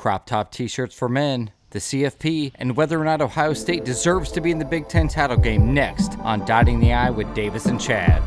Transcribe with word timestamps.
crop 0.00 0.24
top 0.24 0.50
t 0.50 0.66
shirts 0.66 0.94
for 0.94 1.10
men, 1.10 1.50
the 1.72 1.78
CFP, 1.78 2.52
and 2.54 2.74
whether 2.74 2.98
or 2.98 3.04
not 3.04 3.20
Ohio 3.20 3.52
State 3.52 3.84
deserves 3.84 4.32
to 4.32 4.40
be 4.40 4.50
in 4.50 4.58
the 4.58 4.64
Big 4.64 4.88
Ten 4.88 5.08
title 5.08 5.36
game 5.36 5.74
next 5.74 6.18
on 6.20 6.42
Dotting 6.46 6.80
the 6.80 6.94
I 6.94 7.10
with 7.10 7.34
Davis 7.34 7.66
and 7.66 7.78
Chad. 7.78 8.22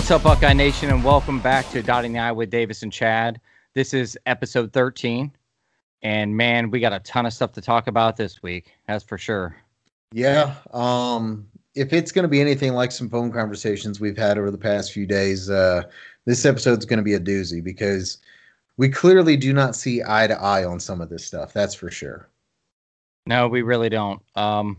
What's 0.00 0.10
up, 0.10 0.22
Buckeye 0.22 0.54
Nation, 0.54 0.88
and 0.88 1.04
welcome 1.04 1.40
back 1.40 1.68
to 1.72 1.82
Dotting 1.82 2.14
the 2.14 2.20
I 2.20 2.32
with 2.32 2.48
Davis 2.48 2.82
and 2.82 2.90
Chad. 2.90 3.38
This 3.74 3.92
is 3.92 4.18
episode 4.24 4.72
13, 4.72 5.30
and 6.00 6.34
man, 6.34 6.70
we 6.70 6.80
got 6.80 6.94
a 6.94 7.00
ton 7.00 7.26
of 7.26 7.34
stuff 7.34 7.52
to 7.52 7.60
talk 7.60 7.86
about 7.86 8.16
this 8.16 8.42
week. 8.42 8.72
That's 8.88 9.04
for 9.04 9.18
sure. 9.18 9.54
Yeah. 10.10 10.54
Um, 10.72 11.46
if 11.74 11.92
it's 11.92 12.12
going 12.12 12.22
to 12.22 12.30
be 12.30 12.40
anything 12.40 12.72
like 12.72 12.92
some 12.92 13.10
phone 13.10 13.30
conversations 13.30 14.00
we've 14.00 14.16
had 14.16 14.38
over 14.38 14.50
the 14.50 14.56
past 14.56 14.92
few 14.92 15.04
days, 15.04 15.50
uh, 15.50 15.82
this 16.24 16.46
episode's 16.46 16.86
going 16.86 16.96
to 16.96 17.04
be 17.04 17.14
a 17.14 17.20
doozy 17.20 17.62
because 17.62 18.18
we 18.78 18.88
clearly 18.88 19.36
do 19.36 19.52
not 19.52 19.76
see 19.76 20.02
eye 20.02 20.26
to 20.26 20.40
eye 20.40 20.64
on 20.64 20.80
some 20.80 21.02
of 21.02 21.10
this 21.10 21.26
stuff. 21.26 21.52
That's 21.52 21.74
for 21.74 21.90
sure. 21.90 22.26
No, 23.26 23.48
we 23.48 23.60
really 23.60 23.90
don't. 23.90 24.22
Um, 24.34 24.78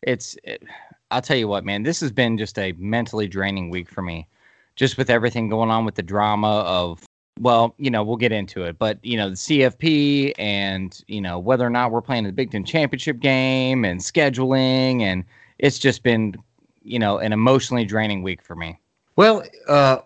it's, 0.00 0.34
it, 0.44 0.62
I'll 1.10 1.20
tell 1.20 1.36
you 1.36 1.46
what, 1.46 1.62
man, 1.62 1.82
this 1.82 2.00
has 2.00 2.10
been 2.10 2.38
just 2.38 2.58
a 2.58 2.72
mentally 2.78 3.28
draining 3.28 3.68
week 3.68 3.90
for 3.90 4.00
me 4.00 4.26
just 4.76 4.96
with 4.98 5.10
everything 5.10 5.48
going 5.48 5.70
on 5.70 5.84
with 5.84 5.94
the 5.94 6.02
drama 6.02 6.60
of 6.60 7.04
well, 7.40 7.74
you 7.78 7.90
know, 7.90 8.04
we'll 8.04 8.16
get 8.16 8.30
into 8.30 8.62
it, 8.64 8.78
but 8.78 8.98
you 9.02 9.16
know, 9.16 9.30
the 9.30 9.36
CFP 9.36 10.32
and 10.38 11.02
you 11.08 11.20
know 11.20 11.38
whether 11.38 11.66
or 11.66 11.70
not 11.70 11.90
we're 11.90 12.02
playing 12.02 12.24
the 12.24 12.32
Big 12.32 12.50
Ten 12.50 12.64
championship 12.64 13.20
game 13.20 13.84
and 13.84 14.00
scheduling, 14.00 15.00
and 15.00 15.24
it's 15.58 15.78
just 15.78 16.02
been 16.02 16.34
you 16.82 16.98
know 16.98 17.18
an 17.18 17.32
emotionally 17.32 17.84
draining 17.84 18.22
week 18.22 18.42
for 18.42 18.54
me. 18.54 18.78
Well, 19.16 19.42
uh, 19.68 19.98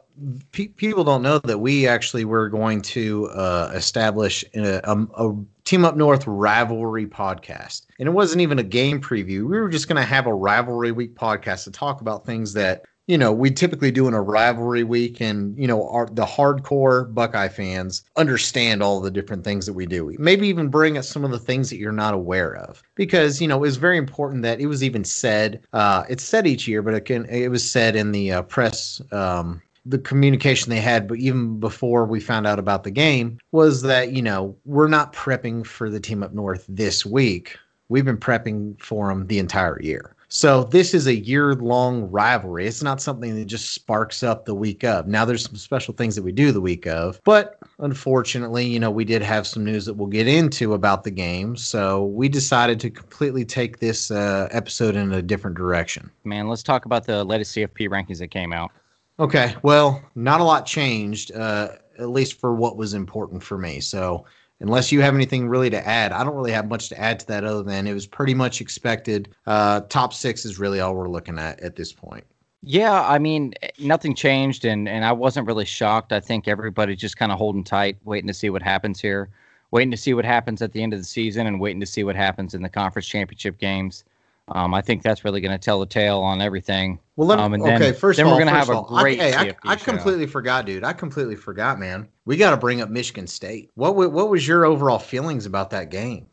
pe- 0.52 0.69
people 0.69 1.04
don't 1.04 1.22
know 1.22 1.38
that 1.41 1.58
we 1.58 1.86
actually 1.86 2.24
were 2.24 2.48
going 2.48 2.82
to 2.82 3.26
uh, 3.28 3.70
establish 3.74 4.44
a, 4.54 4.80
a, 4.84 4.96
a 5.16 5.36
Team 5.64 5.84
Up 5.84 5.96
North 5.96 6.26
rivalry 6.26 7.06
podcast, 7.06 7.86
and 7.98 8.08
it 8.08 8.12
wasn't 8.12 8.41
even 8.41 8.58
a 8.58 8.64
game 8.64 9.00
preview. 9.00 9.48
We 9.48 9.60
were 9.60 9.69
just 9.69 9.88
going 9.88 10.00
to 10.00 10.08
have 10.08 10.26
a 10.26 10.34
rivalry 10.34 10.92
week 10.92 11.14
podcast 11.14 11.64
to 11.64 11.70
talk 11.70 12.00
about 12.00 12.24
things 12.24 12.52
that 12.54 12.84
you 13.06 13.16
know, 13.16 13.32
we 13.32 13.50
typically 13.50 13.92
do 13.92 14.08
in 14.08 14.14
a 14.14 14.22
rivalry 14.22 14.82
week, 14.82 15.20
and 15.20 15.56
you 15.56 15.66
know, 15.66 15.88
our 15.88 16.06
the 16.06 16.24
hardcore 16.24 17.12
Buckeye 17.14 17.48
fans 17.48 18.02
understand 18.16 18.82
all 18.82 19.00
the 19.00 19.10
different 19.10 19.44
things 19.44 19.64
that 19.66 19.74
we 19.74 19.86
do. 19.86 20.14
Maybe 20.18 20.48
even 20.48 20.68
bring 20.68 20.98
us 20.98 21.08
some 21.08 21.24
of 21.24 21.30
the 21.30 21.38
things 21.38 21.70
that 21.70 21.76
you're 21.76 21.92
not 21.92 22.14
aware 22.14 22.56
of, 22.56 22.82
because 22.96 23.40
you 23.40 23.46
know, 23.46 23.62
it's 23.62 23.76
very 23.76 23.96
important 23.96 24.42
that 24.42 24.60
it 24.60 24.66
was 24.66 24.82
even 24.82 25.04
said. 25.04 25.62
Uh, 25.72 26.02
it's 26.08 26.24
said 26.24 26.46
each 26.46 26.66
year, 26.66 26.82
but 26.82 26.94
it 26.94 27.02
can 27.02 27.26
it 27.26 27.48
was 27.48 27.68
said 27.68 27.94
in 27.94 28.12
the 28.12 28.32
uh, 28.32 28.42
press. 28.42 29.00
Um, 29.12 29.62
the 29.88 29.98
communication 30.00 30.70
they 30.70 30.80
had, 30.80 31.06
but 31.06 31.18
even 31.18 31.60
before 31.60 32.06
we 32.06 32.18
found 32.18 32.44
out 32.44 32.58
about 32.58 32.82
the 32.82 32.91
game, 32.91 33.38
was 33.52 33.82
that 33.82 34.10
you 34.12 34.20
know 34.20 34.56
we're 34.64 34.88
not 34.88 35.12
prepping 35.12 35.64
for 35.64 35.88
the 35.88 36.00
team 36.00 36.24
up 36.24 36.34
north 36.34 36.64
this 36.68 37.06
week. 37.06 37.56
We've 37.88 38.04
been 38.04 38.18
prepping 38.18 38.82
for 38.82 39.06
them 39.08 39.28
the 39.28 39.38
entire 39.38 39.80
year. 39.80 40.16
So 40.28 40.64
this 40.64 40.92
is 40.92 41.06
a 41.06 41.14
year 41.14 41.55
long 41.55 42.10
rivalry. 42.10 42.66
It's 42.66 42.82
not 42.82 43.00
something 43.00 43.36
that 43.36 43.44
just 43.44 43.72
sparks 43.72 44.22
up 44.22 44.44
the 44.44 44.55
week 44.55 44.84
of. 44.84 45.06
Now 45.06 45.24
there's 45.24 45.44
some 45.44 45.56
special 45.56 45.94
things 45.94 46.16
that 46.16 46.22
we 46.22 46.32
do 46.32 46.50
the 46.50 46.60
week 46.60 46.86
of, 46.86 47.20
but 47.24 47.58
unfortunately, 47.78 48.66
you 48.66 48.80
know, 48.80 48.91
we 48.91 49.04
did 49.04 49.22
have 49.22 49.47
some 49.47 49.64
news 49.64 49.86
that 49.86 49.94
we'll 49.94 50.08
get 50.08 50.27
into 50.27 50.74
about 50.74 51.04
the 51.04 51.10
game. 51.10 51.56
So 51.56 52.06
we 52.06 52.28
decided 52.28 52.80
to 52.80 52.91
completely 52.91 53.44
take 53.44 53.78
this 53.78 54.10
uh, 54.10 54.48
episode 54.50 54.97
in 54.97 55.12
a 55.12 55.22
different 55.22 55.56
direction. 55.56 56.10
Man, 56.25 56.48
let's 56.48 56.62
talk 56.62 56.87
about 56.87 57.04
the 57.06 57.25
latest 57.25 57.54
CFP 57.56 57.88
rankings 57.88 58.19
that 58.19 58.28
came 58.28 58.53
out. 58.53 58.72
Okay, 59.19 59.54
well, 59.62 60.03
not 60.14 60.41
a 60.41 60.44
lot 60.44 60.66
changed, 60.66 61.32
uh, 61.34 61.69
at 61.98 62.10
least 62.10 62.38
for 62.38 62.54
what 62.54 62.76
was 62.76 62.93
important 62.93 63.43
for 63.43 63.56
me. 63.56 63.81
So 63.81 64.26
unless 64.61 64.91
you 64.91 65.00
have 65.03 65.15
anything 65.15 65.49
really 65.49 65.71
to 65.71 65.87
add, 65.87 66.12
I 66.12 66.25
don't 66.25 66.34
really 66.34 66.53
have 66.53 66.69
much 66.69 66.89
to 66.91 67.00
add 67.00 67.21
to 67.21 67.27
that 67.27 67.44
other 67.44 67.62
than 67.62 67.87
it 67.87 67.93
was 67.93 68.06
pretty 68.06 68.34
much 68.34 68.61
expected. 68.61 69.34
Uh, 69.47 69.81
top 69.81 70.12
six 70.12 70.44
is 70.44 70.59
really 70.59 70.81
all 70.81 70.94
we're 70.94 71.09
looking 71.09 71.39
at 71.39 71.61
at 71.61 71.77
this 71.77 71.93
point. 71.93 72.25
Yeah, 72.62 73.06
I 73.06 73.19
mean, 73.19 73.55
nothing 73.78 74.15
changed, 74.15 74.65
and 74.65 74.89
and 74.89 75.05
I 75.05 75.12
wasn't 75.12 75.47
really 75.47 75.65
shocked. 75.65 76.12
I 76.12 76.21
think 76.21 76.49
everybody's 76.49 76.99
just 76.99 77.17
kind 77.17 77.31
of 77.31 77.39
holding 77.39 77.62
tight, 77.62 77.97
waiting 78.05 78.27
to 78.27 78.34
see 78.34 78.50
what 78.50 78.62
happens 78.62 79.00
here, 79.00 79.28
waiting 79.71 79.91
to 79.93 79.97
see 79.97 80.15
what 80.15 80.25
happens 80.25 80.62
at 80.62 80.73
the 80.73 80.83
end 80.83 80.93
of 80.93 80.99
the 80.99 81.05
season, 81.05 81.47
and 81.47 81.61
waiting 81.61 81.81
to 81.81 81.87
see 81.87 82.03
what 82.03 82.17
happens 82.17 82.55
in 82.55 82.62
the 82.62 82.69
conference 82.69 83.06
championship 83.06 83.59
games. 83.59 84.05
Um, 84.48 84.74
I 84.74 84.80
think 84.80 85.02
that's 85.02 85.24
really 85.24 85.40
going 85.40 85.52
to 85.52 85.58
tell 85.58 85.80
the 85.80 85.86
tale 85.86 86.20
on 86.20 86.40
everything. 86.40 87.00
Well, 87.16 87.26
let 87.26 87.40
um, 87.40 87.54
and 87.54 87.64
then, 87.64 87.82
okay. 87.82 87.92
First 87.92 88.18
then 88.18 88.26
of 88.26 88.32
all, 88.32 88.38
we're 88.38 88.44
going 88.44 88.54
to 88.54 88.58
have 88.58 88.70
a 88.70 88.82
great. 88.82 89.20
I, 89.20 89.30
hey, 89.30 89.54
I, 89.64 89.72
I, 89.72 89.76
completely 89.76 90.26
forgot, 90.26 90.66
dude. 90.66 90.84
I 90.84 90.92
completely 90.92 91.34
forgot, 91.34 91.80
man. 91.80 92.08
We 92.26 92.36
got 92.36 92.50
to 92.50 92.56
bring 92.56 92.80
up 92.80 92.88
Michigan 92.88 93.26
State. 93.26 93.70
What 93.74 93.96
what 93.96 94.28
was 94.28 94.46
your 94.46 94.64
overall 94.64 95.00
feelings 95.00 95.46
about 95.46 95.70
that 95.70 95.90
game? 95.90 96.26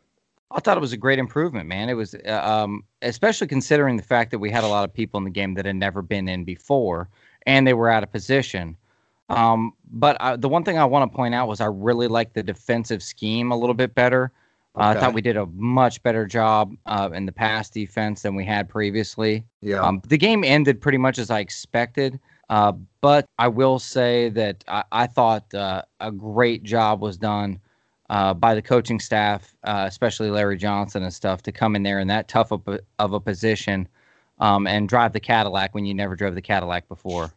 I 0.52 0.60
thought 0.60 0.76
it 0.76 0.80
was 0.80 0.92
a 0.92 0.96
great 0.96 1.18
improvement, 1.18 1.68
man. 1.68 1.88
It 1.88 1.94
was, 1.94 2.14
uh, 2.14 2.40
um, 2.44 2.84
especially 3.02 3.48
considering 3.48 3.96
the 3.96 4.04
fact 4.04 4.30
that 4.30 4.38
we 4.38 4.50
had 4.50 4.62
a 4.62 4.68
lot 4.68 4.84
of 4.84 4.94
people 4.94 5.18
in 5.18 5.24
the 5.24 5.30
game 5.30 5.54
that 5.54 5.66
had 5.66 5.74
never 5.74 6.00
been 6.00 6.28
in 6.28 6.44
before, 6.44 7.08
and 7.46 7.66
they 7.66 7.74
were 7.74 7.90
out 7.90 8.04
of 8.04 8.12
position. 8.12 8.76
Um, 9.28 9.72
but 9.90 10.16
I, 10.20 10.36
the 10.36 10.48
one 10.48 10.62
thing 10.62 10.78
I 10.78 10.84
want 10.84 11.10
to 11.10 11.16
point 11.16 11.34
out 11.34 11.48
was 11.48 11.60
I 11.60 11.66
really 11.66 12.06
like 12.06 12.34
the 12.34 12.42
defensive 12.42 13.02
scheme 13.02 13.50
a 13.50 13.56
little 13.56 13.74
bit 13.74 13.96
better. 13.96 14.30
Okay. 14.76 14.84
Uh, 14.84 14.90
I 14.90 14.94
thought 14.94 15.14
we 15.14 15.20
did 15.20 15.36
a 15.36 15.46
much 15.46 16.02
better 16.02 16.26
job 16.26 16.74
uh, 16.86 17.10
in 17.12 17.26
the 17.26 17.32
pass 17.32 17.70
defense 17.70 18.22
than 18.22 18.34
we 18.34 18.44
had 18.44 18.68
previously. 18.68 19.44
Yeah. 19.60 19.80
Um, 19.80 20.02
the 20.08 20.18
game 20.18 20.42
ended 20.42 20.80
pretty 20.80 20.98
much 20.98 21.18
as 21.18 21.30
I 21.30 21.40
expected, 21.40 22.18
uh, 22.50 22.72
but 23.00 23.26
I 23.38 23.48
will 23.48 23.78
say 23.78 24.30
that 24.30 24.64
I, 24.66 24.84
I 24.90 25.06
thought 25.06 25.52
uh, 25.54 25.82
a 26.00 26.10
great 26.10 26.64
job 26.64 27.00
was 27.00 27.16
done 27.16 27.60
uh, 28.10 28.34
by 28.34 28.54
the 28.54 28.62
coaching 28.62 28.98
staff, 28.98 29.54
uh, 29.64 29.84
especially 29.86 30.30
Larry 30.30 30.56
Johnson 30.56 31.04
and 31.04 31.14
stuff, 31.14 31.42
to 31.42 31.52
come 31.52 31.76
in 31.76 31.84
there 31.84 32.00
in 32.00 32.08
that 32.08 32.28
tough 32.28 32.50
of 32.50 32.66
a, 32.66 32.80
of 32.98 33.12
a 33.12 33.20
position 33.20 33.88
um, 34.40 34.66
and 34.66 34.88
drive 34.88 35.12
the 35.12 35.20
Cadillac 35.20 35.74
when 35.74 35.86
you 35.86 35.94
never 35.94 36.16
drove 36.16 36.34
the 36.34 36.42
Cadillac 36.42 36.88
before. 36.88 37.32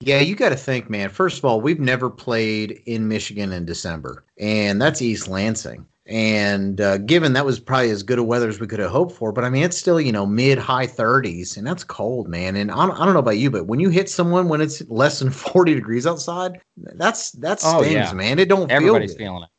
Yeah, 0.00 0.18
you 0.18 0.34
got 0.34 0.48
to 0.48 0.56
think, 0.56 0.90
man. 0.90 1.10
First 1.10 1.38
of 1.38 1.44
all, 1.44 1.60
we've 1.60 1.78
never 1.78 2.10
played 2.10 2.82
in 2.86 3.06
Michigan 3.06 3.52
in 3.52 3.64
December, 3.64 4.24
and 4.38 4.82
that's 4.82 5.00
East 5.00 5.28
Lansing. 5.28 5.86
And 6.06 6.80
uh, 6.80 6.98
given 6.98 7.32
that 7.34 7.44
was 7.44 7.60
probably 7.60 7.90
as 7.90 8.02
good 8.02 8.18
a 8.18 8.24
weather 8.24 8.48
as 8.48 8.58
we 8.58 8.66
could 8.66 8.80
have 8.80 8.90
hoped 8.90 9.12
for, 9.12 9.30
but 9.30 9.44
I 9.44 9.50
mean, 9.50 9.62
it's 9.62 9.76
still, 9.76 10.00
you 10.00 10.10
know, 10.10 10.26
mid 10.26 10.58
high 10.58 10.86
30s, 10.86 11.56
and 11.56 11.64
that's 11.64 11.84
cold, 11.84 12.26
man. 12.28 12.56
And 12.56 12.72
I 12.72 12.86
don't, 12.86 13.00
I 13.00 13.04
don't 13.04 13.14
know 13.14 13.20
about 13.20 13.38
you, 13.38 13.50
but 13.50 13.66
when 13.68 13.78
you 13.78 13.88
hit 13.88 14.10
someone 14.10 14.48
when 14.48 14.60
it's 14.60 14.82
less 14.88 15.20
than 15.20 15.30
40 15.30 15.74
degrees 15.74 16.06
outside, 16.06 16.60
that's 16.76 17.30
that 17.32 17.60
stings, 17.60 17.74
oh, 17.76 17.82
yeah. 17.84 18.12
man. 18.12 18.40
It 18.40 18.48
don't 18.48 18.70
Everybody's 18.70 19.12
feel 19.12 19.18
good. 19.18 19.24
feeling 19.24 19.42
it. 19.44 19.50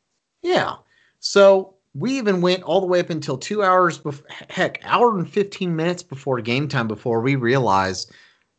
Yeah. 0.47 0.75
So 1.19 1.75
we 1.93 2.17
even 2.17 2.41
went 2.41 2.63
all 2.63 2.81
the 2.81 2.87
way 2.87 2.99
up 2.99 3.09
until 3.09 3.37
two 3.37 3.63
hours, 3.63 3.97
before, 3.97 4.25
heck, 4.49 4.81
hour 4.83 5.17
and 5.17 5.29
15 5.29 5.73
minutes 5.73 6.03
before 6.03 6.41
game 6.41 6.67
time 6.67 6.89
before 6.89 7.21
we 7.21 7.35
realized 7.35 8.11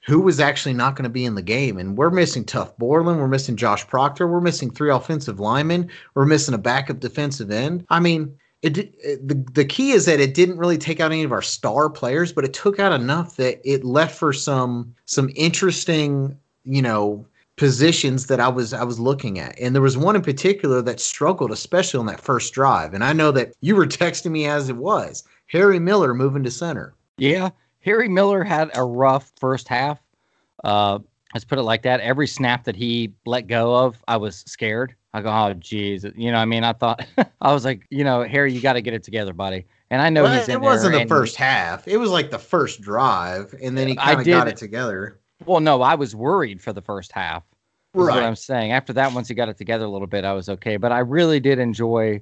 who 0.07 0.21
was 0.21 0.39
actually 0.39 0.75
not 0.75 0.97
going 0.97 1.05
to 1.05 1.11
be 1.11 1.25
in 1.25 1.35
the 1.35 1.43
game. 1.43 1.79
And 1.79 1.97
we're 1.97 2.11
missing 2.11 2.45
Tuf 2.45 2.77
Borland. 2.77 3.19
We're 3.19 3.29
missing 3.29 3.57
Josh 3.57 3.87
Proctor. 3.87 4.27
We're 4.27 4.41
missing 4.41 4.71
three 4.71 4.91
offensive 4.91 5.41
linemen. 5.41 5.91
We're 6.15 6.27
missing 6.27 6.55
a 6.55 6.59
backup 6.59 7.01
defensive 7.01 7.51
end. 7.51 7.87
I 7.89 8.01
mean, 8.01 8.37
it, 8.63 8.79
it, 8.79 9.27
the, 9.27 9.35
the 9.53 9.65
key 9.65 9.93
is 9.93 10.07
that 10.07 10.21
it 10.21 10.35
didn't 10.35 10.59
really 10.59 10.79
take 10.79 11.01
out 11.01 11.13
any 11.13 11.23
of 11.23 11.33
our 11.33 11.43
star 11.43 11.91
players, 11.91 12.33
but 12.33 12.45
it 12.45 12.53
took 12.53 12.79
out 12.79 12.93
enough 12.93 13.37
that 13.37 13.61
it 13.65 13.85
left 13.85 14.19
for 14.19 14.33
some 14.33 14.95
some 15.05 15.31
interesting, 15.37 16.37
you 16.65 16.81
know, 16.81 17.27
positions 17.57 18.27
that 18.27 18.41
I 18.41 18.49
was 18.49 18.73
I 18.73 18.85
was 18.85 18.99
looking 18.99 19.39
at. 19.39 19.59
And 19.59 19.75
there 19.75 19.83
was 19.83 19.99
one 19.99 20.17
in 20.17 20.23
particular 20.23 20.83
that 20.83 21.00
struggled, 21.00 21.50
especially 21.50 22.00
on 22.00 22.07
that 22.07 22.21
first 22.21 22.55
drive. 22.55 22.95
And 22.95 23.05
I 23.05 23.12
know 23.12 23.31
that 23.33 23.53
you 23.61 23.77
were 23.77 23.87
texting 23.87 24.31
me 24.31 24.47
as 24.47 24.69
it 24.69 24.77
was. 24.77 25.25
Harry 25.49 25.79
Miller 25.79 26.15
moving 26.15 26.43
to 26.45 26.50
center. 26.50 26.95
Yeah. 27.19 27.50
Harry 27.85 28.09
Miller 28.09 28.43
had 28.43 28.71
a 28.75 28.83
rough 28.83 29.31
first 29.39 29.69
half. 29.69 30.01
Uh, 30.63 30.99
let's 31.35 31.45
put 31.45 31.59
it 31.59 31.63
like 31.63 31.83
that. 31.83 32.01
Every 32.01 32.27
snap 32.27 32.65
that 32.65 32.75
he 32.75 33.13
let 33.27 33.47
go 33.47 33.75
of, 33.75 34.03
I 34.09 34.17
was 34.17 34.43
scared. 34.47 34.95
I 35.13 35.21
go, 35.21 35.29
oh, 35.29 35.53
geez. 35.55 36.05
You 36.17 36.33
know, 36.33 36.39
I 36.39 36.47
mean, 36.47 36.65
I 36.65 36.73
thought, 36.73 37.07
I 37.41 37.53
was 37.53 37.65
like, 37.65 37.87
you 37.91 38.03
know, 38.03 38.23
Harry, 38.23 38.53
you 38.53 38.61
got 38.61 38.73
to 38.73 38.81
get 38.81 38.95
it 38.95 39.03
together, 39.03 39.33
buddy. 39.33 39.67
And 39.91 40.01
I 40.01 40.09
know 40.09 40.23
well, 40.23 40.39
he's 40.39 40.49
in 40.49 40.55
It 40.55 40.61
wasn't 40.61 40.95
the 40.95 41.07
first 41.07 41.37
half. 41.37 41.87
It 41.87 41.99
was 41.99 42.11
like 42.11 42.31
the 42.31 42.39
first 42.39 42.81
drive, 42.81 43.55
and 43.63 43.77
then 43.77 43.87
he 43.87 43.97
kind 43.97 44.19
of 44.19 44.27
got 44.27 44.49
it 44.49 44.57
together. 44.57 45.21
Well, 45.45 45.61
no, 45.61 45.83
I 45.83 45.95
was 45.95 46.17
worried 46.17 46.63
for 46.63 46.73
the 46.73 46.83
first 46.83 47.13
half. 47.13 47.45
Right. 47.93 48.17
what 48.17 48.25
I'm 48.25 48.35
saying. 48.35 48.73
After 48.73 48.93
that, 48.95 49.13
once 49.13 49.29
he 49.29 49.35
got 49.35 49.49
it 49.49 49.57
together 49.57 49.85
a 49.85 49.89
little 49.89 50.09
bit, 50.09 50.25
I 50.25 50.33
was 50.33 50.49
okay. 50.49 50.79
But 50.79 50.91
I 50.91 50.99
really 50.99 51.39
did 51.39 51.61
enjoy, 51.61 52.21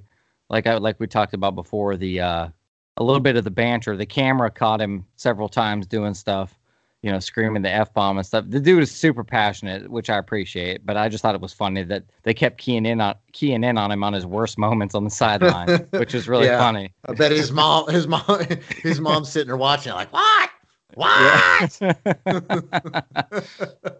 like 0.49 0.67
I 0.67 0.77
like 0.77 0.99
we 0.99 1.07
talked 1.07 1.33
about 1.33 1.55
before, 1.55 1.97
the 1.97 2.19
uh, 2.19 2.47
a 2.97 3.03
little 3.03 3.19
bit 3.21 3.35
of 3.35 3.43
the 3.43 3.51
banter. 3.51 3.97
The 3.97 4.05
camera 4.05 4.49
caught 4.51 4.81
him 4.81 5.05
several 5.15 5.49
times 5.49 5.87
doing 5.87 6.13
stuff, 6.13 6.57
you 7.01 7.11
know, 7.11 7.19
screaming 7.19 7.61
the 7.61 7.69
f 7.71 7.93
bomb 7.93 8.17
and 8.17 8.25
stuff. 8.25 8.45
The 8.47 8.59
dude 8.59 8.83
is 8.83 8.91
super 8.91 9.23
passionate, 9.23 9.89
which 9.89 10.09
I 10.09 10.17
appreciate. 10.17 10.85
But 10.85 10.97
I 10.97 11.09
just 11.09 11.21
thought 11.21 11.35
it 11.35 11.41
was 11.41 11.53
funny 11.53 11.83
that 11.83 12.03
they 12.23 12.33
kept 12.33 12.57
keying 12.59 12.85
in 12.85 13.01
on 13.01 13.15
keying 13.31 13.63
in 13.63 13.77
on 13.77 13.91
him 13.91 14.03
on 14.03 14.13
his 14.13 14.25
worst 14.25 14.57
moments 14.57 14.95
on 14.95 15.03
the 15.03 15.09
sideline, 15.09 15.87
which 15.91 16.13
is 16.13 16.27
really 16.29 16.45
Yeah. 16.53 16.57
funny. 16.59 16.93
I 17.07 17.13
bet 17.13 17.31
his 17.31 17.51
mom, 17.51 17.89
his 17.89 18.07
mom, 18.07 18.23
his 18.83 18.99
mom's 18.99 19.29
sitting 19.29 19.47
there 19.47 19.57
watching, 19.57 19.93
like, 19.93 20.13
what? 20.13 20.49
What? 20.95 21.81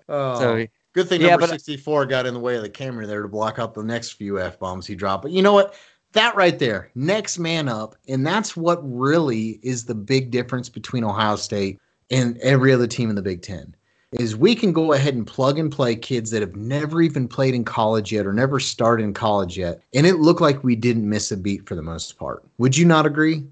oh, 0.10 0.40
so 0.40 0.68
good 0.94 1.10
thing 1.10 1.22
yeah, 1.22 1.32
number 1.32 1.48
64 1.48 2.06
got 2.06 2.26
in 2.28 2.34
the 2.36 2.40
way 2.40 2.56
of 2.56 2.62
the 2.62 2.70
camera 2.70 3.08
there 3.08 3.24
to 3.24 3.28
block 3.28 3.58
out 3.58 3.74
the 3.74 3.84
next 3.84 4.12
few 4.12 4.40
F 4.40 4.60
bombs 4.60 4.86
he 4.86 4.94
dropped. 4.96 5.24
But 5.24 5.32
you 5.32 5.42
know 5.42 5.54
what? 5.54 5.74
That 6.14 6.36
right 6.36 6.58
there, 6.58 6.90
next 6.96 7.40
man 7.40 7.68
up. 7.68 7.96
And 8.08 8.26
that's 8.26 8.56
what 8.56 8.80
really 8.84 9.60
is 9.64 9.86
the 9.86 9.96
big 9.96 10.32
difference 10.32 10.70
between 10.70 11.04
Ohio 11.04 11.36
State 11.36 11.80
and 12.12 12.38
every 12.38 12.72
other 12.72 12.88
team 12.88 13.10
in 13.10 13.16
the 13.16 13.22
Big 13.22 13.42
Ten. 13.42 13.76
Is 14.14 14.36
we 14.38 14.54
can 14.54 14.74
go 14.74 14.94
ahead 14.94 15.16
and 15.16 15.26
plug 15.26 15.58
and 15.58 15.72
play 15.72 15.96
kids 15.96 16.30
that 16.30 16.42
have 16.42 16.56
never 16.56 17.02
even 17.02 17.28
played 17.28 17.56
in 17.56 17.66
college 17.66 18.12
yet 18.12 18.28
or 18.28 18.34
never 18.34 18.60
started 18.60 19.04
in 19.04 19.14
college 19.16 19.58
yet. 19.58 19.82
And 19.96 20.06
it 20.06 20.20
looked 20.20 20.42
like 20.42 20.64
we 20.64 20.76
didn't 20.76 21.10
miss 21.10 21.32
a 21.32 21.38
beat 21.38 21.68
for 21.68 21.74
the 21.74 21.82
most 21.82 22.18
part. 22.20 22.44
Would 22.60 22.78
you 22.78 22.86
not 22.86 23.08
agree? 23.08 23.44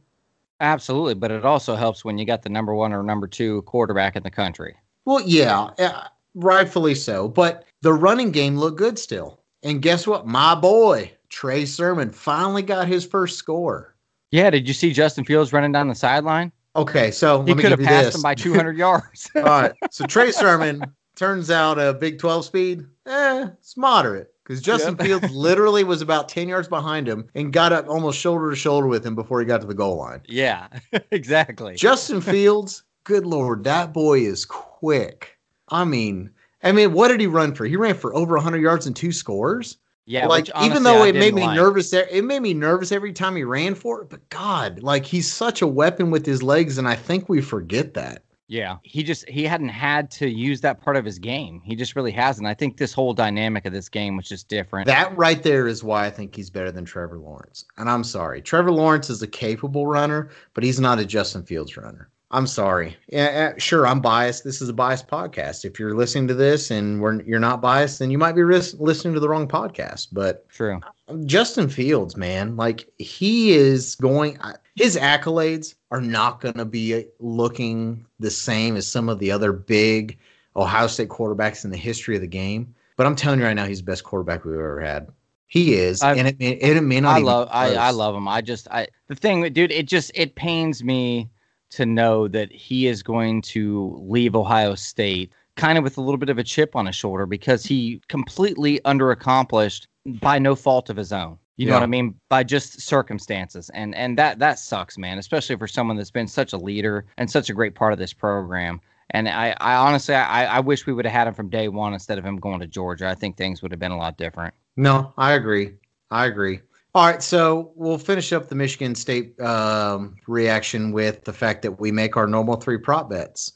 absolutely, 0.62 1.16
but 1.16 1.32
it 1.32 1.44
also 1.44 1.76
helps 1.76 2.06
when 2.06 2.18
you 2.18 2.26
got 2.26 2.44
the 2.44 2.50
number 2.50 2.74
one 2.74 2.94
or 2.94 3.04
number 3.04 3.28
two 3.28 3.64
quarterback 3.64 4.16
in 4.16 4.24
the 4.24 4.32
country. 4.32 4.76
Well, 5.04 5.22
yeah, 5.22 5.72
uh, 5.80 6.08
rightfully 6.36 6.96
so. 6.96 7.28
But 7.28 7.66
the 7.82 7.94
running 7.94 8.32
game 8.32 8.58
looked 8.58 8.78
good 8.78 8.98
still. 8.98 9.40
And 9.64 9.82
guess 9.82 10.08
what? 10.08 10.26
My 10.26 10.56
boy, 10.56 11.12
Trey 11.32 11.66
Sermon, 11.66 12.12
finally 12.12 12.62
got 12.62 12.88
his 12.88 13.06
first 13.06 13.38
score. 13.40 13.96
Yeah, 14.32 14.50
did 14.50 14.68
you 14.68 14.74
see 14.74 14.94
Justin 14.94 15.26
Fields 15.26 15.52
running 15.54 15.72
down 15.72 15.88
the 15.88 15.96
sideline? 15.96 16.52
Okay, 16.76 17.10
so 17.12 17.42
He 17.44 17.54
me 17.54 17.62
could 17.62 17.72
have 17.72 17.80
passed 17.82 18.08
this. 18.08 18.16
him 18.16 18.22
by 18.22 18.36
200 18.36 18.78
yards. 18.78 19.30
All 19.36 19.42
right, 19.44 19.74
so 19.90 20.06
Trey 20.06 20.32
Sermon 20.32 20.84
turns 21.16 21.50
out 21.52 21.80
a 21.80 21.94
Big 21.94 22.20
12 22.20 22.46
speed. 22.46 22.86
Eh, 23.08 23.48
it's 23.60 23.76
moderate 23.76 24.34
because 24.44 24.62
Justin 24.62 24.96
Yep. 25.00 25.06
Fields 25.08 25.32
literally 25.36 25.84
was 25.84 26.02
about 26.02 26.30
10 26.30 26.48
yards 26.48 26.68
behind 26.68 27.08
him 27.08 27.28
and 27.36 27.52
got 27.52 27.74
up 27.74 27.88
almost 27.90 28.20
shoulder 28.20 28.50
to 28.50 28.56
shoulder 28.56 28.88
with 28.88 29.06
him 29.06 29.16
before 29.16 29.40
he 29.40 29.46
got 29.46 29.62
to 29.62 29.68
the 29.68 29.74
goal 29.74 29.98
line. 29.98 30.22
yeah, 30.28 30.68
exactly. 31.12 31.76
Justin 31.76 32.22
Fields, 32.22 32.84
good 33.04 33.26
lord, 33.26 33.64
that 33.66 33.92
boy 33.94 34.20
is 34.20 34.46
quick. 34.46 35.38
I 35.70 35.84
mean, 35.86 36.30
I 36.64 36.72
mean, 36.72 36.94
what 36.94 37.08
did 37.10 37.20
he 37.20 37.28
run 37.28 37.54
for? 37.56 37.66
He 37.66 37.76
ran 37.76 37.96
for 37.96 38.16
over 38.16 38.36
100 38.36 38.62
yards 38.62 38.86
and 38.88 38.96
two 38.96 39.12
scores. 39.12 39.78
Yeah, 40.12 40.28
like 40.28 40.48
which, 40.48 40.52
even 40.62 40.84
though 40.84 41.04
I 41.04 41.08
it 41.08 41.16
made 41.16 41.34
me 41.34 41.44
like. 41.44 41.56
nervous, 41.56 41.90
there 41.90 42.06
it 42.12 42.26
made 42.26 42.42
me 42.42 42.54
nervous 42.54 42.92
every 42.92 43.14
time 43.14 43.34
he 43.38 43.46
ran 43.46 43.76
for 43.76 44.02
it. 44.02 44.10
But 44.10 44.28
God, 44.28 44.84
like 44.84 45.06
he's 45.06 45.32
such 45.32 45.62
a 45.62 45.68
weapon 45.68 46.12
with 46.12 46.26
his 46.26 46.44
legs, 46.44 46.78
and 46.78 46.86
I 46.86 46.96
think 46.96 47.30
we 47.30 47.40
forget 47.40 47.94
that. 47.94 48.24
Yeah, 48.50 48.76
he 48.84 49.04
just 49.04 49.30
he 49.30 49.46
hadn't 49.46 49.70
had 49.70 50.12
to 50.12 50.28
use 50.28 50.60
that 50.62 50.82
part 50.82 50.98
of 50.98 51.06
his 51.06 51.18
game. 51.18 51.62
He 51.64 51.78
just 51.78 51.96
really 51.96 52.12
hasn't. 52.12 52.46
I 52.46 52.54
think 52.54 52.76
this 52.76 52.92
whole 52.92 53.14
dynamic 53.14 53.66
of 53.66 53.72
this 53.72 53.88
game 53.88 54.18
was 54.18 54.28
just 54.28 54.50
different. 54.50 54.86
That 54.88 55.18
right 55.18 55.42
there 55.42 55.66
is 55.66 55.82
why 55.82 56.08
I 56.08 56.10
think 56.10 56.36
he's 56.36 56.50
better 56.50 56.74
than 56.74 56.84
Trevor 56.84 57.18
Lawrence. 57.18 57.64
And 57.78 57.90
I'm 57.90 58.04
sorry, 58.04 58.42
Trevor 58.42 58.74
Lawrence 58.74 59.10
is 59.10 59.22
a 59.22 59.28
capable 59.28 59.88
runner, 59.88 60.30
but 60.54 60.66
he's 60.66 60.82
not 60.82 61.00
a 61.00 61.06
Justin 61.06 61.44
Fields 61.44 61.78
runner. 61.78 62.10
I'm 62.34 62.48
sorry. 62.48 62.96
Yeah, 63.10 63.54
sure, 63.58 63.86
I'm 63.86 64.00
biased. 64.00 64.46
This 64.46 64.62
is 64.62 64.70
a 64.70 64.74
biased 64.74 65.08
podcast. 65.08 65.66
If 65.66 65.78
you're 65.80 65.96
listening 65.96 66.30
to 66.30 66.34
this 66.34 66.72
and 66.72 67.02
we're, 67.02 67.22
you're 67.24 67.40
not 67.42 67.62
biased, 67.62 68.00
then 68.00 68.10
you 68.10 68.18
might 68.18 68.36
be 68.36 68.42
ris- 68.42 68.74
listening 68.76 69.14
to 69.16 69.20
the 69.20 69.28
wrong 69.28 69.50
podcast. 69.50 70.08
But 70.14 70.48
True. 70.50 70.80
Justin 71.26 71.68
Fields, 71.68 72.16
man, 72.16 72.56
like 72.56 72.90
he 72.98 73.52
is 73.52 73.96
going. 73.96 74.40
His 74.76 74.96
accolades 74.96 75.76
are 75.92 76.00
not 76.00 76.40
going 76.40 76.56
to 76.56 76.64
be 76.64 77.06
looking 77.20 78.06
the 78.20 78.32
same 78.32 78.78
as 78.78 78.88
some 78.88 79.10
of 79.10 79.20
the 79.20 79.30
other 79.30 79.52
big 79.52 80.18
Ohio 80.56 80.88
State 80.88 81.10
quarterbacks 81.10 81.66
in 81.66 81.72
the 81.72 81.78
history 81.78 82.16
of 82.16 82.22
the 82.22 82.28
game. 82.28 82.74
But 82.96 83.08
I'm 83.08 83.16
telling 83.18 83.40
you 83.40 83.46
right 83.46 83.54
now, 83.54 83.66
he's 83.66 83.80
the 83.80 83.86
best 83.92 84.06
quarterback 84.06 84.46
we've 84.46 84.54
ever 84.56 84.80
had. 84.80 85.10
He 85.48 85.74
is, 85.74 86.02
I've- 86.02 86.18
and 86.18 86.30
it 86.30 86.40
may, 86.40 86.52
it 86.52 86.80
may 86.82 87.02
not. 87.02 87.18
I 87.18 87.20
love 87.20 87.50
I, 87.52 87.76
I 87.76 87.90
love 87.92 88.16
him. 88.16 88.26
I 88.30 88.40
just 88.40 88.70
I 88.70 88.88
the 89.08 89.16
thing, 89.16 89.52
dude, 89.52 89.72
it 89.74 89.86
just 89.86 90.12
it 90.16 90.36
pains 90.36 90.82
me 90.82 91.30
to 91.72 91.86
know 91.86 92.28
that 92.28 92.52
he 92.52 92.88
is 92.88 93.02
going 93.04 93.42
to 93.42 93.98
leave 94.02 94.36
Ohio 94.36 94.76
State 94.76 95.32
kind 95.56 95.78
of 95.78 95.84
with 95.84 95.98
a 95.98 96.02
little 96.02 96.18
bit 96.18 96.30
of 96.30 96.38
a 96.38 96.44
chip 96.44 96.76
on 96.76 96.86
his 96.86 96.96
shoulder 96.96 97.26
because 97.26 97.64
he 97.64 98.02
completely 98.08 98.80
underaccomplished 98.80 99.88
by 100.06 100.40
no 100.40 100.56
fault 100.56 100.90
of 100.90 100.98
his 100.98 101.12
own. 101.12 101.38
You 101.58 101.68
know 101.68 101.74
what 101.74 101.84
I 101.84 101.88
mean? 101.88 102.16
By 102.28 102.44
just 102.44 102.82
circumstances. 102.82 103.70
And 103.76 103.94
and 103.94 104.18
that 104.18 104.40
that 104.40 104.58
sucks, 104.58 104.98
man, 104.98 105.20
especially 105.20 105.58
for 105.58 105.68
someone 105.68 105.96
that's 105.96 106.10
been 106.10 106.28
such 106.28 106.54
a 106.54 106.58
leader 106.58 107.06
and 107.18 107.30
such 107.30 107.52
a 107.52 107.54
great 107.54 107.76
part 107.76 107.94
of 107.94 108.00
this 108.00 108.14
program. 108.14 108.82
And 109.12 109.30
I, 109.30 109.56
I 109.60 109.76
honestly 109.76 110.16
I, 110.16 110.58
I 110.58 110.60
wish 110.60 110.88
we 110.88 110.94
would 110.94 111.06
have 111.06 111.14
had 111.14 111.28
him 111.28 111.36
from 111.36 111.50
day 111.50 111.68
one 111.68 111.94
instead 111.94 112.18
of 112.18 112.26
him 112.26 112.38
going 112.38 112.62
to 112.62 112.68
Georgia. 112.68 113.08
I 113.08 113.14
think 113.14 113.38
things 113.38 113.62
would 113.62 113.72
have 113.72 113.80
been 113.80 113.92
a 113.92 113.98
lot 113.98 114.18
different. 114.18 114.56
No, 114.76 115.14
I 115.18 115.34
agree. 115.34 115.76
I 116.10 116.26
agree. 116.26 116.62
All 116.94 117.06
right, 117.06 117.24
so 117.24 117.72
we'll 117.76 117.98
finish 117.98 118.34
up 118.34 118.50
the 118.50 118.56
Michigan 118.56 118.96
State 118.96 119.40
um, 119.40 120.18
reaction 120.28 120.92
with 120.92 121.24
the 121.24 121.32
fact 121.32 121.62
that 121.62 121.80
we 121.80 121.90
make 121.90 122.18
our 122.18 122.28
normal 122.28 122.58
three 122.58 122.78
prop 122.78 123.10
bets, 123.10 123.54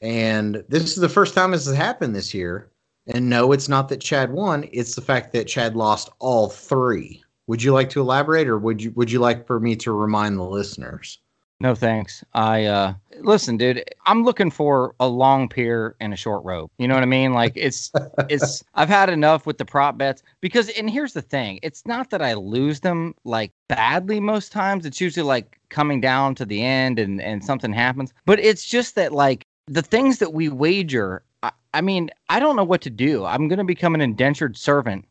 and 0.00 0.62
this 0.68 0.84
is 0.84 0.96
the 0.96 1.08
first 1.08 1.34
time 1.34 1.50
this 1.50 1.66
has 1.66 1.74
happened 1.74 2.14
this 2.14 2.32
year. 2.32 2.70
And 3.08 3.28
no, 3.28 3.50
it's 3.50 3.68
not 3.68 3.88
that 3.88 4.00
Chad 4.00 4.32
won; 4.32 4.68
it's 4.72 4.94
the 4.94 5.00
fact 5.00 5.32
that 5.32 5.48
Chad 5.48 5.74
lost 5.74 6.10
all 6.20 6.48
three. 6.48 7.24
Would 7.48 7.60
you 7.60 7.72
like 7.72 7.90
to 7.90 8.00
elaborate, 8.00 8.46
or 8.46 8.58
would 8.58 8.80
you 8.80 8.92
would 8.92 9.10
you 9.10 9.18
like 9.18 9.48
for 9.48 9.58
me 9.58 9.74
to 9.76 9.90
remind 9.92 10.38
the 10.38 10.44
listeners? 10.44 11.18
No 11.60 11.74
thanks. 11.74 12.22
I 12.34 12.64
uh 12.64 12.94
listen, 13.20 13.56
dude. 13.56 13.82
I'm 14.04 14.24
looking 14.24 14.50
for 14.50 14.94
a 15.00 15.08
long 15.08 15.48
pier 15.48 15.96
and 16.00 16.12
a 16.12 16.16
short 16.16 16.44
rope. 16.44 16.70
You 16.78 16.86
know 16.86 16.94
what 16.94 17.02
I 17.02 17.06
mean? 17.06 17.32
Like 17.32 17.52
it's 17.56 17.90
it's 18.28 18.62
I've 18.74 18.90
had 18.90 19.08
enough 19.08 19.46
with 19.46 19.56
the 19.56 19.64
prop 19.64 19.96
bets 19.96 20.22
because 20.42 20.68
and 20.70 20.90
here's 20.90 21.14
the 21.14 21.22
thing. 21.22 21.58
It's 21.62 21.86
not 21.86 22.10
that 22.10 22.20
I 22.20 22.34
lose 22.34 22.80
them 22.80 23.14
like 23.24 23.52
badly 23.68 24.20
most 24.20 24.52
times. 24.52 24.84
It's 24.84 25.00
usually 25.00 25.24
like 25.26 25.58
coming 25.70 26.00
down 26.00 26.34
to 26.34 26.44
the 26.44 26.62
end 26.62 26.98
and 26.98 27.22
and 27.22 27.42
something 27.42 27.72
happens. 27.72 28.12
But 28.26 28.38
it's 28.38 28.66
just 28.66 28.94
that 28.96 29.12
like 29.12 29.46
the 29.66 29.82
things 29.82 30.18
that 30.18 30.34
we 30.34 30.50
wager 30.50 31.22
I, 31.42 31.52
I 31.72 31.80
mean, 31.80 32.10
I 32.28 32.38
don't 32.38 32.56
know 32.56 32.64
what 32.64 32.82
to 32.82 32.90
do. 32.90 33.24
I'm 33.24 33.48
going 33.48 33.58
to 33.58 33.64
become 33.64 33.94
an 33.94 34.00
indentured 34.00 34.56
servant 34.56 35.06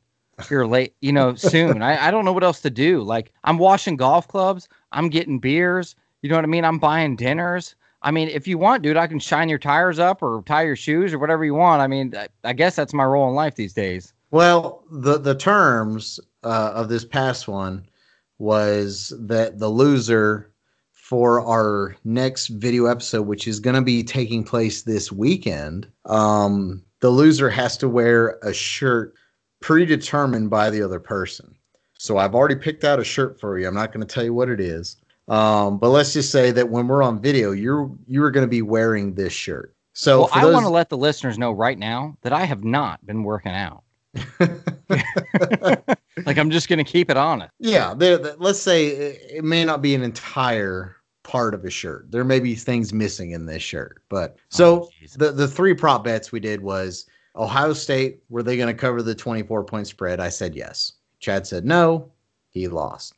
here 0.48 0.66
late, 0.66 0.94
you 1.02 1.14
know, 1.14 1.36
soon. 1.36 1.82
I, 1.82 2.08
I 2.08 2.12
don't 2.12 2.26
know 2.26 2.34
what 2.34 2.44
else 2.44 2.62
to 2.62 2.70
do. 2.70 3.02
Like 3.02 3.32
I'm 3.44 3.58
washing 3.58 3.96
golf 3.96 4.28
clubs, 4.28 4.68
I'm 4.92 5.10
getting 5.10 5.40
beers, 5.40 5.96
you 6.26 6.30
know 6.30 6.38
what 6.38 6.46
I 6.46 6.48
mean? 6.48 6.66
I'm 6.66 6.80
buying 6.80 7.16
dinners. 7.16 7.76
I 8.02 8.10
mean, 8.10 8.30
if 8.30 8.48
you 8.48 8.58
want, 8.58 8.82
dude, 8.82 8.98
I 8.98 9.06
can 9.06 9.20
shine 9.20 9.48
your 9.48 9.60
tires 9.60 10.00
up 10.00 10.24
or 10.24 10.44
tie 10.48 10.64
your 10.64 10.76
shoes 10.76 11.14
or 11.14 11.20
whatever 11.20 11.46
you 11.46 11.54
want. 11.54 11.82
I 11.82 11.88
mean, 11.88 12.14
I, 12.44 12.54
guess 12.54 12.76
that's 12.76 12.94
my 12.94 13.04
role 13.04 13.30
in 13.30 13.36
life 13.36 13.56
these 13.56 13.74
days. 13.74 14.14
Well, 14.32 14.84
the 14.92 15.20
the 15.20 15.36
terms 15.36 16.20
uh, 16.44 16.72
of 16.74 16.90
this 16.90 17.06
past 17.06 17.48
one 17.48 17.88
was 18.40 19.14
that 19.20 19.60
the 19.60 19.70
loser 19.70 20.52
for 20.92 21.42
our 21.42 21.96
next 22.04 22.48
video 22.48 22.88
episode, 22.88 23.28
which 23.28 23.48
is 23.48 23.60
going 23.60 23.76
to 23.76 23.82
be 23.82 24.04
taking 24.04 24.44
place 24.44 24.82
this 24.82 25.12
weekend, 25.12 25.88
um, 26.06 26.84
the 27.02 27.10
loser 27.12 27.52
has 27.52 27.78
to 27.78 27.88
wear 27.88 28.40
a 28.42 28.52
shirt 28.52 29.14
predetermined 29.62 30.50
by 30.50 30.72
the 30.72 30.82
other 30.82 31.00
person. 31.00 31.56
So 31.94 32.18
I've 32.18 32.36
already 32.36 32.56
picked 32.56 32.84
out 32.84 33.00
a 33.00 33.04
shirt 33.04 33.40
for 33.40 33.58
you. 33.58 33.68
I'm 33.68 33.76
not 33.76 33.94
going 33.94 34.06
to 34.06 34.12
tell 34.12 34.24
you 34.24 34.34
what 34.34 34.50
it 34.50 34.60
is, 34.60 34.98
um, 35.28 35.78
but 35.80 35.90
let's 35.90 36.14
just 36.14 36.32
say 36.32 36.52
that 36.52 36.70
when 36.70 36.88
we're 36.88 37.04
on 37.04 37.22
video, 37.22 37.52
you're 37.52 37.92
you're 38.08 38.32
going 38.32 38.46
to 38.46 38.50
be 38.50 38.62
wearing 38.62 39.14
this 39.16 39.34
shirt. 39.34 39.74
So 39.94 40.20
well, 40.20 40.28
for 40.28 40.40
I 40.40 40.46
want 40.46 40.66
to 40.66 40.70
let 40.70 40.90
the 40.90 40.98
listeners 40.98 41.38
know 41.38 41.52
right 41.52 41.78
now 41.78 42.18
that 42.22 42.34
I 42.34 42.44
have 42.46 42.64
not 42.64 43.06
been 43.06 43.24
working 43.24 43.54
out. 43.54 43.84
like 46.26 46.38
I'm 46.38 46.50
just 46.50 46.68
going 46.70 46.78
to 46.84 46.90
keep 46.90 47.10
it 47.10 47.18
on 47.18 47.42
it. 47.42 47.50
Yeah, 47.60 47.94
there. 47.94 48.18
there- 48.18 48.36
Let's 48.38 48.60
say 48.60 48.88
it, 48.88 49.22
it 49.38 49.44
may 49.44 49.66
not 49.66 49.82
be 49.82 49.96
an 49.96 50.04
entire 50.04 50.98
part 51.24 51.54
of 51.54 51.66
a 51.66 51.70
shirt. 51.70 52.12
There 52.12 52.24
may 52.24 52.40
be 52.40 52.56
things 52.56 52.94
missing 52.94 53.32
in 53.32 53.46
this 53.46 53.64
shirt, 53.64 54.02
but 54.10 54.38
so 54.50 54.84
Oh, 54.84 54.90
the 55.18 55.32
the 55.32 55.48
three 55.48 55.74
prop 55.74 56.04
bets 56.04 56.32
we 56.32 56.40
did 56.40 56.62
was 56.62 57.08
Ohio 57.36 57.74
State. 57.74 58.20
Were 58.30 58.44
they 58.44 58.58
going 58.58 58.74
to 58.74 58.80
cover 58.80 59.02
the 59.02 59.16
twenty 59.16 59.44
four 59.44 59.64
point 59.64 59.88
spread? 59.88 60.20
I 60.20 60.30
said 60.30 60.56
yes. 60.56 60.94
Chad 61.20 61.48
said 61.48 61.66
no. 61.66 62.12
He 62.50 62.68
lost. 62.68 63.16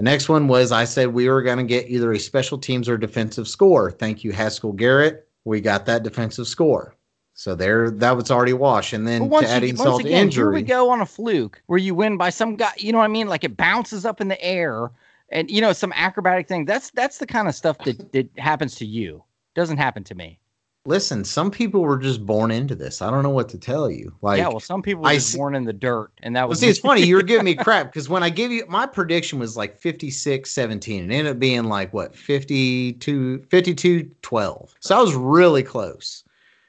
The 0.00 0.04
next 0.04 0.30
one 0.30 0.48
was 0.48 0.72
I 0.72 0.84
said 0.84 1.08
we 1.08 1.28
were 1.28 1.42
going 1.42 1.58
to 1.58 1.62
get 1.62 1.90
either 1.90 2.10
a 2.10 2.18
special 2.18 2.56
teams 2.56 2.88
or 2.88 2.96
defensive 2.96 3.46
score. 3.46 3.90
Thank 3.90 4.24
you, 4.24 4.32
Haskell 4.32 4.72
Garrett. 4.72 5.28
We 5.44 5.60
got 5.60 5.84
that 5.84 6.04
defensive 6.04 6.48
score. 6.48 6.96
So 7.34 7.54
there, 7.54 7.90
that 7.90 8.16
was 8.16 8.30
already 8.30 8.54
washed. 8.54 8.94
And 8.94 9.06
then 9.06 9.28
to 9.28 9.36
add 9.46 9.62
you, 9.62 9.68
insult 9.68 9.88
once 9.88 10.02
to 10.04 10.08
again, 10.08 10.16
here 10.16 10.24
injury, 10.24 10.54
we 10.54 10.62
go 10.62 10.88
on 10.88 11.02
a 11.02 11.06
fluke 11.06 11.62
where 11.66 11.78
you 11.78 11.94
win 11.94 12.16
by 12.16 12.30
some 12.30 12.56
guy. 12.56 12.72
You 12.78 12.92
know 12.92 12.98
what 12.98 13.04
I 13.04 13.08
mean? 13.08 13.28
Like 13.28 13.44
it 13.44 13.58
bounces 13.58 14.06
up 14.06 14.22
in 14.22 14.28
the 14.28 14.42
air, 14.42 14.90
and 15.28 15.50
you 15.50 15.60
know 15.60 15.74
some 15.74 15.92
acrobatic 15.94 16.48
thing. 16.48 16.64
That's 16.64 16.90
that's 16.92 17.18
the 17.18 17.26
kind 17.26 17.46
of 17.46 17.54
stuff 17.54 17.76
that 17.84 18.10
that 18.12 18.30
happens 18.38 18.76
to 18.76 18.86
you. 18.86 19.22
Doesn't 19.54 19.76
happen 19.76 20.02
to 20.04 20.14
me. 20.14 20.38
Listen, 20.86 21.24
some 21.24 21.50
people 21.50 21.82
were 21.82 21.98
just 21.98 22.24
born 22.24 22.50
into 22.50 22.74
this. 22.74 23.02
I 23.02 23.10
don't 23.10 23.22
know 23.22 23.30
what 23.30 23.48
to 23.50 23.58
tell 23.58 23.90
you. 23.90 24.14
Like, 24.22 24.38
yeah, 24.38 24.48
well, 24.48 24.60
some 24.60 24.82
people 24.82 25.02
were 25.02 25.08
I 25.08 25.14
just 25.16 25.32
see- 25.32 25.38
born 25.38 25.54
in 25.54 25.64
the 25.64 25.72
dirt, 25.72 26.10
and 26.22 26.34
that 26.36 26.42
Well, 26.42 26.48
was 26.50 26.60
see, 26.60 26.68
it's 26.68 26.78
funny. 26.78 27.02
You 27.02 27.16
were 27.16 27.22
giving 27.22 27.44
me 27.44 27.54
crap 27.66 27.86
because 27.86 28.08
when 28.08 28.22
I 28.22 28.30
gave 28.30 28.50
you 28.50 28.64
my 28.68 28.86
prediction 28.86 29.38
was 29.38 29.56
like 29.56 29.78
56 29.78 30.50
17 30.50 31.02
and 31.02 31.12
it 31.12 31.16
ended 31.16 31.32
up 31.34 31.38
being 31.38 31.64
like 31.64 31.92
what 31.92 32.14
52 32.14 33.44
52 33.50 34.10
12. 34.22 34.74
So 34.80 34.96
I 34.98 35.00
was 35.00 35.14
really 35.14 35.62
close. 35.62 36.24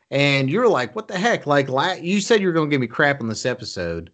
And 0.09 0.49
you're 0.49 0.67
like, 0.67 0.93
what 0.95 1.07
the 1.07 1.17
heck? 1.17 1.47
Like, 1.47 1.69
la- 1.69 1.93
you 1.93 2.19
said 2.19 2.41
you 2.41 2.47
were 2.47 2.53
going 2.53 2.69
to 2.69 2.73
give 2.73 2.81
me 2.81 2.87
crap 2.87 3.21
on 3.21 3.29
this 3.29 3.45
episode 3.45 4.11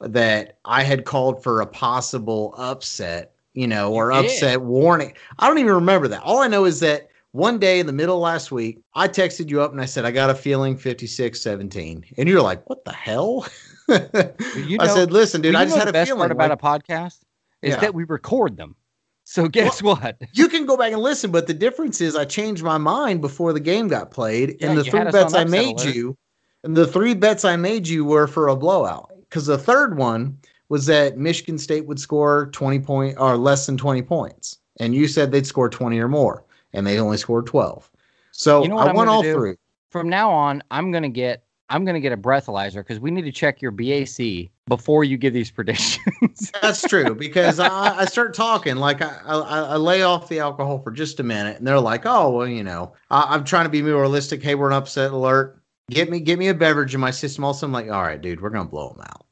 that 0.00 0.58
I 0.66 0.82
had 0.82 1.06
called 1.06 1.42
for 1.42 1.62
a 1.62 1.66
possible 1.66 2.54
upset, 2.58 3.32
you 3.54 3.66
know, 3.66 3.92
or 3.94 4.12
You 4.12 4.18
upset 4.18 4.60
warning. 4.60 5.14
I 5.38 5.48
don't 5.48 5.56
even 5.58 5.72
remember 5.72 6.06
that. 6.08 6.22
All 6.22 6.40
I 6.42 6.48
know 6.48 6.66
is 6.66 6.80
that 6.80 7.08
one 7.32 7.58
day 7.58 7.78
in 7.80 7.86
the 7.86 7.92
middle 7.92 8.16
of 8.16 8.22
last 8.22 8.50
week, 8.50 8.80
I 8.94 9.08
texted 9.08 9.50
you 9.50 9.60
up 9.60 9.72
and 9.72 9.80
I 9.80 9.84
said, 9.84 10.04
I 10.04 10.10
got 10.10 10.30
a 10.30 10.34
feeling 10.34 10.76
56 10.76 11.40
17. 11.40 12.04
And 12.16 12.28
you're 12.28 12.42
like, 12.42 12.68
what 12.68 12.84
the 12.84 12.92
hell? 12.92 13.46
You 13.88 13.96
I 14.80 14.86
said, 14.88 15.12
listen, 15.12 15.40
dude, 15.40 15.54
I 15.54 15.64
just 15.64 15.74
know 15.76 15.80
had 15.80 15.88
a 15.88 15.92
best 15.92 16.08
feeling. 16.08 16.20
part 16.20 16.32
about 16.32 16.50
like, 16.50 16.80
a 16.82 16.82
podcast 16.82 17.20
is 17.62 17.74
Yeah. 17.74 17.80
that 17.80 17.94
we 17.94 18.04
record 18.04 18.56
them. 18.56 18.76
So 19.24 19.46
guess 19.46 19.82
what? 19.82 20.20
you 20.32 20.48
can 20.48 20.64
go 20.64 20.76
back 20.76 20.92
and 20.92 21.02
listen, 21.02 21.30
but 21.30 21.46
the 21.46 21.54
difference 21.54 22.00
is 22.00 22.16
I 22.16 22.24
changed 22.24 22.62
my 22.62 22.78
mind 22.78 23.20
before 23.20 23.52
the 23.52 23.60
game 23.60 23.88
got 23.88 24.10
played. 24.10 24.56
Yeah, 24.60 24.68
and 24.70 24.78
the 24.78 24.84
three 24.84 25.04
bets 25.04 25.34
I 25.34 25.44
made 25.44 25.80
alert. 25.80 25.94
you, 25.94 26.16
and 26.64 26.74
the 26.76 26.86
three 26.86 27.12
bets 27.14 27.44
I 27.44 27.56
made 27.56 27.86
you 27.86 28.04
were 28.06 28.26
for 28.26 28.48
a 28.48 28.56
blowout. 28.56 29.12
Because 29.28 29.44
the 29.44 29.58
third 29.58 29.98
one 29.98 30.38
was 30.70 30.86
that 30.86 31.18
Michigan 31.18 31.58
State 31.58 31.84
would 31.86 32.00
score 32.00 32.46
20 32.52 32.80
point 32.80 33.16
or 33.18 33.36
less 33.36 33.66
than 33.66 33.76
20 33.76 34.00
points. 34.02 34.58
And 34.80 34.94
you 34.94 35.06
said 35.08 35.30
they'd 35.30 35.46
score 35.46 35.68
20 35.68 35.98
or 35.98 36.08
more, 36.08 36.44
and 36.78 36.86
they 36.86 36.98
only 36.98 37.16
scored 37.18 37.46
12. 37.46 37.90
So 38.30 38.62
You 38.62 38.68
know 38.68 38.78
I 38.78 38.86
I'm 38.88 38.96
went 38.96 39.10
all 39.10 39.22
do? 39.22 39.32
through. 39.32 39.56
From 39.90 40.08
now 40.08 40.30
on, 40.30 40.62
I'm 40.70 40.90
gonna 40.92 41.08
get 41.08 41.42
I'm 41.70 41.84
gonna 41.84 42.00
get 42.00 42.12
a 42.12 42.16
breathalyzer 42.16 42.76
because 42.76 43.00
we 43.00 43.10
need 43.10 43.22
to 43.22 43.32
check 43.32 43.60
your 43.60 43.72
BAC 43.72 44.50
before 44.68 45.04
you 45.04 45.16
give 45.18 45.34
these 45.34 45.50
predictions. 45.58 46.50
That's 46.62 46.82
true 46.86 47.14
because 47.18 47.58
I, 47.58 47.98
I 48.00 48.04
start 48.06 48.32
talking 48.32 48.76
like 48.76 49.02
I, 49.02 49.18
I, 49.26 49.36
I 49.38 49.76
lay 49.76 50.02
off 50.02 50.28
the 50.28 50.38
alcohol 50.38 50.78
for 50.78 50.90
just 50.90 51.20
a 51.20 51.22
minute, 51.22 51.58
and 51.58 51.66
they're 51.66 51.80
like, 51.80 52.06
"Oh, 52.06 52.30
well, 52.30 52.46
you 52.46 52.62
know, 52.64 52.92
I, 53.10 53.26
I'm 53.34 53.44
trying 53.44 53.64
to 53.64 53.70
be 53.70 53.82
more 53.82 54.00
realistic. 54.00 54.42
Hey, 54.42 54.54
we're 54.54 54.68
an 54.68 54.74
upset 54.74 55.10
alert. 55.10 55.60
Get 55.90 56.10
me, 56.10 56.20
get 56.20 56.38
me 56.38 56.48
a 56.48 56.54
beverage 56.54 56.94
in 56.94 57.00
my 57.00 57.10
system." 57.10 57.44
Also, 57.44 57.66
I'm 57.66 57.72
like, 57.72 57.90
"All 57.90 58.02
right, 58.02 58.20
dude, 58.20 58.40
we're 58.40 58.50
gonna 58.50 58.68
blow 58.68 58.90
them 58.90 59.04
out." 59.06 59.26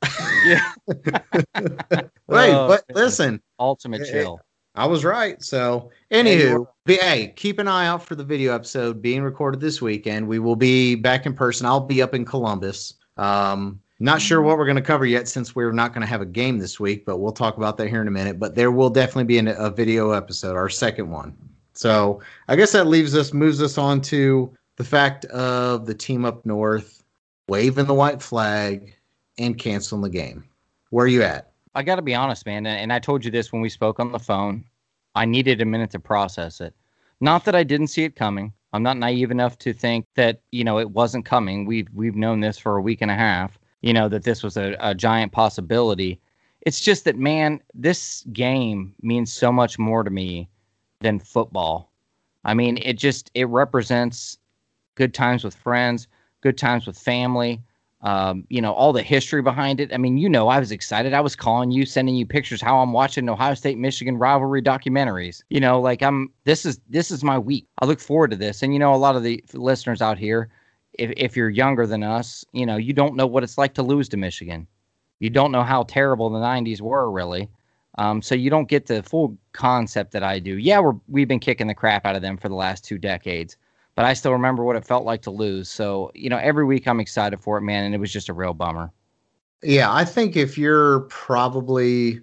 yeah. 0.46 0.72
Wait, 2.28 2.52
Oh, 2.54 2.68
but 2.68 2.84
listen, 2.94 3.40
Ultimate 3.58 4.02
Eh, 4.02 4.04
eh, 4.04 4.10
chill. 4.10 4.40
I 4.76 4.86
was 4.86 5.04
right. 5.04 5.42
So, 5.42 5.90
anywho, 6.10 6.66
be, 6.84 6.96
hey, 6.96 7.32
keep 7.34 7.58
an 7.58 7.66
eye 7.66 7.86
out 7.86 8.02
for 8.04 8.14
the 8.14 8.24
video 8.24 8.54
episode 8.54 9.00
being 9.00 9.22
recorded 9.22 9.60
this 9.60 9.80
weekend. 9.80 10.28
We 10.28 10.38
will 10.38 10.56
be 10.56 10.94
back 10.94 11.26
in 11.26 11.34
person. 11.34 11.66
I'll 11.66 11.80
be 11.80 12.02
up 12.02 12.14
in 12.14 12.24
Columbus. 12.24 12.94
Um, 13.16 13.80
not 13.98 14.20
sure 14.20 14.42
what 14.42 14.58
we're 14.58 14.66
going 14.66 14.76
to 14.76 14.82
cover 14.82 15.06
yet 15.06 15.26
since 15.26 15.54
we're 15.54 15.72
not 15.72 15.94
going 15.94 16.02
to 16.02 16.06
have 16.06 16.20
a 16.20 16.26
game 16.26 16.58
this 16.58 16.78
week, 16.78 17.06
but 17.06 17.18
we'll 17.18 17.32
talk 17.32 17.56
about 17.56 17.78
that 17.78 17.88
here 17.88 18.02
in 18.02 18.08
a 18.08 18.10
minute. 18.10 18.38
But 18.38 18.54
there 18.54 18.70
will 18.70 18.90
definitely 18.90 19.24
be 19.24 19.38
an, 19.38 19.48
a 19.48 19.70
video 19.70 20.10
episode, 20.10 20.54
our 20.54 20.68
second 20.68 21.10
one. 21.10 21.34
So 21.72 22.20
I 22.48 22.56
guess 22.56 22.72
that 22.72 22.86
leaves 22.86 23.16
us, 23.16 23.32
moves 23.32 23.62
us 23.62 23.78
on 23.78 24.02
to 24.02 24.52
the 24.76 24.84
fact 24.84 25.24
of 25.26 25.86
the 25.86 25.94
team 25.94 26.26
up 26.26 26.44
north 26.44 27.02
waving 27.48 27.86
the 27.86 27.94
white 27.94 28.20
flag 28.20 28.94
and 29.38 29.56
canceling 29.56 30.02
the 30.02 30.10
game. 30.10 30.44
Where 30.90 31.04
are 31.04 31.08
you 31.08 31.22
at? 31.22 31.52
I 31.76 31.82
got 31.82 31.96
to 31.96 32.02
be 32.02 32.14
honest, 32.14 32.46
man, 32.46 32.64
and 32.64 32.90
I 32.90 32.98
told 32.98 33.22
you 33.22 33.30
this 33.30 33.52
when 33.52 33.60
we 33.60 33.68
spoke 33.68 34.00
on 34.00 34.10
the 34.10 34.18
phone. 34.18 34.64
I 35.14 35.26
needed 35.26 35.60
a 35.60 35.66
minute 35.66 35.90
to 35.90 35.98
process 35.98 36.58
it. 36.62 36.74
Not 37.20 37.44
that 37.44 37.54
I 37.54 37.64
didn't 37.64 37.88
see 37.88 38.04
it 38.04 38.16
coming. 38.16 38.54
I'm 38.72 38.82
not 38.82 38.96
naive 38.96 39.30
enough 39.30 39.58
to 39.58 39.74
think 39.74 40.06
that 40.14 40.40
you 40.52 40.64
know 40.64 40.78
it 40.78 40.90
wasn't 40.90 41.26
coming. 41.26 41.66
We've 41.66 41.86
we've 41.92 42.16
known 42.16 42.40
this 42.40 42.56
for 42.56 42.76
a 42.76 42.82
week 42.82 43.02
and 43.02 43.10
a 43.10 43.14
half. 43.14 43.58
You 43.82 43.92
know 43.92 44.08
that 44.08 44.24
this 44.24 44.42
was 44.42 44.56
a, 44.56 44.74
a 44.80 44.94
giant 44.94 45.32
possibility. 45.32 46.18
It's 46.62 46.80
just 46.80 47.04
that, 47.04 47.18
man, 47.18 47.60
this 47.74 48.24
game 48.32 48.94
means 49.02 49.30
so 49.30 49.52
much 49.52 49.78
more 49.78 50.02
to 50.02 50.10
me 50.10 50.48
than 51.00 51.20
football. 51.20 51.92
I 52.46 52.54
mean, 52.54 52.78
it 52.78 52.94
just 52.94 53.30
it 53.34 53.48
represents 53.48 54.38
good 54.94 55.12
times 55.12 55.44
with 55.44 55.54
friends, 55.54 56.08
good 56.40 56.56
times 56.56 56.86
with 56.86 56.98
family 56.98 57.62
um, 58.06 58.44
you 58.50 58.62
know, 58.62 58.72
all 58.72 58.92
the 58.92 59.02
history 59.02 59.42
behind 59.42 59.80
it. 59.80 59.92
I 59.92 59.96
mean, 59.96 60.16
you 60.16 60.28
know, 60.28 60.46
I 60.46 60.60
was 60.60 60.70
excited. 60.70 61.12
I 61.12 61.20
was 61.20 61.34
calling 61.34 61.72
you, 61.72 61.84
sending 61.84 62.14
you 62.14 62.24
pictures 62.24 62.62
how 62.62 62.78
I'm 62.78 62.92
watching 62.92 63.28
Ohio 63.28 63.54
State 63.54 63.78
Michigan 63.78 64.16
rivalry 64.16 64.62
documentaries. 64.62 65.42
You 65.50 65.58
know, 65.58 65.80
like 65.80 66.04
I'm 66.04 66.32
this 66.44 66.64
is 66.64 66.78
this 66.88 67.10
is 67.10 67.24
my 67.24 67.36
week. 67.36 67.66
I 67.82 67.84
look 67.86 67.98
forward 67.98 68.30
to 68.30 68.36
this. 68.36 68.62
And 68.62 68.72
you 68.72 68.78
know, 68.78 68.94
a 68.94 68.96
lot 68.96 69.16
of 69.16 69.24
the 69.24 69.42
listeners 69.54 70.00
out 70.00 70.18
here, 70.18 70.50
if 70.92 71.12
if 71.16 71.36
you're 71.36 71.50
younger 71.50 71.84
than 71.84 72.04
us, 72.04 72.44
you 72.52 72.64
know, 72.64 72.76
you 72.76 72.92
don't 72.92 73.16
know 73.16 73.26
what 73.26 73.42
it's 73.42 73.58
like 73.58 73.74
to 73.74 73.82
lose 73.82 74.08
to 74.10 74.16
Michigan. 74.16 74.68
You 75.18 75.28
don't 75.28 75.50
know 75.50 75.64
how 75.64 75.82
terrible 75.82 76.30
the 76.30 76.38
90s 76.38 76.80
were 76.80 77.10
really. 77.10 77.48
Um, 77.98 78.22
so 78.22 78.36
you 78.36 78.50
don't 78.50 78.68
get 78.68 78.86
the 78.86 79.02
full 79.02 79.36
concept 79.52 80.12
that 80.12 80.22
I 80.22 80.38
do. 80.38 80.58
Yeah, 80.58 80.78
we're 80.78 80.94
we've 81.08 81.26
been 81.26 81.40
kicking 81.40 81.66
the 81.66 81.74
crap 81.74 82.06
out 82.06 82.14
of 82.14 82.22
them 82.22 82.36
for 82.36 82.48
the 82.48 82.54
last 82.54 82.84
two 82.84 82.98
decades 82.98 83.56
but 83.96 84.04
I 84.04 84.12
still 84.12 84.32
remember 84.32 84.62
what 84.62 84.76
it 84.76 84.84
felt 84.84 85.04
like 85.04 85.22
to 85.22 85.30
lose. 85.30 85.68
So, 85.68 86.12
you 86.14 86.30
know, 86.30 86.36
every 86.36 86.64
week 86.64 86.86
I'm 86.86 87.00
excited 87.00 87.40
for 87.40 87.58
it, 87.58 87.62
man, 87.62 87.84
and 87.84 87.94
it 87.94 87.98
was 87.98 88.12
just 88.12 88.28
a 88.28 88.34
real 88.34 88.54
bummer. 88.54 88.92
Yeah, 89.62 89.92
I 89.92 90.04
think 90.04 90.36
if 90.36 90.56
you're 90.56 91.00
probably 91.00 92.20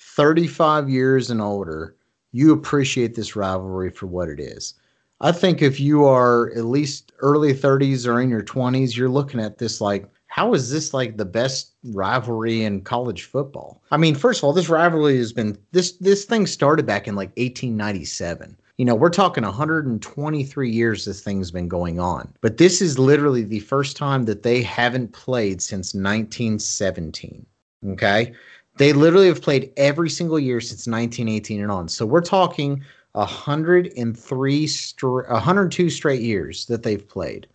35 0.00 0.88
years 0.88 1.30
and 1.30 1.40
older, 1.40 1.94
you 2.32 2.52
appreciate 2.52 3.14
this 3.14 3.36
rivalry 3.36 3.90
for 3.90 4.06
what 4.06 4.28
it 4.28 4.40
is. 4.40 4.74
I 5.20 5.32
think 5.32 5.60
if 5.60 5.78
you 5.78 6.06
are 6.06 6.50
at 6.56 6.64
least 6.64 7.12
early 7.18 7.52
30s 7.52 8.06
or 8.06 8.18
in 8.20 8.30
your 8.30 8.42
20s, 8.42 8.96
you're 8.96 9.10
looking 9.10 9.40
at 9.40 9.58
this 9.58 9.80
like, 9.80 10.08
how 10.28 10.54
is 10.54 10.70
this 10.70 10.94
like 10.94 11.18
the 11.18 11.24
best 11.26 11.72
rivalry 11.84 12.62
in 12.62 12.80
college 12.80 13.24
football? 13.24 13.82
I 13.90 13.98
mean, 13.98 14.14
first 14.14 14.40
of 14.40 14.44
all, 14.44 14.52
this 14.54 14.70
rivalry 14.70 15.18
has 15.18 15.32
been 15.32 15.58
this 15.72 15.92
this 15.98 16.24
thing 16.24 16.46
started 16.46 16.86
back 16.86 17.08
in 17.08 17.16
like 17.16 17.30
1897. 17.30 18.56
You 18.80 18.86
know, 18.86 18.94
we're 18.94 19.10
talking 19.10 19.44
123 19.44 20.70
years 20.70 21.04
this 21.04 21.20
thing's 21.20 21.50
been 21.50 21.68
going 21.68 22.00
on. 22.00 22.32
But 22.40 22.56
this 22.56 22.80
is 22.80 22.98
literally 22.98 23.42
the 23.42 23.60
first 23.60 23.94
time 23.94 24.24
that 24.24 24.42
they 24.42 24.62
haven't 24.62 25.12
played 25.12 25.60
since 25.60 25.92
1917. 25.92 27.44
Okay? 27.88 28.32
They 28.78 28.94
literally 28.94 29.26
have 29.26 29.42
played 29.42 29.70
every 29.76 30.08
single 30.08 30.38
year 30.38 30.62
since 30.62 30.86
1918 30.86 31.60
and 31.60 31.70
on. 31.70 31.88
So 31.88 32.06
we're 32.06 32.22
talking 32.22 32.82
103 33.12 34.66
stra- 34.66 35.30
102 35.30 35.90
straight 35.90 36.22
years 36.22 36.64
that 36.64 36.82
they've 36.82 37.06
played. 37.06 37.46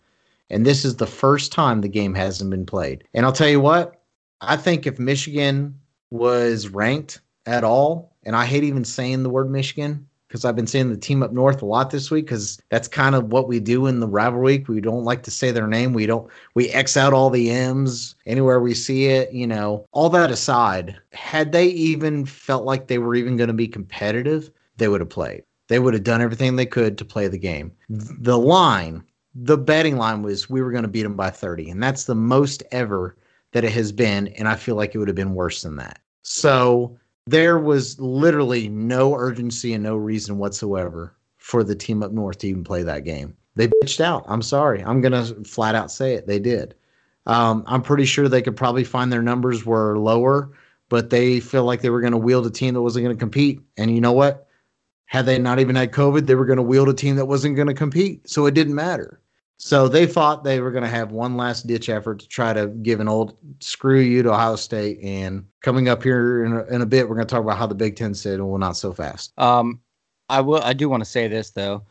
And 0.48 0.64
this 0.64 0.84
is 0.84 0.94
the 0.94 1.08
first 1.08 1.50
time 1.50 1.80
the 1.80 1.88
game 1.88 2.14
hasn't 2.14 2.50
been 2.50 2.66
played. 2.66 3.02
And 3.14 3.26
I'll 3.26 3.32
tell 3.32 3.48
you 3.48 3.60
what, 3.60 4.00
I 4.42 4.56
think 4.56 4.86
if 4.86 5.00
Michigan 5.00 5.76
was 6.10 6.68
ranked 6.68 7.20
at 7.46 7.64
all, 7.64 8.14
and 8.22 8.36
I 8.36 8.46
hate 8.46 8.62
even 8.62 8.84
saying 8.84 9.24
the 9.24 9.30
word 9.30 9.50
Michigan 9.50 10.06
because 10.36 10.44
I've 10.44 10.54
been 10.54 10.66
saying 10.66 10.90
the 10.90 10.98
team 10.98 11.22
up 11.22 11.32
north 11.32 11.62
a 11.62 11.66
lot 11.66 11.90
this 11.90 12.10
week 12.10 12.26
because 12.26 12.60
that's 12.68 12.88
kind 12.88 13.14
of 13.14 13.32
what 13.32 13.48
we 13.48 13.58
do 13.58 13.86
in 13.86 14.00
the 14.00 14.06
rivalry 14.06 14.58
week. 14.58 14.68
We 14.68 14.82
don't 14.82 15.04
like 15.04 15.22
to 15.22 15.30
say 15.30 15.50
their 15.50 15.66
name. 15.66 15.94
We 15.94 16.04
don't 16.04 16.30
we 16.52 16.68
X 16.68 16.94
out 16.94 17.14
all 17.14 17.30
the 17.30 17.50
M's 17.50 18.14
anywhere 18.26 18.60
we 18.60 18.74
see 18.74 19.06
it, 19.06 19.32
you 19.32 19.46
know. 19.46 19.86
All 19.92 20.10
that 20.10 20.30
aside, 20.30 20.98
had 21.12 21.52
they 21.52 21.68
even 21.68 22.26
felt 22.26 22.66
like 22.66 22.86
they 22.86 22.98
were 22.98 23.14
even 23.14 23.38
going 23.38 23.48
to 23.48 23.54
be 23.54 23.66
competitive, 23.66 24.50
they 24.76 24.88
would 24.88 25.00
have 25.00 25.08
played. 25.08 25.42
They 25.68 25.78
would 25.78 25.94
have 25.94 26.04
done 26.04 26.20
everything 26.20 26.56
they 26.56 26.66
could 26.66 26.98
to 26.98 27.04
play 27.06 27.28
the 27.28 27.38
game. 27.38 27.72
The 27.88 28.38
line, 28.38 29.02
the 29.34 29.56
betting 29.56 29.96
line 29.96 30.22
was 30.22 30.50
we 30.50 30.60
were 30.60 30.70
going 30.70 30.82
to 30.82 30.88
beat 30.88 31.04
them 31.04 31.16
by 31.16 31.30
30, 31.30 31.70
and 31.70 31.82
that's 31.82 32.04
the 32.04 32.14
most 32.14 32.62
ever 32.72 33.16
that 33.52 33.64
it 33.64 33.72
has 33.72 33.90
been, 33.90 34.28
and 34.28 34.48
I 34.48 34.56
feel 34.56 34.74
like 34.74 34.94
it 34.94 34.98
would 34.98 35.08
have 35.08 35.16
been 35.16 35.34
worse 35.34 35.62
than 35.62 35.76
that. 35.76 35.98
So 36.22 36.98
there 37.26 37.58
was 37.58 37.98
literally 37.98 38.68
no 38.68 39.14
urgency 39.14 39.74
and 39.74 39.82
no 39.82 39.96
reason 39.96 40.38
whatsoever 40.38 41.14
for 41.38 41.64
the 41.64 41.74
team 41.74 42.02
up 42.02 42.12
north 42.12 42.38
to 42.38 42.48
even 42.48 42.64
play 42.64 42.82
that 42.82 43.04
game. 43.04 43.36
They 43.56 43.68
bitched 43.68 44.00
out. 44.00 44.24
I'm 44.28 44.42
sorry. 44.42 44.82
I'm 44.84 45.00
gonna 45.00 45.24
flat 45.44 45.74
out 45.74 45.90
say 45.90 46.14
it. 46.14 46.26
They 46.26 46.38
did. 46.38 46.74
Um, 47.26 47.64
I'm 47.66 47.82
pretty 47.82 48.04
sure 48.04 48.28
they 48.28 48.42
could 48.42 48.56
probably 48.56 48.84
find 48.84 49.12
their 49.12 49.22
numbers 49.22 49.66
were 49.66 49.98
lower, 49.98 50.50
but 50.88 51.10
they 51.10 51.40
feel 51.40 51.64
like 51.64 51.80
they 51.80 51.90
were 51.90 52.00
going 52.00 52.12
to 52.12 52.18
wield 52.18 52.46
a 52.46 52.50
team 52.50 52.74
that 52.74 52.82
wasn't 52.82 53.04
going 53.04 53.16
to 53.16 53.20
compete. 53.20 53.60
And 53.76 53.92
you 53.92 54.00
know 54.00 54.12
what? 54.12 54.46
Had 55.06 55.26
they 55.26 55.38
not 55.38 55.58
even 55.58 55.76
had 55.76 55.92
COVID, 55.92 56.26
they 56.26 56.34
were 56.36 56.46
going 56.46 56.58
to 56.58 56.62
wield 56.62 56.88
a 56.88 56.94
team 56.94 57.16
that 57.16 57.26
wasn't 57.26 57.56
going 57.56 57.68
to 57.68 57.74
compete. 57.74 58.28
So 58.28 58.46
it 58.46 58.54
didn't 58.54 58.74
matter. 58.74 59.20
So 59.58 59.88
they 59.88 60.06
thought 60.06 60.44
they 60.44 60.60
were 60.60 60.70
going 60.70 60.84
to 60.84 60.90
have 60.90 61.12
one 61.12 61.36
last 61.36 61.66
ditch 61.66 61.88
effort 61.88 62.20
to 62.20 62.28
try 62.28 62.52
to 62.52 62.68
give 62.68 63.00
an 63.00 63.08
old 63.08 63.36
screw 63.60 64.00
you 64.00 64.22
to 64.22 64.32
Ohio 64.32 64.56
State. 64.56 64.98
And 65.02 65.46
coming 65.62 65.88
up 65.88 66.02
here 66.02 66.44
in 66.44 66.52
a, 66.52 66.64
in 66.66 66.82
a 66.82 66.86
bit, 66.86 67.08
we're 67.08 67.14
going 67.14 67.26
to 67.26 67.34
talk 67.34 67.42
about 67.42 67.56
how 67.58 67.66
the 67.66 67.74
Big 67.74 67.96
Ten 67.96 68.14
said, 68.14 68.40
well, 68.40 68.58
not 68.58 68.76
so 68.76 68.92
fast. 68.92 69.32
Um, 69.38 69.80
I 70.28 70.40
will. 70.40 70.62
I 70.62 70.72
do 70.72 70.88
want 70.88 71.02
to 71.02 71.08
say 71.08 71.28
this 71.28 71.50
though, 71.50 71.82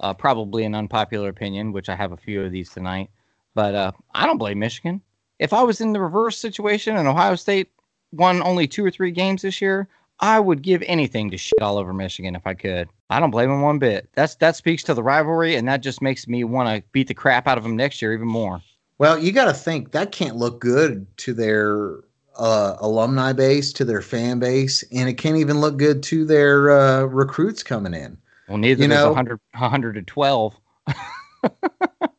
uh, 0.00 0.14
probably 0.14 0.64
an 0.64 0.74
unpopular 0.74 1.28
opinion, 1.28 1.72
which 1.72 1.88
I 1.88 1.96
have 1.96 2.12
a 2.12 2.16
few 2.16 2.42
of 2.42 2.52
these 2.52 2.70
tonight. 2.70 3.10
But 3.54 3.74
uh, 3.74 3.92
I 4.14 4.26
don't 4.26 4.38
blame 4.38 4.58
Michigan. 4.58 5.00
If 5.38 5.52
I 5.52 5.62
was 5.62 5.80
in 5.80 5.92
the 5.92 6.00
reverse 6.00 6.38
situation 6.38 6.96
and 6.96 7.08
Ohio 7.08 7.34
State 7.34 7.70
won 8.12 8.42
only 8.42 8.68
two 8.68 8.84
or 8.84 8.90
three 8.90 9.10
games 9.10 9.42
this 9.42 9.60
year, 9.60 9.88
I 10.20 10.38
would 10.38 10.62
give 10.62 10.82
anything 10.86 11.30
to 11.30 11.38
shit 11.38 11.60
all 11.62 11.78
over 11.78 11.92
Michigan 11.92 12.36
if 12.36 12.46
I 12.46 12.54
could. 12.54 12.88
I 13.08 13.20
don't 13.20 13.30
blame 13.30 13.48
them 13.48 13.62
one 13.62 13.78
bit. 13.78 14.08
That's 14.14 14.34
that 14.36 14.54
speaks 14.56 14.82
to 14.84 14.94
the 14.94 15.02
rivalry, 15.02 15.56
and 15.56 15.66
that 15.68 15.80
just 15.80 16.02
makes 16.02 16.28
me 16.28 16.44
want 16.44 16.68
to 16.68 16.86
beat 16.92 17.08
the 17.08 17.14
crap 17.14 17.46
out 17.46 17.56
of 17.58 17.64
them 17.64 17.76
next 17.76 18.02
year 18.02 18.12
even 18.12 18.28
more. 18.28 18.60
Well, 18.98 19.18
you 19.18 19.32
got 19.32 19.46
to 19.46 19.54
think 19.54 19.92
that 19.92 20.12
can't 20.12 20.36
look 20.36 20.60
good 20.60 21.06
to 21.18 21.32
their 21.32 22.00
uh, 22.36 22.76
alumni 22.80 23.32
base, 23.32 23.72
to 23.74 23.84
their 23.84 24.02
fan 24.02 24.38
base, 24.38 24.84
and 24.92 25.08
it 25.08 25.14
can't 25.14 25.36
even 25.36 25.60
look 25.60 25.78
good 25.78 26.02
to 26.04 26.26
their 26.26 26.70
uh, 26.70 27.02
recruits 27.04 27.62
coming 27.62 27.94
in. 27.94 28.18
Well, 28.48 28.58
neither 28.58 28.82
You 28.82 28.88
know- 28.88 29.08
100, 29.08 29.40
112. 29.52 30.56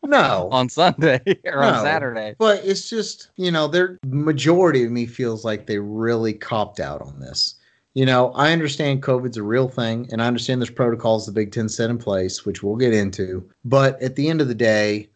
no. 0.03 0.49
on 0.51 0.69
Sunday 0.69 1.21
or 1.45 1.63
on 1.63 1.83
Saturday. 1.83 2.35
But 2.39 2.65
it's 2.65 2.89
just, 2.89 3.29
you 3.35 3.51
know, 3.51 3.67
their 3.67 3.99
majority 4.05 4.83
of 4.83 4.91
me 4.91 5.05
feels 5.05 5.45
like 5.45 5.67
they 5.67 5.77
really 5.77 6.33
copped 6.33 6.79
out 6.79 7.01
on 7.01 7.19
this. 7.19 7.55
You 7.93 8.05
know, 8.05 8.31
I 8.31 8.53
understand 8.53 9.03
COVID's 9.03 9.37
a 9.37 9.43
real 9.43 9.67
thing, 9.67 10.07
and 10.11 10.21
I 10.21 10.27
understand 10.27 10.61
there's 10.61 10.69
protocols 10.69 11.25
the 11.25 11.33
Big 11.33 11.51
Ten 11.51 11.67
set 11.67 11.89
in 11.89 11.97
place, 11.97 12.45
which 12.45 12.63
we'll 12.63 12.77
get 12.77 12.93
into. 12.93 13.49
But 13.65 14.01
at 14.01 14.15
the 14.15 14.29
end 14.29 14.39
of 14.39 14.47
the 14.47 14.55
day, 14.55 15.09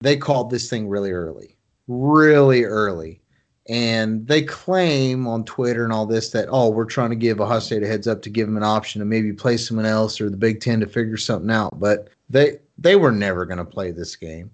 they 0.00 0.16
called 0.16 0.50
this 0.50 0.70
thing 0.70 0.88
really 0.88 1.10
early, 1.10 1.56
really 1.88 2.64
early. 2.64 3.20
And 3.68 4.26
they 4.26 4.42
claim 4.42 5.26
on 5.26 5.44
Twitter 5.44 5.84
and 5.84 5.92
all 5.92 6.06
this 6.06 6.30
that, 6.30 6.48
oh, 6.50 6.68
we're 6.68 6.84
trying 6.84 7.10
to 7.10 7.16
give 7.16 7.40
Ohio 7.40 7.60
State 7.60 7.84
a 7.84 7.86
heads 7.86 8.08
up 8.08 8.22
to 8.22 8.30
give 8.30 8.48
them 8.48 8.56
an 8.56 8.64
option 8.64 8.98
to 8.98 9.04
maybe 9.04 9.32
play 9.32 9.56
someone 9.56 9.86
else 9.86 10.20
or 10.20 10.28
the 10.30 10.36
Big 10.36 10.60
Ten 10.60 10.80
to 10.80 10.86
figure 10.86 11.16
something 11.16 11.50
out. 11.50 11.78
But 11.78 12.08
they 12.28 12.58
they 12.78 12.96
were 12.96 13.12
never 13.12 13.46
going 13.46 13.58
to 13.58 13.64
play 13.64 13.92
this 13.92 14.16
game. 14.16 14.50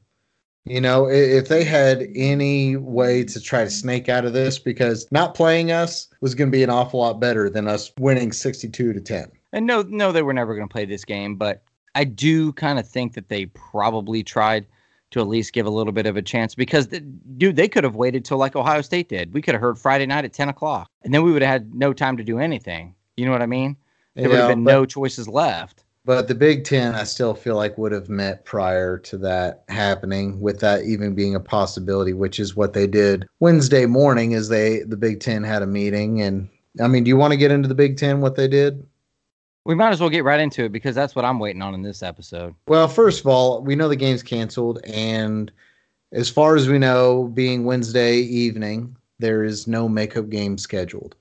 You 0.68 0.82
know, 0.82 1.08
if 1.08 1.48
they 1.48 1.64
had 1.64 2.08
any 2.14 2.76
way 2.76 3.24
to 3.24 3.40
try 3.40 3.64
to 3.64 3.70
snake 3.70 4.08
out 4.08 4.26
of 4.26 4.34
this, 4.34 4.58
because 4.58 5.08
not 5.10 5.34
playing 5.34 5.72
us 5.72 6.08
was 6.20 6.34
going 6.34 6.50
to 6.50 6.56
be 6.56 6.62
an 6.62 6.68
awful 6.68 7.00
lot 7.00 7.20
better 7.20 7.48
than 7.48 7.66
us 7.66 7.90
winning 7.98 8.32
62 8.32 8.92
to 8.92 9.00
10. 9.00 9.30
And 9.52 9.66
no, 9.66 9.82
no, 9.82 10.12
they 10.12 10.22
were 10.22 10.34
never 10.34 10.54
going 10.54 10.68
to 10.68 10.72
play 10.72 10.84
this 10.84 11.06
game, 11.06 11.36
but 11.36 11.62
I 11.94 12.04
do 12.04 12.52
kind 12.52 12.78
of 12.78 12.86
think 12.86 13.14
that 13.14 13.30
they 13.30 13.46
probably 13.46 14.22
tried 14.22 14.66
to 15.10 15.20
at 15.20 15.26
least 15.28 15.54
give 15.54 15.64
a 15.64 15.70
little 15.70 15.92
bit 15.92 16.04
of 16.04 16.18
a 16.18 16.22
chance 16.22 16.54
because, 16.54 16.88
the, 16.88 17.00
dude, 17.00 17.56
they 17.56 17.66
could 17.66 17.84
have 17.84 17.96
waited 17.96 18.26
till 18.26 18.36
like 18.36 18.54
Ohio 18.54 18.82
State 18.82 19.08
did. 19.08 19.32
We 19.32 19.40
could 19.40 19.54
have 19.54 19.62
heard 19.62 19.78
Friday 19.78 20.04
night 20.04 20.26
at 20.26 20.34
10 20.34 20.50
o'clock, 20.50 20.90
and 21.02 21.14
then 21.14 21.22
we 21.22 21.32
would 21.32 21.40
have 21.40 21.50
had 21.50 21.74
no 21.74 21.94
time 21.94 22.18
to 22.18 22.22
do 22.24 22.38
anything. 22.38 22.94
You 23.16 23.24
know 23.24 23.32
what 23.32 23.40
I 23.40 23.46
mean? 23.46 23.76
There 24.14 24.28
would 24.28 24.38
have 24.38 24.48
been 24.48 24.64
but- 24.64 24.70
no 24.70 24.84
choices 24.84 25.28
left. 25.28 25.84
But 26.08 26.26
the 26.26 26.34
Big 26.34 26.64
Ten, 26.64 26.94
I 26.94 27.04
still 27.04 27.34
feel 27.34 27.54
like 27.54 27.76
would 27.76 27.92
have 27.92 28.08
met 28.08 28.46
prior 28.46 28.96
to 28.96 29.18
that 29.18 29.64
happening, 29.68 30.40
with 30.40 30.58
that 30.60 30.84
even 30.84 31.14
being 31.14 31.34
a 31.34 31.40
possibility, 31.40 32.14
which 32.14 32.40
is 32.40 32.56
what 32.56 32.72
they 32.72 32.86
did 32.86 33.26
Wednesday 33.40 33.84
morning. 33.84 34.32
Is 34.32 34.48
they 34.48 34.84
the 34.84 34.96
Big 34.96 35.20
Ten 35.20 35.42
had 35.42 35.60
a 35.60 35.66
meeting, 35.66 36.22
and 36.22 36.48
I 36.80 36.88
mean, 36.88 37.04
do 37.04 37.10
you 37.10 37.18
want 37.18 37.32
to 37.32 37.36
get 37.36 37.50
into 37.50 37.68
the 37.68 37.74
Big 37.74 37.98
Ten 37.98 38.22
what 38.22 38.36
they 38.36 38.48
did? 38.48 38.86
We 39.66 39.74
might 39.74 39.90
as 39.90 40.00
well 40.00 40.08
get 40.08 40.24
right 40.24 40.40
into 40.40 40.64
it 40.64 40.72
because 40.72 40.94
that's 40.94 41.14
what 41.14 41.26
I'm 41.26 41.38
waiting 41.38 41.60
on 41.60 41.74
in 41.74 41.82
this 41.82 42.02
episode. 42.02 42.54
Well, 42.68 42.88
first 42.88 43.20
of 43.20 43.26
all, 43.26 43.60
we 43.60 43.76
know 43.76 43.88
the 43.88 43.94
game's 43.94 44.22
canceled, 44.22 44.80
and 44.84 45.52
as 46.12 46.30
far 46.30 46.56
as 46.56 46.70
we 46.70 46.78
know, 46.78 47.24
being 47.34 47.66
Wednesday 47.66 48.16
evening, 48.16 48.96
there 49.18 49.44
is 49.44 49.66
no 49.66 49.90
makeup 49.90 50.30
game 50.30 50.56
scheduled. 50.56 51.16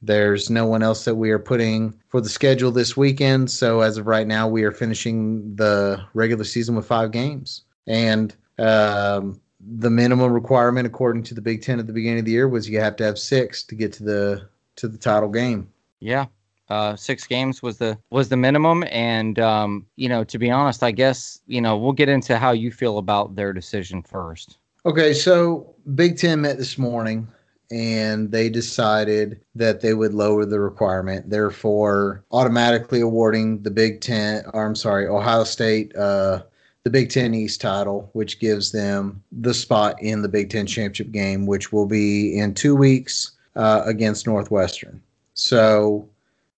There's 0.00 0.48
no 0.48 0.66
one 0.66 0.82
else 0.82 1.04
that 1.04 1.16
we 1.16 1.30
are 1.30 1.38
putting 1.38 1.98
for 2.08 2.20
the 2.20 2.28
schedule 2.28 2.70
this 2.70 2.96
weekend. 2.96 3.50
So 3.50 3.80
as 3.80 3.96
of 3.96 4.06
right 4.06 4.26
now, 4.26 4.46
we 4.46 4.62
are 4.62 4.72
finishing 4.72 5.56
the 5.56 6.04
regular 6.14 6.44
season 6.44 6.76
with 6.76 6.86
five 6.86 7.10
games. 7.10 7.64
And 7.86 8.34
um, 8.58 9.40
the 9.60 9.90
minimum 9.90 10.32
requirement, 10.32 10.86
according 10.86 11.24
to 11.24 11.34
the 11.34 11.40
Big 11.40 11.62
Ten 11.62 11.80
at 11.80 11.86
the 11.86 11.92
beginning 11.92 12.20
of 12.20 12.24
the 12.26 12.32
year, 12.32 12.48
was 12.48 12.68
you 12.68 12.78
have 12.80 12.96
to 12.96 13.04
have 13.04 13.18
six 13.18 13.62
to 13.64 13.74
get 13.74 13.92
to 13.94 14.04
the 14.04 14.48
to 14.76 14.86
the 14.86 14.98
title 14.98 15.28
game. 15.28 15.68
Yeah. 16.00 16.26
Uh, 16.68 16.94
six 16.94 17.26
games 17.26 17.62
was 17.62 17.78
the 17.78 17.98
was 18.10 18.28
the 18.28 18.36
minimum, 18.36 18.84
and 18.90 19.38
um, 19.38 19.86
you 19.96 20.08
know, 20.08 20.22
to 20.22 20.38
be 20.38 20.50
honest, 20.50 20.82
I 20.82 20.90
guess 20.90 21.40
you 21.46 21.62
know 21.62 21.78
we'll 21.78 21.92
get 21.92 22.10
into 22.10 22.38
how 22.38 22.52
you 22.52 22.70
feel 22.70 22.98
about 22.98 23.34
their 23.34 23.54
decision 23.54 24.02
first. 24.02 24.58
Okay, 24.84 25.14
so 25.14 25.74
Big 25.94 26.18
Ten 26.18 26.42
met 26.42 26.58
this 26.58 26.76
morning 26.76 27.26
and 27.70 28.30
they 28.30 28.48
decided 28.48 29.40
that 29.54 29.80
they 29.80 29.94
would 29.94 30.14
lower 30.14 30.44
the 30.44 30.60
requirement, 30.60 31.28
therefore 31.28 32.24
automatically 32.30 33.00
awarding 33.00 33.62
the 33.62 33.70
Big 33.70 34.00
Ten, 34.00 34.44
or 34.54 34.64
I'm 34.64 34.74
sorry, 34.74 35.06
Ohio 35.06 35.44
State, 35.44 35.94
uh, 35.96 36.42
the 36.84 36.90
Big 36.90 37.10
Ten 37.10 37.34
East 37.34 37.60
title, 37.60 38.08
which 38.14 38.40
gives 38.40 38.72
them 38.72 39.22
the 39.32 39.52
spot 39.52 40.00
in 40.02 40.22
the 40.22 40.28
Big 40.28 40.50
Ten 40.50 40.66
championship 40.66 41.10
game, 41.10 41.46
which 41.46 41.72
will 41.72 41.86
be 41.86 42.38
in 42.38 42.54
two 42.54 42.74
weeks 42.74 43.32
uh, 43.56 43.82
against 43.84 44.26
Northwestern. 44.26 45.02
So 45.34 46.08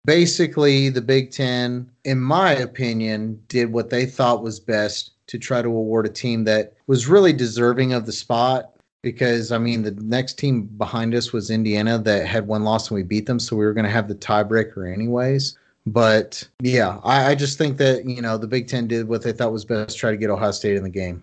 basically, 0.05 0.88
the 0.90 1.00
Big 1.00 1.33
Ten, 1.33 1.90
in 2.05 2.20
my 2.20 2.53
opinion, 2.53 3.42
did 3.49 3.73
what 3.73 3.90
they 3.90 4.07
thought 4.07 4.42
was 4.42 4.61
best 4.61 5.12
to 5.27 5.38
try 5.38 5.62
to 5.62 5.68
award 5.68 6.07
a 6.07 6.11
team 6.11 6.44
that 6.44 6.75
was 6.87 7.07
really 7.07 7.33
deserving 7.33 7.92
of 7.92 8.07
the 8.07 8.12
spot. 8.12 8.73
Because 9.03 9.53
I 9.53 9.59
mean, 9.59 9.83
the 9.83 9.93
next 9.93 10.39
team 10.39 10.65
behind 10.65 11.15
us 11.15 11.33
was 11.33 11.51
Indiana 11.51 11.99
that 11.99 12.27
had 12.27 12.47
one 12.47 12.65
loss 12.65 12.91
and 12.91 12.97
we 12.97 13.03
beat 13.03 13.27
them, 13.27 13.41
so 13.41 13.57
we 13.57 13.65
were 13.65 13.73
going 13.73 13.87
to 13.87 13.91
have 13.91 14.09
the 14.09 14.15
tiebreaker 14.15 14.93
anyways. 14.93 15.57
But 15.87 16.47
yeah, 16.61 17.01
I, 17.05 17.31
I 17.31 17.35
just 17.35 17.57
think 17.57 17.79
that 17.79 18.05
you 18.05 18.21
know 18.21 18.37
the 18.37 18.47
Big 18.47 18.69
Ten 18.69 18.87
did 18.87 19.09
what 19.09 19.23
they 19.23 19.33
thought 19.33 19.53
was 19.53 19.65
best, 19.65 19.97
try 19.97 20.11
to 20.11 20.17
get 20.17 20.31
Ohio 20.31 20.51
State 20.51 20.77
in 20.77 20.83
the 20.83 20.91
game. 20.91 21.23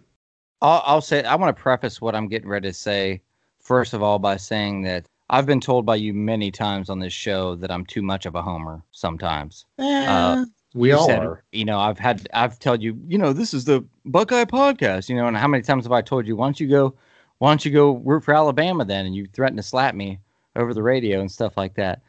I'll, 0.62 0.82
I'll 0.86 1.02
say 1.02 1.24
I 1.24 1.36
want 1.36 1.56
to 1.56 1.62
preface 1.62 2.02
what 2.02 2.16
I'm 2.16 2.28
getting 2.28 2.50
ready 2.50 2.70
to 2.70 2.74
say 2.74 3.22
first 3.60 3.94
of 3.94 4.02
all 4.02 4.18
by 4.18 4.38
saying 4.38 4.82
that 4.84 5.06
I've 5.30 5.46
been 5.46 5.60
told 5.60 5.86
by 5.86 5.96
you 5.96 6.14
many 6.14 6.52
times 6.52 6.90
on 6.90 7.00
this 7.00 7.14
show 7.14 7.56
that 7.56 7.70
I'm 7.70 7.86
too 7.86 8.02
much 8.02 8.26
of 8.26 8.36
a 8.36 8.42
homer 8.42 8.82
sometimes. 8.92 9.66
Eh, 9.78 10.46
we 10.74 10.90
You 10.90 10.98
all 10.98 11.06
said, 11.06 11.20
are. 11.20 11.44
You 11.52 11.66
know, 11.66 11.80
I've 11.80 12.00
had 12.00 12.28
I've 12.34 12.58
told 12.60 12.82
you, 12.82 13.00
you 13.08 13.18
know, 13.18 13.34
this 13.34 13.54
is 13.54 13.66
the 13.66 13.86
Buckeye 14.06 14.46
podcast, 14.46 15.10
you 15.10 15.16
know, 15.16 15.28
and 15.28 15.38
how 15.38 15.48
many 15.48 15.64
times 15.64 15.86
have 15.86 15.92
I 15.92 16.02
told 16.02 16.26
you, 16.26 16.36
why 16.36 16.48
don't 16.48 16.60
you 16.60 16.68
go 16.68 16.96
why 17.40 17.52
don't 17.52 17.64
you 17.66 17.72
go 17.72 17.98
root 17.98 18.24
for 18.24 18.34
Alabama 18.34 18.86
then? 18.86 19.06
And 19.06 19.16
you 19.16 19.28
threaten 19.28 19.58
to 19.58 19.64
slap 19.64 19.96
me 19.96 20.20
over 20.56 20.74
the 20.74 20.84
radio 20.84 21.20
and 21.20 21.32
stuff 21.32 21.58
like 21.58 21.76
that. 21.76 22.02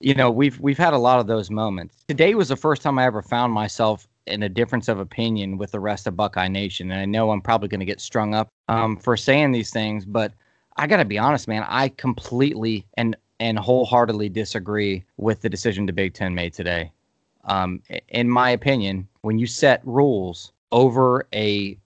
You 0.00 0.14
know, 0.14 0.30
we've 0.30 0.58
we've 0.60 0.78
had 0.78 0.92
a 0.92 0.98
lot 0.98 1.20
of 1.20 1.26
those 1.26 1.50
moments. 1.50 2.04
Today 2.08 2.34
was 2.34 2.48
the 2.48 2.56
first 2.56 2.82
time 2.82 2.98
I 2.98 3.06
ever 3.06 3.22
found 3.22 3.52
myself 3.52 4.06
in 4.26 4.42
a 4.42 4.48
difference 4.48 4.88
of 4.88 4.98
opinion 4.98 5.58
with 5.58 5.70
the 5.70 5.80
rest 5.80 6.06
of 6.06 6.16
Buckeye 6.16 6.48
Nation. 6.48 6.90
And 6.90 7.00
I 7.00 7.04
know 7.04 7.30
I'm 7.30 7.40
probably 7.40 7.68
gonna 7.68 7.84
get 7.84 8.00
strung 8.00 8.34
up 8.34 8.48
um, 8.68 8.96
for 8.96 9.16
saying 9.16 9.52
these 9.52 9.70
things, 9.70 10.04
but 10.04 10.32
I 10.76 10.86
gotta 10.86 11.04
be 11.04 11.18
honest, 11.18 11.48
man, 11.48 11.64
I 11.68 11.88
completely 11.90 12.86
and 12.96 13.16
and 13.40 13.58
wholeheartedly 13.58 14.28
disagree 14.28 15.04
with 15.16 15.40
the 15.40 15.48
decision 15.48 15.86
the 15.86 15.92
Big 15.92 16.14
Ten 16.14 16.34
made 16.34 16.52
today 16.52 16.90
um, 17.46 17.82
in 18.08 18.28
my 18.28 18.50
opinion, 18.50 19.08
when 19.22 19.38
you 19.38 19.46
set 19.46 19.80
rules 19.84 20.52
over 20.72 21.26
a 21.34 21.78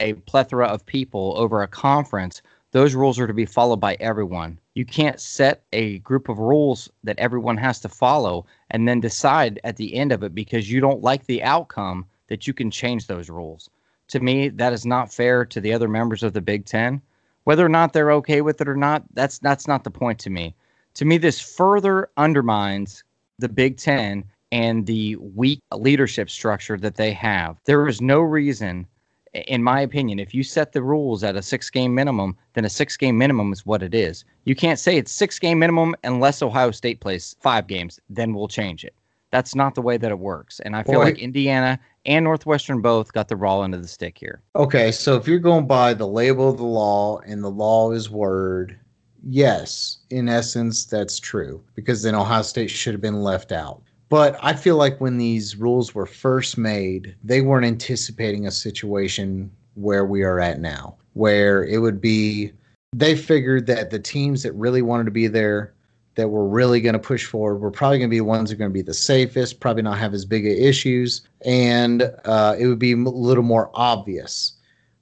a 0.00 0.14
plethora 0.14 0.66
of 0.66 0.84
people 0.86 1.34
over 1.36 1.62
a 1.62 1.68
conference, 1.68 2.42
those 2.72 2.94
rules 2.94 3.18
are 3.18 3.26
to 3.26 3.34
be 3.34 3.46
followed 3.46 3.80
by 3.80 3.96
everyone. 4.00 4.58
You 4.74 4.84
can't 4.84 5.20
set 5.20 5.62
a 5.72 5.98
group 6.00 6.28
of 6.28 6.38
rules 6.38 6.90
that 7.04 7.18
everyone 7.18 7.56
has 7.58 7.78
to 7.80 7.88
follow 7.88 8.46
and 8.70 8.88
then 8.88 8.98
decide 9.00 9.60
at 9.62 9.76
the 9.76 9.94
end 9.94 10.10
of 10.10 10.24
it 10.24 10.34
because 10.34 10.70
you 10.70 10.80
don't 10.80 11.02
like 11.02 11.26
the 11.26 11.42
outcome 11.42 12.06
that 12.26 12.46
you 12.46 12.52
can 12.52 12.70
change 12.70 13.06
those 13.06 13.30
rules. 13.30 13.70
To 14.08 14.20
me, 14.20 14.48
that 14.48 14.72
is 14.72 14.84
not 14.84 15.12
fair 15.12 15.44
to 15.44 15.60
the 15.60 15.72
other 15.72 15.88
members 15.88 16.22
of 16.22 16.32
the 16.32 16.40
Big 16.40 16.64
Ten. 16.64 17.00
Whether 17.44 17.64
or 17.64 17.68
not 17.68 17.92
they're 17.92 18.12
okay 18.12 18.40
with 18.40 18.60
it 18.60 18.68
or 18.68 18.76
not, 18.76 19.04
that's 19.14 19.38
that's 19.38 19.68
not 19.68 19.84
the 19.84 19.90
point 19.90 20.18
to 20.20 20.30
me. 20.30 20.54
To 20.94 21.04
me, 21.04 21.18
this 21.18 21.40
further 21.40 22.08
undermines 22.16 23.04
the 23.38 23.48
Big 23.48 23.76
Ten 23.76 24.24
and 24.52 24.86
the 24.86 25.16
weak 25.16 25.60
leadership 25.72 26.30
structure 26.30 26.76
that 26.78 26.96
they 26.96 27.12
have. 27.12 27.58
There 27.64 27.88
is 27.88 28.00
no 28.00 28.20
reason, 28.20 28.86
in 29.34 29.62
my 29.62 29.80
opinion, 29.80 30.18
if 30.18 30.32
you 30.32 30.42
set 30.42 30.72
the 30.72 30.82
rules 30.82 31.24
at 31.24 31.36
a 31.36 31.42
six 31.42 31.68
game 31.70 31.94
minimum, 31.94 32.36
then 32.54 32.64
a 32.64 32.70
six 32.70 32.96
game 32.96 33.18
minimum 33.18 33.52
is 33.52 33.66
what 33.66 33.82
it 33.82 33.94
is. 33.94 34.24
You 34.44 34.54
can't 34.54 34.78
say 34.78 34.96
it's 34.96 35.12
six 35.12 35.38
game 35.38 35.58
minimum 35.58 35.94
unless 36.04 36.42
Ohio 36.42 36.70
State 36.70 37.00
plays 37.00 37.36
five 37.40 37.66
games, 37.66 38.00
then 38.08 38.34
we'll 38.34 38.48
change 38.48 38.84
it. 38.84 38.94
That's 39.30 39.56
not 39.56 39.74
the 39.74 39.82
way 39.82 39.96
that 39.96 40.12
it 40.12 40.18
works. 40.20 40.60
And 40.60 40.76
I 40.76 40.84
feel 40.84 41.00
Well, 41.00 41.08
like 41.08 41.18
Indiana 41.18 41.80
and 42.06 42.24
Northwestern 42.24 42.80
both 42.80 43.12
got 43.12 43.26
the 43.26 43.36
raw 43.36 43.62
end 43.62 43.74
of 43.74 43.82
the 43.82 43.88
stick 43.88 44.16
here. 44.16 44.42
Okay, 44.54 44.92
so 44.92 45.16
if 45.16 45.26
you're 45.26 45.40
going 45.40 45.66
by 45.66 45.92
the 45.94 46.06
label 46.06 46.50
of 46.50 46.58
the 46.58 46.62
law 46.62 47.18
and 47.26 47.42
the 47.42 47.50
law 47.50 47.90
is 47.90 48.08
word, 48.08 48.78
yes, 49.26 49.98
in 50.10 50.28
essence, 50.28 50.84
that's 50.84 51.18
true 51.18 51.60
because 51.74 52.02
then 52.02 52.14
Ohio 52.14 52.42
State 52.42 52.70
should 52.70 52.94
have 52.94 53.00
been 53.00 53.22
left 53.22 53.50
out. 53.50 53.82
But 54.14 54.38
I 54.40 54.52
feel 54.52 54.76
like 54.76 55.00
when 55.00 55.18
these 55.18 55.56
rules 55.56 55.92
were 55.92 56.06
first 56.06 56.56
made, 56.56 57.16
they 57.24 57.40
weren't 57.40 57.66
anticipating 57.66 58.46
a 58.46 58.52
situation 58.52 59.50
where 59.74 60.04
we 60.04 60.22
are 60.22 60.38
at 60.38 60.60
now, 60.60 60.94
where 61.14 61.64
it 61.64 61.78
would 61.78 62.00
be, 62.00 62.52
they 62.94 63.16
figured 63.16 63.66
that 63.66 63.90
the 63.90 63.98
teams 63.98 64.44
that 64.44 64.52
really 64.52 64.82
wanted 64.82 65.06
to 65.06 65.10
be 65.10 65.26
there, 65.26 65.74
that 66.14 66.28
were 66.28 66.46
really 66.46 66.80
going 66.80 66.92
to 66.92 66.98
push 67.00 67.26
forward, 67.26 67.56
were 67.56 67.72
probably 67.72 67.98
going 67.98 68.08
to 68.08 68.14
be 68.14 68.18
the 68.18 68.24
ones 68.24 68.50
that 68.50 68.54
are 68.54 68.58
going 68.58 68.70
to 68.70 68.72
be 68.72 68.82
the 68.82 68.94
safest, 68.94 69.58
probably 69.58 69.82
not 69.82 69.98
have 69.98 70.14
as 70.14 70.24
big 70.24 70.46
of 70.46 70.52
issues, 70.52 71.22
and 71.44 72.02
uh, 72.24 72.54
it 72.56 72.68
would 72.68 72.78
be 72.78 72.92
a 72.92 72.96
little 72.96 73.42
more 73.42 73.68
obvious. 73.74 74.52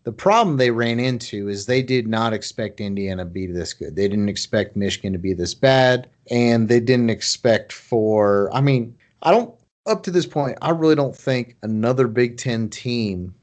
The 0.04 0.12
problem 0.12 0.56
they 0.56 0.70
ran 0.70 0.98
into 0.98 1.50
is 1.50 1.66
they 1.66 1.82
did 1.82 2.08
not 2.08 2.32
expect 2.32 2.80
Indiana 2.80 3.24
to 3.24 3.30
be 3.30 3.46
this 3.46 3.74
good. 3.74 3.94
They 3.94 4.08
didn't 4.08 4.30
expect 4.30 4.74
Michigan 4.74 5.12
to 5.12 5.18
be 5.18 5.34
this 5.34 5.52
bad, 5.52 6.08
and 6.30 6.70
they 6.70 6.80
didn't 6.80 7.10
expect 7.10 7.74
for. 7.74 8.50
I 8.54 8.62
mean, 8.62 8.96
I 9.22 9.30
don't. 9.30 9.54
Up 9.84 10.04
to 10.04 10.12
this 10.12 10.26
point, 10.26 10.58
I 10.62 10.70
really 10.70 10.94
don't 10.94 11.16
think 11.16 11.56
another 11.62 12.06
Big 12.06 12.36
Ten 12.36 12.68
team. 12.68 13.34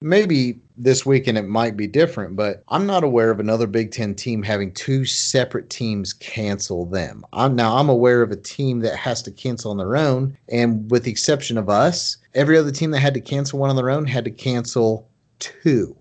Maybe 0.00 0.60
this 0.76 1.06
weekend 1.06 1.38
it 1.38 1.46
might 1.46 1.76
be 1.76 1.86
different, 1.86 2.34
but 2.34 2.64
I'm 2.68 2.84
not 2.84 3.04
aware 3.04 3.30
of 3.30 3.38
another 3.38 3.68
Big 3.68 3.92
Ten 3.92 4.14
team 4.14 4.42
having 4.42 4.72
two 4.72 5.04
separate 5.04 5.70
teams 5.70 6.12
cancel 6.12 6.84
them. 6.84 7.24
I'm 7.32 7.54
now 7.54 7.76
I'm 7.76 7.88
aware 7.88 8.22
of 8.22 8.32
a 8.32 8.36
team 8.36 8.80
that 8.80 8.96
has 8.96 9.22
to 9.22 9.30
cancel 9.30 9.70
on 9.70 9.76
their 9.76 9.96
own, 9.96 10.36
and 10.48 10.90
with 10.90 11.04
the 11.04 11.12
exception 11.12 11.56
of 11.58 11.68
us, 11.68 12.16
every 12.34 12.58
other 12.58 12.72
team 12.72 12.90
that 12.90 13.00
had 13.00 13.14
to 13.14 13.20
cancel 13.20 13.60
one 13.60 13.70
on 13.70 13.76
their 13.76 13.90
own 13.90 14.06
had 14.06 14.24
to 14.24 14.30
cancel 14.32 15.08
two. 15.38 15.96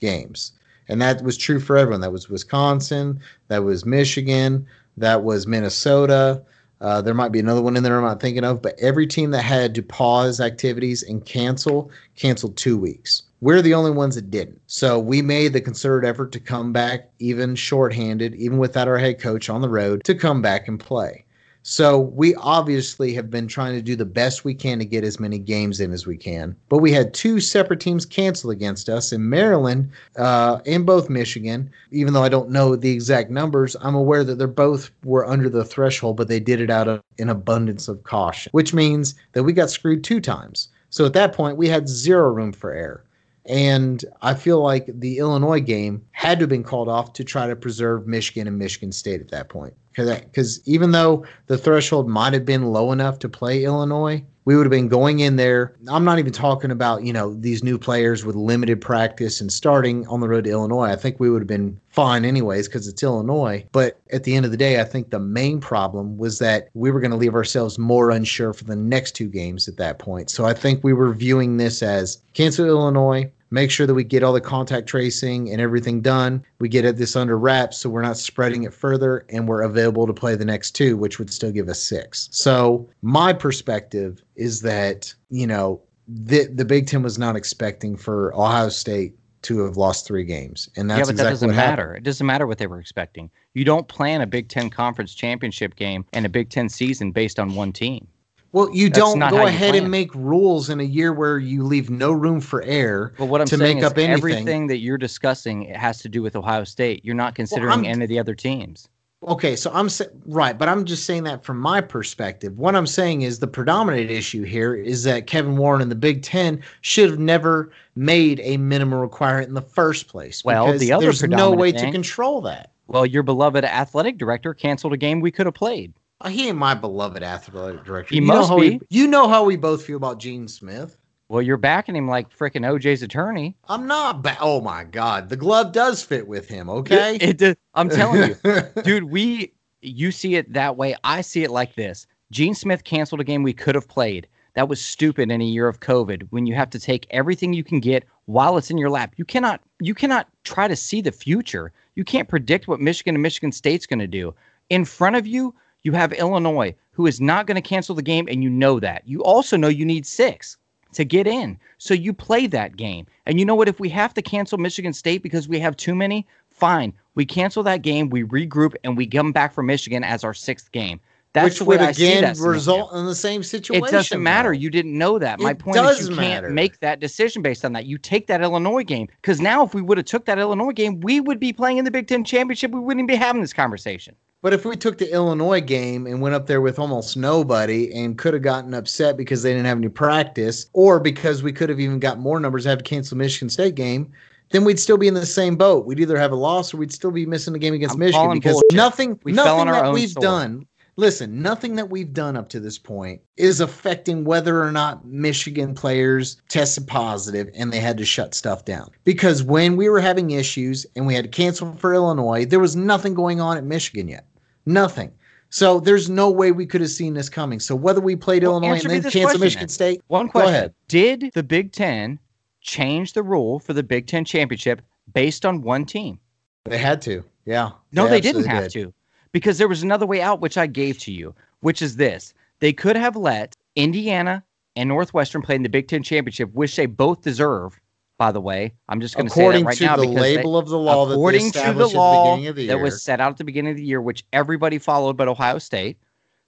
games. 0.00 0.52
And 0.88 1.00
that 1.02 1.22
was 1.22 1.36
true 1.36 1.60
for 1.60 1.76
everyone. 1.76 2.00
That 2.00 2.12
was 2.12 2.28
Wisconsin, 2.28 3.20
that 3.48 3.64
was 3.64 3.84
Michigan, 3.84 4.66
that 4.96 5.24
was 5.24 5.46
Minnesota. 5.46 6.42
Uh, 6.80 7.00
there 7.00 7.14
might 7.14 7.32
be 7.32 7.40
another 7.40 7.62
one 7.62 7.76
in 7.76 7.82
there 7.82 7.96
I'm 7.96 8.04
not 8.04 8.20
thinking 8.20 8.44
of, 8.44 8.62
but 8.62 8.78
every 8.78 9.06
team 9.06 9.30
that 9.30 9.42
had 9.42 9.74
to 9.74 9.82
pause 9.82 10.40
activities 10.40 11.02
and 11.02 11.24
cancel 11.24 11.90
canceled 12.16 12.56
two 12.56 12.76
weeks. 12.76 13.22
We're 13.40 13.62
the 13.62 13.74
only 13.74 13.90
ones 13.90 14.14
that 14.14 14.30
didn't. 14.30 14.60
So 14.66 14.98
we 14.98 15.20
made 15.20 15.52
the 15.52 15.60
concerted 15.60 16.08
effort 16.08 16.32
to 16.32 16.40
come 16.40 16.72
back, 16.72 17.10
even 17.18 17.54
shorthanded, 17.54 18.34
even 18.34 18.58
without 18.58 18.88
our 18.88 18.98
head 18.98 19.20
coach 19.20 19.50
on 19.50 19.60
the 19.60 19.68
road, 19.68 20.04
to 20.04 20.14
come 20.14 20.40
back 20.40 20.68
and 20.68 20.80
play. 20.80 21.25
So 21.68 21.98
we 21.98 22.32
obviously 22.36 23.12
have 23.14 23.28
been 23.28 23.48
trying 23.48 23.74
to 23.74 23.82
do 23.82 23.96
the 23.96 24.04
best 24.04 24.44
we 24.44 24.54
can 24.54 24.78
to 24.78 24.84
get 24.84 25.02
as 25.02 25.18
many 25.18 25.36
games 25.36 25.80
in 25.80 25.92
as 25.92 26.06
we 26.06 26.16
can. 26.16 26.54
But 26.68 26.78
we 26.78 26.92
had 26.92 27.12
two 27.12 27.40
separate 27.40 27.80
teams 27.80 28.06
cancel 28.06 28.50
against 28.50 28.88
us 28.88 29.10
in 29.10 29.28
Maryland 29.28 29.90
uh, 30.16 30.60
and 30.64 30.86
both 30.86 31.10
Michigan. 31.10 31.68
Even 31.90 32.12
though 32.12 32.22
I 32.22 32.28
don't 32.28 32.50
know 32.50 32.76
the 32.76 32.92
exact 32.92 33.32
numbers, 33.32 33.74
I'm 33.80 33.96
aware 33.96 34.22
that 34.22 34.36
they're 34.36 34.46
both 34.46 34.92
were 35.02 35.26
under 35.26 35.48
the 35.48 35.64
threshold, 35.64 36.16
but 36.16 36.28
they 36.28 36.38
did 36.38 36.60
it 36.60 36.70
out 36.70 36.86
of 36.86 37.02
an 37.18 37.30
abundance 37.30 37.88
of 37.88 38.04
caution, 38.04 38.50
which 38.52 38.72
means 38.72 39.16
that 39.32 39.42
we 39.42 39.52
got 39.52 39.68
screwed 39.68 40.04
two 40.04 40.20
times. 40.20 40.68
So 40.90 41.04
at 41.04 41.14
that 41.14 41.32
point, 41.32 41.56
we 41.56 41.66
had 41.66 41.88
zero 41.88 42.30
room 42.30 42.52
for 42.52 42.72
error. 42.72 43.02
And 43.44 44.04
I 44.22 44.34
feel 44.34 44.60
like 44.60 44.86
the 44.86 45.18
Illinois 45.18 45.60
game 45.60 46.04
had 46.12 46.38
to 46.38 46.44
have 46.44 46.48
been 46.48 46.62
called 46.62 46.88
off 46.88 47.12
to 47.14 47.24
try 47.24 47.48
to 47.48 47.56
preserve 47.56 48.06
Michigan 48.06 48.46
and 48.46 48.56
Michigan 48.56 48.92
State 48.92 49.20
at 49.20 49.30
that 49.30 49.48
point. 49.48 49.74
Because 49.96 50.60
even 50.66 50.92
though 50.92 51.24
the 51.46 51.58
threshold 51.58 52.08
might 52.08 52.34
have 52.34 52.44
been 52.44 52.66
low 52.66 52.92
enough 52.92 53.18
to 53.20 53.28
play 53.28 53.64
Illinois, 53.64 54.22
we 54.46 54.56
would 54.56 54.64
have 54.64 54.70
been 54.70 54.88
going 54.88 55.18
in 55.20 55.36
there. 55.36 55.74
I'm 55.88 56.04
not 56.04 56.20
even 56.20 56.32
talking 56.32 56.70
about, 56.70 57.02
you 57.02 57.12
know, 57.12 57.34
these 57.34 57.64
new 57.64 57.78
players 57.78 58.24
with 58.24 58.36
limited 58.36 58.80
practice 58.80 59.40
and 59.40 59.52
starting 59.52 60.06
on 60.06 60.20
the 60.20 60.28
road 60.28 60.44
to 60.44 60.50
Illinois. 60.50 60.84
I 60.84 60.94
think 60.94 61.18
we 61.18 61.28
would 61.28 61.42
have 61.42 61.48
been 61.48 61.80
fine 61.88 62.24
anyways 62.24 62.68
because 62.68 62.86
it's 62.86 63.02
Illinois. 63.02 63.66
But 63.72 63.98
at 64.12 64.22
the 64.22 64.36
end 64.36 64.44
of 64.44 64.52
the 64.52 64.56
day, 64.56 64.80
I 64.80 64.84
think 64.84 65.10
the 65.10 65.18
main 65.18 65.58
problem 65.58 66.16
was 66.16 66.38
that 66.38 66.68
we 66.74 66.92
were 66.92 67.00
going 67.00 67.10
to 67.10 67.16
leave 67.16 67.34
ourselves 67.34 67.76
more 67.76 68.10
unsure 68.10 68.52
for 68.52 68.62
the 68.62 68.76
next 68.76 69.16
two 69.16 69.28
games 69.28 69.66
at 69.66 69.78
that 69.78 69.98
point. 69.98 70.30
So 70.30 70.44
I 70.44 70.54
think 70.54 70.84
we 70.84 70.92
were 70.92 71.12
viewing 71.12 71.56
this 71.56 71.82
as 71.82 72.22
cancel 72.34 72.66
Illinois, 72.66 73.32
make 73.56 73.70
sure 73.70 73.86
that 73.86 73.94
we 73.94 74.04
get 74.04 74.22
all 74.22 74.34
the 74.34 74.40
contact 74.40 74.86
tracing 74.86 75.50
and 75.50 75.60
everything 75.60 76.02
done. 76.02 76.44
We 76.60 76.68
get 76.68 76.96
this 76.96 77.16
under 77.16 77.38
wraps 77.38 77.78
so 77.78 77.88
we're 77.88 78.02
not 78.02 78.18
spreading 78.18 78.64
it 78.64 78.74
further 78.74 79.24
and 79.30 79.48
we're 79.48 79.62
available 79.62 80.06
to 80.06 80.12
play 80.12 80.36
the 80.36 80.44
next 80.44 80.72
two, 80.72 80.96
which 80.96 81.18
would 81.18 81.32
still 81.32 81.50
give 81.50 81.68
us 81.68 81.80
six. 81.80 82.28
So, 82.30 82.88
my 83.00 83.32
perspective 83.32 84.22
is 84.36 84.60
that, 84.60 85.12
you 85.30 85.46
know, 85.46 85.80
the, 86.06 86.46
the 86.46 86.64
Big 86.64 86.86
Ten 86.86 87.02
was 87.02 87.18
not 87.18 87.34
expecting 87.34 87.96
for 87.96 88.32
Ohio 88.34 88.68
State 88.68 89.14
to 89.42 89.64
have 89.64 89.76
lost 89.76 90.06
three 90.06 90.24
games. 90.24 90.68
And 90.76 90.90
that's 90.90 90.98
yeah, 90.98 91.04
but 91.04 91.10
exactly 91.10 91.24
that 91.24 91.30
doesn't 91.30 91.50
matter. 91.50 91.82
happened. 91.82 91.96
It 91.98 92.04
doesn't 92.04 92.26
matter 92.26 92.46
what 92.46 92.58
they 92.58 92.66
were 92.66 92.80
expecting. 92.80 93.30
You 93.54 93.64
don't 93.64 93.88
plan 93.88 94.20
a 94.20 94.26
Big 94.26 94.48
Ten 94.48 94.68
conference 94.68 95.14
championship 95.14 95.76
game 95.76 96.04
and 96.12 96.26
a 96.26 96.28
Big 96.28 96.50
Ten 96.50 96.68
season 96.68 97.10
based 97.10 97.38
on 97.38 97.54
one 97.54 97.72
team. 97.72 98.06
Well, 98.52 98.70
you 98.74 98.88
That's 98.88 98.98
don't 98.98 99.18
go 99.18 99.40
you 99.42 99.46
ahead 99.46 99.70
plan. 99.72 99.82
and 99.82 99.90
make 99.90 100.14
rules 100.14 100.70
in 100.70 100.80
a 100.80 100.84
year 100.84 101.12
where 101.12 101.38
you 101.38 101.62
leave 101.62 101.90
no 101.90 102.12
room 102.12 102.40
for 102.40 102.62
error 102.62 103.12
But 103.18 103.26
what 103.26 103.40
I'm 103.40 103.46
to 103.48 103.56
saying 103.58 103.76
make 103.78 103.84
is 103.84 103.90
up 103.90 103.98
anything. 103.98 104.12
everything 104.12 104.66
that 104.68 104.78
you're 104.78 104.98
discussing 104.98 105.64
it 105.64 105.76
has 105.76 105.98
to 106.02 106.08
do 106.08 106.22
with 106.22 106.36
Ohio 106.36 106.64
State. 106.64 107.04
You're 107.04 107.14
not 107.14 107.34
considering 107.34 107.70
I'm- 107.70 107.84
any 107.84 108.04
of 108.04 108.08
the 108.08 108.18
other 108.18 108.34
teams. 108.34 108.88
Okay, 109.26 109.56
so 109.56 109.70
I'm 109.72 109.88
sa- 109.88 110.04
right, 110.26 110.56
but 110.56 110.68
I'm 110.68 110.84
just 110.84 111.04
saying 111.04 111.24
that 111.24 111.42
from 111.42 111.58
my 111.58 111.80
perspective. 111.80 112.56
What 112.58 112.76
I'm 112.76 112.86
saying 112.86 113.22
is 113.22 113.38
the 113.38 113.46
predominant 113.46 114.10
issue 114.10 114.42
here 114.42 114.74
is 114.74 115.04
that 115.04 115.26
Kevin 115.26 115.56
Warren 115.56 115.80
and 115.82 115.90
the 115.90 115.96
Big 115.96 116.22
Ten 116.22 116.60
should 116.82 117.10
have 117.10 117.18
never 117.18 117.70
made 117.96 118.40
a 118.44 118.58
minimum 118.58 119.00
requirement 119.00 119.48
in 119.48 119.54
the 119.54 119.62
first 119.62 120.06
place. 120.06 120.44
Well, 120.44 120.78
the 120.78 120.92
other 120.92 121.06
there's 121.06 121.22
no 121.22 121.50
way 121.50 121.72
to 121.72 121.90
control 121.90 122.42
that. 122.42 122.70
Well, 122.88 123.06
your 123.06 123.22
beloved 123.24 123.64
athletic 123.64 124.18
director 124.18 124.54
canceled 124.54 124.92
a 124.92 124.96
game 124.98 125.20
we 125.20 125.30
could 125.32 125.46
have 125.46 125.54
played. 125.54 125.92
Uh, 126.20 126.28
He 126.28 126.48
ain't 126.48 126.58
my 126.58 126.74
beloved 126.74 127.22
athletic 127.22 127.84
director. 127.84 128.14
He 128.14 128.20
you 128.20 128.26
must 128.26 128.48
know 128.50 128.56
how 128.56 128.60
be. 128.60 128.70
We, 128.70 128.80
you 128.90 129.06
know 129.06 129.28
how 129.28 129.44
we 129.44 129.56
both 129.56 129.84
feel 129.84 129.96
about 129.96 130.18
Gene 130.18 130.48
Smith. 130.48 130.96
Well, 131.28 131.42
you're 131.42 131.56
backing 131.56 131.96
him 131.96 132.06
like 132.08 132.30
frickin' 132.30 132.62
OJ's 132.64 133.02
attorney. 133.02 133.56
I'm 133.68 133.86
not. 133.86 134.22
Ba- 134.22 134.36
oh 134.40 134.60
my 134.60 134.84
God, 134.84 135.28
the 135.28 135.36
glove 135.36 135.72
does 135.72 136.02
fit 136.02 136.26
with 136.26 136.48
him. 136.48 136.70
Okay, 136.70 137.16
It, 137.16 137.42
it- 137.42 137.58
I'm 137.74 137.88
telling 137.90 138.28
you, 138.28 138.62
dude. 138.82 139.04
We 139.04 139.52
you 139.82 140.10
see 140.10 140.36
it 140.36 140.52
that 140.52 140.76
way. 140.76 140.96
I 141.04 141.20
see 141.20 141.42
it 141.44 141.50
like 141.50 141.74
this. 141.74 142.06
Gene 142.30 142.54
Smith 142.54 142.84
canceled 142.84 143.20
a 143.20 143.24
game 143.24 143.42
we 143.42 143.52
could 143.52 143.74
have 143.74 143.88
played. 143.88 144.26
That 144.54 144.68
was 144.68 144.82
stupid 144.82 145.30
in 145.30 145.40
a 145.42 145.44
year 145.44 145.68
of 145.68 145.80
COVID 145.80 146.26
when 146.30 146.46
you 146.46 146.54
have 146.54 146.70
to 146.70 146.80
take 146.80 147.06
everything 147.10 147.52
you 147.52 147.62
can 147.62 147.78
get 147.78 148.04
while 148.24 148.56
it's 148.56 148.70
in 148.70 148.78
your 148.78 148.88
lap. 148.90 149.12
You 149.16 149.24
cannot 149.24 149.60
you 149.80 149.94
cannot 149.94 150.28
try 150.44 150.66
to 150.68 150.76
see 150.76 151.00
the 151.02 151.12
future. 151.12 151.72
You 151.94 152.04
can't 152.04 152.28
predict 152.28 152.66
what 152.68 152.80
Michigan 152.80 153.14
and 153.16 153.22
Michigan 153.22 153.52
State's 153.52 153.86
going 153.86 153.98
to 153.98 154.06
do. 154.06 154.34
In 154.70 154.84
front 154.84 155.16
of 155.16 155.26
you, 155.26 155.54
you 155.86 155.92
have 155.92 156.12
Illinois 156.12 156.74
who 156.90 157.06
is 157.06 157.20
not 157.20 157.46
going 157.46 157.54
to 157.54 157.62
cancel 157.62 157.94
the 157.94 158.02
game 158.02 158.26
and 158.28 158.42
you 158.42 158.50
know 158.50 158.80
that. 158.80 159.02
You 159.06 159.22
also 159.22 159.56
know 159.56 159.68
you 159.68 159.84
need 159.84 160.04
6 160.04 160.56
to 160.92 161.04
get 161.04 161.26
in. 161.26 161.58
So 161.78 161.94
you 161.94 162.12
play 162.12 162.46
that 162.48 162.76
game. 162.76 163.06
And 163.26 163.38
you 163.38 163.44
know 163.44 163.54
what 163.54 163.68
if 163.68 163.78
we 163.78 163.88
have 163.90 164.12
to 164.14 164.22
cancel 164.22 164.58
Michigan 164.58 164.92
State 164.92 165.22
because 165.22 165.48
we 165.48 165.60
have 165.60 165.76
too 165.76 165.94
many, 165.94 166.26
fine. 166.50 166.92
We 167.14 167.24
cancel 167.24 167.62
that 167.62 167.82
game, 167.82 168.10
we 168.10 168.24
regroup 168.24 168.74
and 168.82 168.96
we 168.96 169.06
come 169.06 169.30
back 169.30 169.52
for 169.52 169.62
Michigan 169.62 170.02
as 170.02 170.24
our 170.24 170.32
6th 170.32 170.72
game. 170.72 171.00
That's 171.36 171.60
which 171.60 171.66
would 171.66 171.82
again 171.82 172.34
result 172.40 172.94
in 172.94 173.04
the 173.04 173.14
same 173.14 173.42
situation. 173.42 173.84
It 173.84 173.90
doesn't 173.90 174.22
matter. 174.22 174.54
You 174.54 174.70
didn't 174.70 174.96
know 174.96 175.18
that. 175.18 175.38
My 175.38 175.50
It 175.50 175.58
point 175.58 175.76
is 175.76 176.08
you 176.08 176.16
can't 176.16 176.50
make 176.52 176.80
that 176.80 176.98
decision 176.98 177.42
based 177.42 177.62
on 177.62 177.74
that. 177.74 177.84
You 177.84 177.98
take 177.98 178.26
that 178.28 178.40
Illinois 178.40 178.84
game 178.84 179.06
because 179.20 179.38
now 179.38 179.62
if 179.62 179.74
we 179.74 179.82
would 179.82 179.98
have 179.98 180.06
took 180.06 180.24
that 180.24 180.38
Illinois 180.38 180.72
game, 180.72 180.98
we 181.00 181.20
would 181.20 181.38
be 181.38 181.52
playing 181.52 181.76
in 181.76 181.84
the 181.84 181.90
Big 181.90 182.08
Ten 182.08 182.24
championship. 182.24 182.70
We 182.70 182.80
wouldn't 182.80 183.06
be 183.06 183.16
having 183.16 183.42
this 183.42 183.52
conversation. 183.52 184.16
But 184.40 184.54
if 184.54 184.64
we 184.64 184.76
took 184.76 184.96
the 184.96 185.12
Illinois 185.12 185.60
game 185.60 186.06
and 186.06 186.22
went 186.22 186.34
up 186.34 186.46
there 186.46 186.62
with 186.62 186.78
almost 186.78 187.18
nobody 187.18 187.92
and 187.92 188.16
could 188.16 188.32
have 188.32 188.42
gotten 188.42 188.72
upset 188.72 189.18
because 189.18 189.42
they 189.42 189.50
didn't 189.50 189.66
have 189.66 189.76
any 189.76 189.88
practice, 189.88 190.70
or 190.72 191.00
because 191.00 191.42
we 191.42 191.52
could 191.52 191.68
have 191.68 191.80
even 191.80 191.98
got 191.98 192.18
more 192.18 192.40
numbers, 192.40 192.64
have 192.64 192.78
to 192.78 192.84
cancel 192.84 193.18
Michigan 193.18 193.50
State 193.50 193.74
game, 193.74 194.10
then 194.52 194.64
we'd 194.64 194.80
still 194.80 194.96
be 194.96 195.08
in 195.08 195.14
the 195.14 195.26
same 195.26 195.56
boat. 195.56 195.84
We'd 195.84 196.00
either 196.00 196.16
have 196.16 196.32
a 196.32 196.36
loss 196.36 196.72
or 196.72 196.78
we'd 196.78 196.92
still 196.92 197.10
be 197.10 197.26
missing 197.26 197.52
the 197.52 197.58
game 197.58 197.74
against 197.74 197.94
I'm 197.94 197.98
Michigan 197.98 198.32
because 198.32 198.54
bullshit. 198.54 198.76
nothing, 198.76 199.20
We 199.24 199.32
nothing 199.32 199.68
our 199.68 199.82
that 199.82 199.92
we've 199.92 200.14
done. 200.14 200.66
Listen, 200.98 201.42
nothing 201.42 201.76
that 201.76 201.90
we've 201.90 202.14
done 202.14 202.36
up 202.38 202.48
to 202.48 202.58
this 202.60 202.78
point 202.78 203.20
is 203.36 203.60
affecting 203.60 204.24
whether 204.24 204.62
or 204.62 204.72
not 204.72 205.04
Michigan 205.04 205.74
players 205.74 206.40
tested 206.48 206.86
positive 206.86 207.50
and 207.54 207.70
they 207.70 207.80
had 207.80 207.98
to 207.98 208.04
shut 208.04 208.34
stuff 208.34 208.64
down. 208.64 208.88
Because 209.04 209.42
when 209.42 209.76
we 209.76 209.90
were 209.90 210.00
having 210.00 210.30
issues 210.30 210.86
and 210.96 211.06
we 211.06 211.14
had 211.14 211.24
to 211.24 211.30
cancel 211.30 211.74
for 211.74 211.92
Illinois, 211.94 212.46
there 212.46 212.60
was 212.60 212.76
nothing 212.76 213.12
going 213.12 213.42
on 213.42 213.58
at 213.58 213.64
Michigan 213.64 214.08
yet. 214.08 214.26
Nothing. 214.64 215.12
So 215.50 215.80
there's 215.80 216.08
no 216.08 216.30
way 216.30 216.50
we 216.50 216.64
could 216.64 216.80
have 216.80 216.90
seen 216.90 217.12
this 217.12 217.28
coming. 217.28 217.60
So 217.60 217.76
whether 217.76 218.00
we 218.00 218.16
played 218.16 218.42
Well, 218.42 218.52
Illinois 218.52 218.80
and 218.80 218.90
then 218.90 219.02
this 219.02 219.12
cancel 219.12 219.38
Michigan 219.38 219.64
then. 219.64 219.68
State, 219.68 220.00
One 220.08 220.26
Go 220.26 220.32
question. 220.32 220.54
ahead. 220.54 220.74
Did 220.88 221.30
the 221.34 221.42
Big 221.42 221.72
Ten 221.72 222.18
change 222.62 223.12
the 223.12 223.22
rule 223.22 223.58
for 223.60 223.74
the 223.74 223.82
Big 223.82 224.06
Ten 224.06 224.24
championship 224.24 224.80
based 225.12 225.44
on 225.44 225.60
one 225.60 225.84
team? 225.84 226.18
they 226.64 226.78
had 226.78 227.00
to. 227.02 227.22
Yeah. 227.44 227.70
No, 227.92 228.08
they, 228.08 228.20
didn't 228.20 228.46
have 228.46 228.64
did. 228.64 228.72
to 228.72 228.94
because 229.36 229.58
there 229.58 229.68
was 229.68 229.82
another 229.82 230.06
way 230.06 230.22
out, 230.22 230.40
which 230.40 230.56
I 230.56 230.66
gave 230.66 230.96
to 231.00 231.12
you, 231.12 231.34
which 231.60 231.82
is 231.82 231.96
this. 231.96 232.32
They 232.60 232.72
could 232.72 232.96
have 232.96 233.16
let 233.16 233.54
Indiana 233.74 234.42
and 234.76 234.88
Northwestern 234.88 235.42
play 235.42 235.56
in 235.56 235.62
the 235.62 235.68
Big 235.68 235.88
Ten 235.88 236.02
championship, 236.02 236.54
which 236.54 236.74
they 236.74 236.86
both 236.86 237.20
deserve, 237.20 237.78
by 238.16 238.32
the 238.32 238.40
way. 238.40 238.72
I'm 238.88 238.98
just 238.98 239.14
going 239.14 239.26
to 239.26 239.30
say 239.34 239.40
that 239.42 239.42
According 239.42 239.64
right 239.66 239.76
to 239.76 239.84
now 239.84 239.96
the 239.96 240.06
because 240.06 240.22
they- 240.22 240.36
label 240.38 240.56
of 240.56 240.70
the 240.70 240.78
law 240.78 241.04
that 241.04 241.10
they 241.10 241.14
according 241.16 241.40
to 241.40 241.52
the 241.52 241.58
established 241.58 241.88
at 241.88 241.92
the 241.92 241.98
law 241.98 242.24
beginning 242.30 242.48
of 242.48 242.56
the 242.56 242.66
that 242.68 242.80
was 242.80 243.02
set 243.02 243.20
out 243.20 243.32
at 243.32 243.36
the 243.36 243.44
beginning 243.44 243.72
of 243.72 243.76
the 243.76 243.84
year, 243.84 244.00
which 244.00 244.24
everybody 244.32 244.78
followed 244.78 245.18
but 245.18 245.28
Ohio 245.28 245.58
State. 245.58 245.98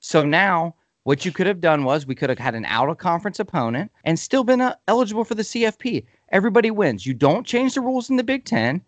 So 0.00 0.24
now 0.24 0.74
what 1.02 1.26
you 1.26 1.30
could 1.30 1.46
have 1.46 1.60
done 1.60 1.84
was 1.84 2.06
we 2.06 2.14
could 2.14 2.30
have 2.30 2.38
had 2.38 2.54
an 2.54 2.64
out 2.64 2.88
of 2.88 2.96
conference 2.96 3.38
opponent 3.38 3.92
and 4.04 4.18
still 4.18 4.44
been 4.44 4.62
uh, 4.62 4.76
eligible 4.86 5.24
for 5.24 5.34
the 5.34 5.42
CFP. 5.42 6.06
Everybody 6.30 6.70
wins. 6.70 7.04
You 7.04 7.12
don't 7.12 7.46
change 7.46 7.74
the 7.74 7.82
rules 7.82 8.08
in 8.08 8.16
the 8.16 8.24
Big 8.24 8.46
Ten. 8.46 8.82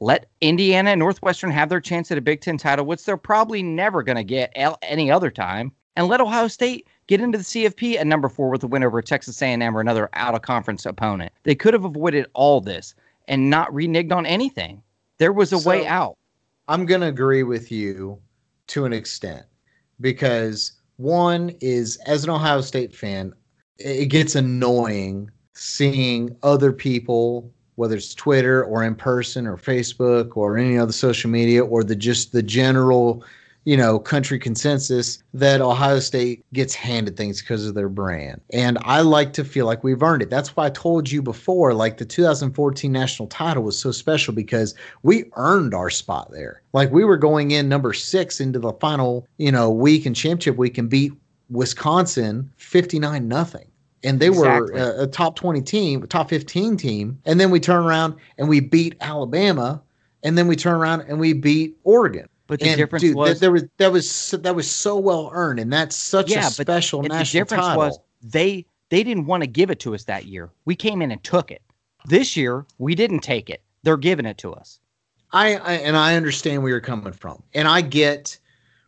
Let 0.00 0.26
Indiana 0.40 0.90
and 0.90 0.98
Northwestern 0.98 1.50
have 1.50 1.68
their 1.68 1.80
chance 1.80 2.10
at 2.10 2.18
a 2.18 2.20
Big 2.20 2.40
Ten 2.40 2.58
title, 2.58 2.84
which 2.84 3.04
they're 3.04 3.16
probably 3.16 3.62
never 3.62 4.02
going 4.02 4.16
to 4.16 4.24
get 4.24 4.52
any 4.82 5.10
other 5.10 5.30
time. 5.30 5.72
And 5.96 6.08
let 6.08 6.20
Ohio 6.20 6.48
State 6.48 6.88
get 7.06 7.20
into 7.20 7.38
the 7.38 7.44
CFP 7.44 7.96
at 7.96 8.06
number 8.06 8.28
four 8.28 8.50
with 8.50 8.64
a 8.64 8.66
win 8.66 8.82
over 8.82 9.00
Texas 9.00 9.40
A&M 9.40 9.76
or 9.76 9.80
another 9.80 10.10
out 10.14 10.34
of 10.34 10.42
conference 10.42 10.84
opponent. 10.84 11.32
They 11.44 11.54
could 11.54 11.72
have 11.72 11.84
avoided 11.84 12.26
all 12.34 12.60
this 12.60 12.96
and 13.28 13.48
not 13.48 13.70
reneged 13.70 14.12
on 14.12 14.26
anything. 14.26 14.82
There 15.18 15.32
was 15.32 15.52
a 15.52 15.68
way 15.68 15.86
out. 15.86 16.16
I'm 16.66 16.86
going 16.86 17.02
to 17.02 17.06
agree 17.06 17.44
with 17.44 17.70
you 17.70 18.18
to 18.68 18.84
an 18.84 18.92
extent 18.92 19.46
because 20.00 20.72
one 20.96 21.54
is 21.60 21.96
as 22.06 22.24
an 22.24 22.30
Ohio 22.30 22.60
State 22.60 22.94
fan, 22.94 23.32
it 23.78 24.06
gets 24.06 24.34
annoying 24.34 25.30
seeing 25.54 26.36
other 26.42 26.72
people, 26.72 27.52
whether 27.76 27.96
it's 27.96 28.14
Twitter 28.14 28.64
or 28.64 28.84
in 28.84 28.94
person 28.94 29.46
or 29.46 29.56
Facebook 29.56 30.36
or 30.36 30.56
any 30.56 30.78
other 30.78 30.92
social 30.92 31.30
media 31.30 31.64
or 31.64 31.82
the 31.82 31.96
just 31.96 32.32
the 32.32 32.42
general, 32.42 33.24
you 33.64 33.76
know, 33.76 33.98
country 33.98 34.38
consensus 34.38 35.22
that 35.32 35.60
Ohio 35.60 35.98
State 35.98 36.44
gets 36.52 36.74
handed 36.74 37.16
things 37.16 37.40
because 37.40 37.66
of 37.66 37.74
their 37.74 37.88
brand. 37.88 38.40
And 38.52 38.78
I 38.82 39.00
like 39.00 39.32
to 39.34 39.44
feel 39.44 39.66
like 39.66 39.82
we've 39.82 40.02
earned 40.02 40.22
it. 40.22 40.30
That's 40.30 40.54
why 40.54 40.66
I 40.66 40.70
told 40.70 41.10
you 41.10 41.22
before, 41.22 41.74
like 41.74 41.96
the 41.96 42.04
2014 42.04 42.92
national 42.92 43.28
title 43.28 43.62
was 43.62 43.78
so 43.78 43.90
special 43.90 44.34
because 44.34 44.74
we 45.02 45.30
earned 45.36 45.74
our 45.74 45.90
spot 45.90 46.30
there. 46.32 46.62
Like 46.72 46.92
we 46.92 47.04
were 47.04 47.16
going 47.16 47.52
in 47.52 47.68
number 47.68 47.92
six 47.92 48.40
into 48.40 48.58
the 48.58 48.72
final, 48.74 49.26
you 49.38 49.50
know, 49.50 49.70
week 49.70 50.06
and 50.06 50.14
championship 50.14 50.56
week 50.56 50.78
and 50.78 50.88
beat 50.88 51.12
Wisconsin 51.50 52.50
59 52.56 53.28
nothing 53.28 53.66
and 54.04 54.20
they 54.20 54.28
exactly. 54.28 54.72
were 54.74 54.78
a, 54.78 55.02
a, 55.04 55.06
top 55.06 55.34
20 55.36 55.62
team, 55.62 56.02
a 56.02 56.06
top 56.06 56.28
15 56.28 56.76
team. 56.76 57.18
And 57.24 57.40
then 57.40 57.50
we 57.50 57.58
turn 57.58 57.84
around 57.84 58.14
and 58.38 58.48
we 58.48 58.60
beat 58.60 58.96
Alabama, 59.00 59.82
and 60.22 60.36
then 60.38 60.46
we 60.46 60.56
turn 60.56 60.74
around 60.74 61.02
and 61.02 61.18
we 61.18 61.32
beat 61.32 61.76
Oregon. 61.84 62.28
But 62.46 62.60
the 62.60 62.68
and 62.68 62.76
difference 62.76 63.02
dude, 63.02 63.16
was 63.16 63.40
there 63.40 63.50
was 63.50 63.64
that 63.78 63.90
was 63.90 64.30
that 64.42 64.54
was 64.54 64.70
so 64.70 64.98
well 64.98 65.30
earned, 65.32 65.60
and 65.60 65.72
that's 65.72 65.96
such 65.96 66.30
yeah, 66.30 66.46
a 66.46 66.50
special 66.50 67.00
but 67.00 67.10
national 67.10 67.24
the 67.24 67.44
difference 67.44 67.66
title. 67.66 67.82
was 67.84 67.98
they 68.22 68.66
they 68.90 69.02
didn't 69.02 69.24
want 69.24 69.42
to 69.42 69.46
give 69.46 69.70
it 69.70 69.80
to 69.80 69.94
us 69.94 70.04
that 70.04 70.26
year. 70.26 70.50
We 70.66 70.76
came 70.76 71.00
in 71.00 71.10
and 71.10 71.22
took 71.24 71.50
it. 71.50 71.62
This 72.04 72.36
year 72.36 72.66
we 72.76 72.94
didn't 72.94 73.20
take 73.20 73.48
it. 73.48 73.62
They're 73.82 73.96
giving 73.96 74.26
it 74.26 74.36
to 74.38 74.52
us. 74.52 74.78
I, 75.32 75.56
I 75.56 75.72
and 75.74 75.96
I 75.96 76.16
understand 76.16 76.62
where 76.62 76.70
you're 76.70 76.80
coming 76.80 77.14
from, 77.14 77.42
and 77.54 77.66
I 77.66 77.80
get 77.80 78.38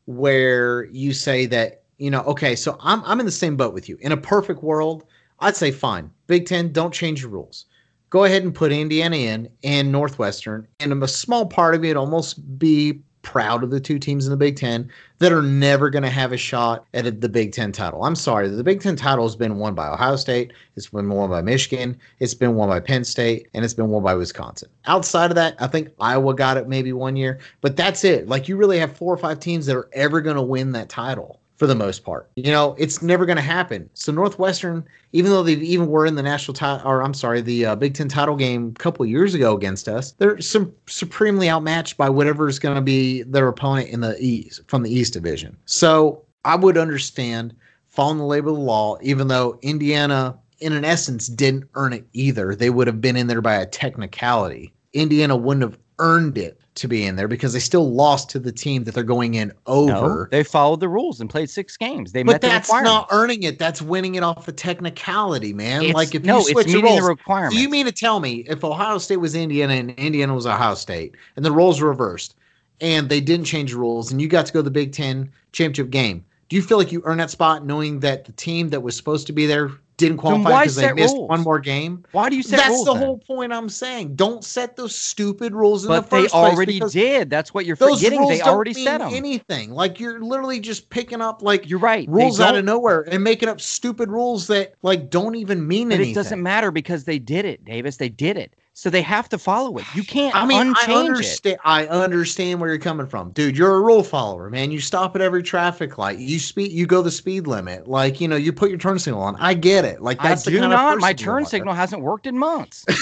where 0.04 0.84
you 0.84 1.14
say 1.14 1.46
that 1.46 1.82
you 1.98 2.10
know, 2.10 2.22
okay, 2.22 2.54
so 2.54 2.76
I'm 2.80 3.02
I'm 3.04 3.20
in 3.20 3.26
the 3.26 3.32
same 3.32 3.56
boat 3.56 3.74
with 3.74 3.88
you. 3.88 3.96
In 4.00 4.12
a 4.12 4.16
perfect 4.16 4.62
world, 4.62 5.04
I'd 5.40 5.56
say 5.56 5.70
fine. 5.70 6.10
Big 6.26 6.46
Ten, 6.46 6.72
don't 6.72 6.92
change 6.92 7.22
the 7.22 7.28
rules. 7.28 7.66
Go 8.10 8.24
ahead 8.24 8.44
and 8.44 8.54
put 8.54 8.72
Indiana 8.72 9.16
in 9.16 9.48
and 9.64 9.90
Northwestern, 9.90 10.68
and 10.80 11.02
a 11.02 11.08
small 11.08 11.46
part 11.46 11.74
of 11.74 11.80
me 11.80 11.88
would 11.88 11.96
almost 11.96 12.58
be 12.58 13.00
proud 13.22 13.64
of 13.64 13.70
the 13.70 13.80
two 13.80 13.98
teams 13.98 14.24
in 14.24 14.30
the 14.30 14.36
Big 14.36 14.54
Ten 14.54 14.88
that 15.18 15.32
are 15.32 15.42
never 15.42 15.90
going 15.90 16.04
to 16.04 16.08
have 16.08 16.30
a 16.30 16.36
shot 16.36 16.86
at 16.94 17.20
the 17.20 17.28
Big 17.28 17.52
Ten 17.52 17.72
title. 17.72 18.04
I'm 18.04 18.14
sorry, 18.14 18.48
the 18.48 18.62
Big 18.62 18.80
Ten 18.80 18.94
title 18.94 19.24
has 19.24 19.34
been 19.34 19.58
won 19.58 19.74
by 19.74 19.88
Ohio 19.88 20.14
State, 20.14 20.52
it's 20.76 20.88
been 20.88 21.08
won 21.08 21.30
by 21.30 21.42
Michigan, 21.42 21.98
it's 22.20 22.34
been 22.34 22.54
won 22.54 22.68
by 22.68 22.78
Penn 22.78 23.02
State, 23.02 23.48
and 23.52 23.64
it's 23.64 23.74
been 23.74 23.88
won 23.88 24.04
by 24.04 24.14
Wisconsin. 24.14 24.68
Outside 24.84 25.32
of 25.32 25.34
that, 25.34 25.56
I 25.58 25.66
think 25.66 25.90
Iowa 25.98 26.34
got 26.36 26.56
it 26.56 26.68
maybe 26.68 26.92
one 26.92 27.16
year, 27.16 27.40
but 27.62 27.76
that's 27.76 28.04
it. 28.04 28.28
Like 28.28 28.48
you 28.48 28.56
really 28.56 28.78
have 28.78 28.96
four 28.96 29.12
or 29.12 29.18
five 29.18 29.40
teams 29.40 29.66
that 29.66 29.76
are 29.76 29.90
ever 29.92 30.20
going 30.20 30.36
to 30.36 30.42
win 30.42 30.70
that 30.72 30.88
title 30.88 31.40
for 31.56 31.66
the 31.66 31.74
most 31.74 32.04
part. 32.04 32.30
You 32.36 32.52
know, 32.52 32.76
it's 32.78 33.02
never 33.02 33.26
going 33.26 33.36
to 33.36 33.42
happen. 33.42 33.88
So 33.94 34.12
Northwestern, 34.12 34.84
even 35.12 35.30
though 35.30 35.42
they 35.42 35.54
even 35.54 35.88
were 35.88 36.06
in 36.06 36.14
the 36.14 36.22
national 36.22 36.54
title, 36.54 36.86
or 36.86 37.02
I'm 37.02 37.14
sorry, 37.14 37.40
the 37.40 37.66
uh, 37.66 37.76
Big 37.76 37.94
Ten 37.94 38.08
title 38.08 38.36
game 38.36 38.74
a 38.76 38.78
couple 38.78 39.04
years 39.06 39.34
ago 39.34 39.56
against 39.56 39.88
us, 39.88 40.12
they're 40.12 40.40
some 40.40 40.72
supremely 40.86 41.50
outmatched 41.50 41.96
by 41.96 42.08
whatever 42.08 42.48
is 42.48 42.58
going 42.58 42.76
to 42.76 42.82
be 42.82 43.22
their 43.22 43.48
opponent 43.48 43.88
in 43.88 44.00
the 44.00 44.16
East 44.20 44.60
from 44.68 44.82
the 44.82 44.90
East 44.90 45.14
Division. 45.14 45.56
So 45.64 46.22
I 46.44 46.56
would 46.56 46.76
understand 46.76 47.56
following 47.88 48.18
the 48.18 48.24
labor 48.24 48.50
of 48.50 48.56
the 48.56 48.60
law, 48.60 48.98
even 49.00 49.28
though 49.28 49.58
Indiana, 49.62 50.36
in 50.60 50.72
an 50.74 50.84
essence, 50.84 51.28
didn't 51.28 51.64
earn 51.74 51.94
it 51.94 52.06
either. 52.12 52.54
They 52.54 52.70
would 52.70 52.86
have 52.86 53.00
been 53.00 53.16
in 53.16 53.26
there 53.26 53.40
by 53.40 53.54
a 53.54 53.66
technicality. 53.66 54.72
Indiana 54.92 55.36
wouldn't 55.36 55.62
have 55.62 55.78
earned 55.98 56.36
it 56.36 56.60
to 56.76 56.88
be 56.88 57.04
in 57.04 57.16
there 57.16 57.28
because 57.28 57.52
they 57.52 57.58
still 57.58 57.92
lost 57.92 58.30
to 58.30 58.38
the 58.38 58.52
team 58.52 58.84
that 58.84 58.94
they're 58.94 59.02
going 59.02 59.34
in 59.34 59.52
over. 59.66 59.90
No, 59.90 60.26
they 60.30 60.44
followed 60.44 60.80
the 60.80 60.88
rules 60.88 61.20
and 61.20 61.28
played 61.28 61.50
six 61.50 61.76
games. 61.76 62.12
They 62.12 62.22
but 62.22 62.40
that's 62.40 62.70
not 62.70 63.08
earning 63.10 63.42
it. 63.42 63.58
That's 63.58 63.82
winning 63.82 64.14
it 64.14 64.22
off 64.22 64.46
the 64.46 64.52
technicality, 64.52 65.52
man. 65.52 65.82
It's, 65.82 65.94
like 65.94 66.14
if 66.14 66.22
no, 66.22 66.38
you 66.38 66.44
switch 66.44 66.68
the 66.68 66.82
roles, 66.82 67.00
the 67.00 67.06
requirements. 67.06 67.56
Do 67.56 67.62
you 67.62 67.68
mean 67.68 67.86
to 67.86 67.92
tell 67.92 68.20
me 68.20 68.44
if 68.48 68.62
Ohio 68.64 68.98
State 68.98 69.16
was 69.16 69.34
Indiana 69.34 69.74
and 69.74 69.90
Indiana 69.92 70.34
was 70.34 70.46
Ohio 70.46 70.74
State 70.74 71.16
and 71.36 71.44
the 71.44 71.52
roles 71.52 71.80
reversed 71.80 72.36
and 72.80 73.08
they 73.08 73.20
didn't 73.20 73.46
change 73.46 73.72
the 73.72 73.78
rules 73.78 74.12
and 74.12 74.20
you 74.20 74.28
got 74.28 74.46
to 74.46 74.52
go 74.52 74.60
to 74.60 74.64
the 74.64 74.70
Big 74.70 74.92
Ten 74.92 75.30
championship 75.52 75.90
game? 75.90 76.24
Do 76.48 76.56
you 76.56 76.62
feel 76.62 76.78
like 76.78 76.92
you 76.92 77.02
earned 77.04 77.20
that 77.20 77.30
spot 77.30 77.66
knowing 77.66 78.00
that 78.00 78.24
the 78.24 78.32
team 78.32 78.68
that 78.68 78.80
was 78.80 78.96
supposed 78.96 79.26
to 79.26 79.32
be 79.32 79.46
there 79.46 79.72
didn't 79.96 80.18
qualify 80.18 80.62
because 80.62 80.76
they 80.76 80.92
missed 80.92 81.14
rules? 81.14 81.28
one 81.28 81.40
more 81.40 81.58
game. 81.58 82.04
Why 82.12 82.28
do 82.28 82.36
you 82.36 82.42
set 82.42 82.58
That's 82.58 82.70
rules? 82.70 82.84
the 82.84 82.94
then? 82.94 83.02
whole 83.02 83.18
point 83.18 83.52
I'm 83.52 83.68
saying. 83.68 84.14
Don't 84.16 84.44
set 84.44 84.76
those 84.76 84.94
stupid 84.94 85.54
rules 85.54 85.84
in 85.84 85.88
but 85.88 86.02
the 86.02 86.02
first 86.02 86.10
place. 86.10 86.32
But 86.32 86.48
they 86.50 86.54
already 86.54 86.80
did. 86.90 87.30
That's 87.30 87.54
what 87.54 87.66
you're 87.66 87.76
forgetting. 87.76 88.26
They 88.28 88.42
already 88.42 88.74
set 88.74 88.98
them. 88.98 89.12
Anything 89.12 89.70
like 89.70 89.98
you're 89.98 90.20
literally 90.20 90.60
just 90.60 90.90
picking 90.90 91.20
up 91.20 91.42
like 91.42 91.68
you're 91.68 91.78
right 91.78 92.08
rules 92.08 92.40
out 92.40 92.56
of 92.56 92.64
nowhere 92.64 93.02
and 93.10 93.24
making 93.24 93.48
up 93.48 93.60
stupid 93.60 94.10
rules 94.10 94.46
that 94.48 94.74
like 94.82 95.10
don't 95.10 95.34
even 95.36 95.66
mean 95.66 95.88
but 95.88 95.94
anything. 95.96 96.12
It 96.12 96.14
doesn't 96.14 96.42
matter 96.42 96.70
because 96.70 97.04
they 97.04 97.18
did 97.18 97.44
it, 97.44 97.64
Davis. 97.64 97.96
They 97.96 98.08
did 98.08 98.36
it. 98.36 98.54
So 98.76 98.90
they 98.90 99.00
have 99.00 99.26
to 99.30 99.38
follow 99.38 99.78
it. 99.78 99.86
You 99.94 100.04
can't 100.04 100.36
I 100.36 100.44
mean, 100.44 100.74
I 100.76 100.92
understand 100.92 101.54
it. 101.54 101.60
I 101.64 101.86
understand 101.86 102.60
where 102.60 102.68
you're 102.68 102.78
coming 102.78 103.06
from. 103.06 103.30
Dude, 103.30 103.56
you're 103.56 103.74
a 103.74 103.80
rule 103.80 104.02
follower, 104.02 104.50
man. 104.50 104.70
You 104.70 104.80
stop 104.80 105.16
at 105.16 105.22
every 105.22 105.42
traffic 105.42 105.96
light. 105.96 106.18
You 106.18 106.38
speed 106.38 106.72
you 106.72 106.86
go 106.86 107.00
the 107.00 107.10
speed 107.10 107.46
limit. 107.46 107.88
Like, 107.88 108.20
you 108.20 108.28
know, 108.28 108.36
you 108.36 108.52
put 108.52 108.68
your 108.68 108.78
turn 108.78 108.98
signal 108.98 109.22
on. 109.22 109.34
I 109.36 109.54
get 109.54 109.86
it. 109.86 110.02
Like 110.02 110.20
that's 110.20 110.46
I 110.46 110.50
do 110.50 110.60
not. 110.60 111.00
My 111.00 111.14
turn 111.14 111.46
signal 111.46 111.72
hasn't 111.72 112.02
worked 112.02 112.26
in 112.26 112.36
months. 112.36 112.84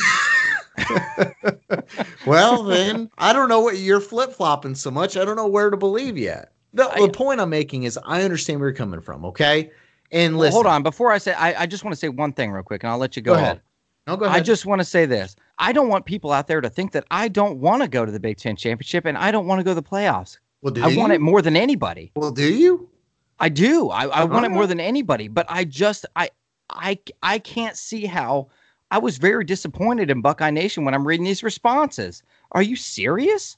well, 2.24 2.62
then 2.62 3.10
I 3.18 3.32
don't 3.32 3.48
know 3.48 3.58
what 3.58 3.78
you're 3.78 4.00
flip 4.00 4.32
flopping 4.32 4.76
so 4.76 4.92
much. 4.92 5.16
I 5.16 5.24
don't 5.24 5.34
know 5.34 5.48
where 5.48 5.70
to 5.70 5.76
believe 5.76 6.16
yet. 6.16 6.52
The, 6.74 6.88
I, 6.88 7.00
the 7.00 7.08
point 7.08 7.40
I'm 7.40 7.50
making 7.50 7.82
is 7.82 7.98
I 8.04 8.22
understand 8.22 8.60
where 8.60 8.68
you're 8.68 8.76
coming 8.76 9.00
from, 9.00 9.24
okay? 9.24 9.72
And 10.12 10.38
listen. 10.38 10.54
Well, 10.54 10.62
hold 10.62 10.66
on. 10.66 10.84
Before 10.84 11.10
I 11.10 11.18
say 11.18 11.32
I, 11.32 11.62
I 11.62 11.66
just 11.66 11.82
want 11.82 11.94
to 11.94 11.98
say 11.98 12.10
one 12.10 12.32
thing 12.32 12.52
real 12.52 12.62
quick 12.62 12.84
and 12.84 12.92
I'll 12.92 12.98
let 12.98 13.16
you 13.16 13.22
go, 13.22 13.32
go 13.32 13.38
ahead. 13.38 13.56
ahead. 13.56 13.62
No, 14.06 14.16
go 14.16 14.26
ahead. 14.26 14.36
I 14.36 14.40
just 14.40 14.66
want 14.66 14.80
to 14.80 14.84
say 14.84 15.06
this. 15.06 15.36
I 15.58 15.72
don't 15.72 15.88
want 15.88 16.04
people 16.04 16.32
out 16.32 16.46
there 16.46 16.60
to 16.60 16.68
think 16.68 16.92
that 16.92 17.04
I 17.10 17.28
don't 17.28 17.58
want 17.58 17.82
to 17.82 17.88
go 17.88 18.04
to 18.04 18.12
the 18.12 18.20
Big 18.20 18.36
Ten 18.36 18.56
championship 18.56 19.04
and 19.06 19.16
I 19.16 19.30
don't 19.30 19.46
want 19.46 19.60
to 19.60 19.64
go 19.64 19.70
to 19.70 19.74
the 19.74 19.82
playoffs. 19.82 20.38
Well, 20.62 20.72
do 20.72 20.84
I 20.84 20.88
you? 20.88 20.98
want 20.98 21.12
it 21.12 21.20
more 21.20 21.42
than 21.42 21.56
anybody. 21.56 22.12
Well, 22.16 22.30
do 22.30 22.52
you? 22.52 22.88
I 23.40 23.48
do. 23.48 23.90
I, 23.90 24.04
I 24.06 24.24
want 24.24 24.46
it 24.46 24.50
more 24.50 24.66
than 24.66 24.80
anybody. 24.80 25.28
But 25.28 25.46
I 25.48 25.64
just 25.64 26.06
I 26.16 26.30
I 26.70 26.98
I 27.22 27.38
can't 27.38 27.76
see 27.76 28.06
how 28.06 28.48
I 28.90 28.98
was 28.98 29.18
very 29.18 29.44
disappointed 29.44 30.10
in 30.10 30.20
Buckeye 30.20 30.50
Nation 30.50 30.84
when 30.84 30.94
I'm 30.94 31.06
reading 31.06 31.24
these 31.24 31.42
responses. 31.42 32.22
Are 32.52 32.62
you 32.62 32.76
serious? 32.76 33.56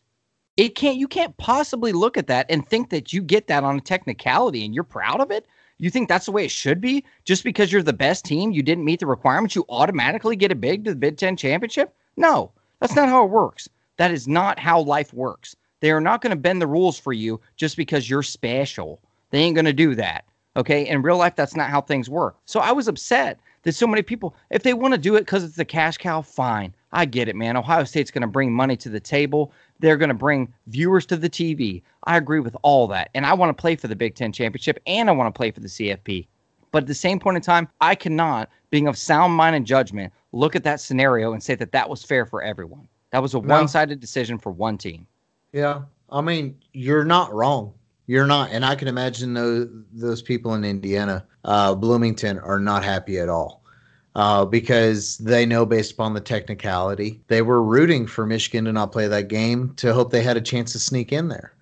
It 0.56 0.74
can't 0.74 0.96
you 0.96 1.08
can't 1.08 1.36
possibly 1.36 1.92
look 1.92 2.16
at 2.16 2.28
that 2.28 2.46
and 2.48 2.66
think 2.66 2.90
that 2.90 3.12
you 3.12 3.22
get 3.22 3.46
that 3.48 3.64
on 3.64 3.76
a 3.76 3.80
technicality 3.80 4.64
and 4.64 4.74
you're 4.74 4.84
proud 4.84 5.20
of 5.20 5.30
it. 5.30 5.46
You 5.78 5.90
think 5.90 6.08
that's 6.08 6.26
the 6.26 6.32
way 6.32 6.44
it 6.44 6.50
should 6.50 6.80
be? 6.80 7.04
Just 7.24 7.44
because 7.44 7.70
you're 7.70 7.82
the 7.82 7.92
best 7.92 8.24
team, 8.24 8.50
you 8.50 8.62
didn't 8.62 8.84
meet 8.84 9.00
the 9.00 9.06
requirements, 9.06 9.54
you 9.54 9.64
automatically 9.68 10.36
get 10.36 10.52
a 10.52 10.54
big 10.54 10.84
to 10.84 10.90
the 10.90 10.96
Big 10.96 11.16
Ten 11.18 11.36
championship? 11.36 11.94
No, 12.16 12.50
that's 12.80 12.94
not 12.94 13.08
how 13.08 13.24
it 13.24 13.30
works. 13.30 13.68
That 13.98 14.10
is 14.10 14.26
not 14.26 14.58
how 14.58 14.80
life 14.80 15.12
works. 15.12 15.56
They 15.80 15.90
are 15.90 16.00
not 16.00 16.22
going 16.22 16.30
to 16.30 16.36
bend 16.36 16.62
the 16.62 16.66
rules 16.66 16.98
for 16.98 17.12
you 17.12 17.40
just 17.56 17.76
because 17.76 18.08
you're 18.08 18.22
special. 18.22 19.00
They 19.30 19.40
ain't 19.40 19.54
going 19.54 19.66
to 19.66 19.72
do 19.72 19.94
that. 19.94 20.24
Okay. 20.56 20.86
In 20.86 21.02
real 21.02 21.18
life, 21.18 21.36
that's 21.36 21.56
not 21.56 21.70
how 21.70 21.82
things 21.82 22.08
work. 22.08 22.36
So 22.46 22.60
I 22.60 22.72
was 22.72 22.88
upset 22.88 23.38
that 23.62 23.74
so 23.74 23.86
many 23.86 24.02
people, 24.02 24.34
if 24.50 24.62
they 24.62 24.72
want 24.72 24.94
to 24.94 24.98
do 24.98 25.16
it 25.16 25.20
because 25.20 25.44
it's 25.44 25.56
the 25.56 25.64
cash 25.64 25.98
cow, 25.98 26.22
fine. 26.22 26.72
I 26.92 27.04
get 27.04 27.28
it, 27.28 27.36
man. 27.36 27.56
Ohio 27.56 27.84
State's 27.84 28.10
going 28.10 28.22
to 28.22 28.28
bring 28.28 28.52
money 28.52 28.76
to 28.76 28.88
the 28.88 29.00
table. 29.00 29.52
They're 29.80 29.96
going 29.96 30.08
to 30.08 30.14
bring 30.14 30.52
viewers 30.66 31.04
to 31.06 31.16
the 31.16 31.28
TV. 31.28 31.82
I 32.04 32.16
agree 32.16 32.40
with 32.40 32.56
all 32.62 32.86
that. 32.88 33.10
And 33.14 33.26
I 33.26 33.34
want 33.34 33.56
to 33.56 33.60
play 33.60 33.76
for 33.76 33.88
the 33.88 33.96
Big 33.96 34.14
Ten 34.14 34.32
Championship 34.32 34.78
and 34.86 35.08
I 35.08 35.12
want 35.12 35.32
to 35.32 35.36
play 35.36 35.50
for 35.50 35.60
the 35.60 35.68
CFP. 35.68 36.26
But 36.70 36.84
at 36.84 36.86
the 36.86 36.94
same 36.94 37.18
point 37.18 37.36
in 37.36 37.42
time, 37.42 37.68
I 37.80 37.94
cannot, 37.94 38.50
being 38.70 38.86
of 38.86 38.96
sound 38.96 39.32
mind 39.34 39.56
and 39.56 39.66
judgment, 39.66 40.12
look 40.32 40.54
at 40.54 40.64
that 40.64 40.80
scenario 40.80 41.32
and 41.32 41.42
say 41.42 41.54
that 41.54 41.72
that 41.72 41.88
was 41.88 42.02
fair 42.02 42.26
for 42.26 42.42
everyone. 42.42 42.88
That 43.10 43.22
was 43.22 43.34
a 43.34 43.40
no. 43.40 43.54
one 43.54 43.68
sided 43.68 44.00
decision 44.00 44.38
for 44.38 44.52
one 44.52 44.78
team. 44.78 45.06
Yeah. 45.52 45.82
I 46.10 46.20
mean, 46.20 46.56
you're 46.72 47.04
not 47.04 47.32
wrong. 47.32 47.72
You're 48.06 48.26
not. 48.26 48.50
And 48.52 48.64
I 48.64 48.76
can 48.76 48.88
imagine 48.88 49.34
those, 49.34 49.68
those 49.92 50.22
people 50.22 50.54
in 50.54 50.64
Indiana, 50.64 51.26
uh, 51.44 51.74
Bloomington, 51.74 52.38
are 52.38 52.60
not 52.60 52.84
happy 52.84 53.18
at 53.18 53.28
all 53.28 53.64
uh, 54.16 54.46
because 54.46 55.18
they 55.18 55.44
know 55.44 55.66
based 55.66 55.92
upon 55.92 56.14
the 56.14 56.20
technicality, 56.20 57.20
they 57.28 57.42
were 57.42 57.62
rooting 57.62 58.06
for 58.06 58.24
Michigan 58.24 58.64
to 58.64 58.72
not 58.72 58.90
play 58.90 59.06
that 59.06 59.28
game 59.28 59.74
to 59.76 59.92
hope 59.92 60.10
they 60.10 60.22
had 60.22 60.38
a 60.38 60.40
chance 60.40 60.72
to 60.72 60.78
sneak 60.78 61.12
in 61.12 61.28
there. 61.28 61.52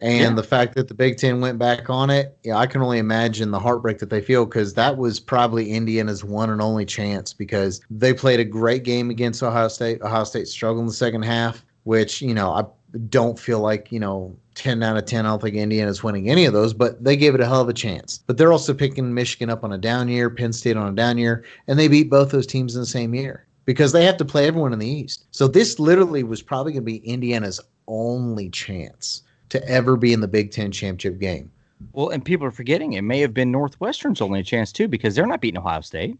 And 0.00 0.20
yeah. 0.20 0.34
the 0.34 0.44
fact 0.44 0.76
that 0.76 0.86
the 0.86 0.94
Big 0.94 1.18
Ten 1.18 1.40
went 1.40 1.58
back 1.58 1.90
on 1.90 2.08
it, 2.08 2.38
yeah, 2.44 2.56
I 2.56 2.68
can 2.68 2.82
only 2.82 2.98
imagine 2.98 3.50
the 3.50 3.58
heartbreak 3.58 3.98
that 3.98 4.10
they 4.10 4.20
feel 4.20 4.46
because 4.46 4.74
that 4.74 4.96
was 4.96 5.18
probably 5.18 5.72
Indiana's 5.72 6.22
one 6.22 6.50
and 6.50 6.62
only 6.62 6.86
chance 6.86 7.32
because 7.32 7.80
they 7.90 8.14
played 8.14 8.38
a 8.38 8.44
great 8.44 8.84
game 8.84 9.10
against 9.10 9.42
Ohio 9.42 9.66
State. 9.66 10.00
Ohio 10.00 10.22
State 10.22 10.46
struggled 10.46 10.82
in 10.82 10.86
the 10.86 10.92
second 10.92 11.22
half, 11.22 11.64
which, 11.82 12.22
you 12.22 12.32
know, 12.32 12.52
I 12.52 12.62
don't 13.08 13.38
feel 13.38 13.60
like, 13.60 13.92
you 13.92 14.00
know, 14.00 14.34
10 14.54 14.82
out 14.82 14.96
of 14.96 15.04
10. 15.04 15.24
I 15.24 15.28
don't 15.28 15.42
think 15.42 15.54
Indiana's 15.54 16.02
winning 16.02 16.30
any 16.30 16.44
of 16.44 16.52
those, 16.52 16.74
but 16.74 17.02
they 17.02 17.16
gave 17.16 17.34
it 17.34 17.40
a 17.40 17.46
hell 17.46 17.60
of 17.60 17.68
a 17.68 17.74
chance. 17.74 18.18
But 18.26 18.38
they're 18.38 18.52
also 18.52 18.74
picking 18.74 19.14
Michigan 19.14 19.50
up 19.50 19.64
on 19.64 19.72
a 19.72 19.78
down 19.78 20.08
year, 20.08 20.30
Penn 20.30 20.52
State 20.52 20.76
on 20.76 20.88
a 20.88 20.96
down 20.96 21.18
year, 21.18 21.44
and 21.66 21.78
they 21.78 21.88
beat 21.88 22.10
both 22.10 22.30
those 22.30 22.46
teams 22.46 22.74
in 22.74 22.80
the 22.80 22.86
same 22.86 23.14
year 23.14 23.46
because 23.64 23.92
they 23.92 24.04
have 24.04 24.16
to 24.16 24.24
play 24.24 24.46
everyone 24.46 24.72
in 24.72 24.78
the 24.78 24.88
East. 24.88 25.26
So 25.30 25.46
this 25.46 25.78
literally 25.78 26.22
was 26.22 26.42
probably 26.42 26.72
going 26.72 26.82
to 26.82 26.86
be 26.86 26.96
Indiana's 26.98 27.60
only 27.86 28.48
chance 28.50 29.22
to 29.50 29.66
ever 29.68 29.96
be 29.96 30.12
in 30.12 30.20
the 30.20 30.28
Big 30.28 30.50
Ten 30.50 30.72
championship 30.72 31.18
game. 31.18 31.50
Well, 31.92 32.08
and 32.08 32.24
people 32.24 32.46
are 32.46 32.50
forgetting 32.50 32.94
it 32.94 33.02
may 33.02 33.20
have 33.20 33.34
been 33.34 33.52
Northwestern's 33.52 34.20
only 34.20 34.42
chance 34.42 34.72
too 34.72 34.88
because 34.88 35.14
they're 35.14 35.26
not 35.26 35.40
beating 35.40 35.58
Ohio 35.58 35.80
State. 35.80 36.18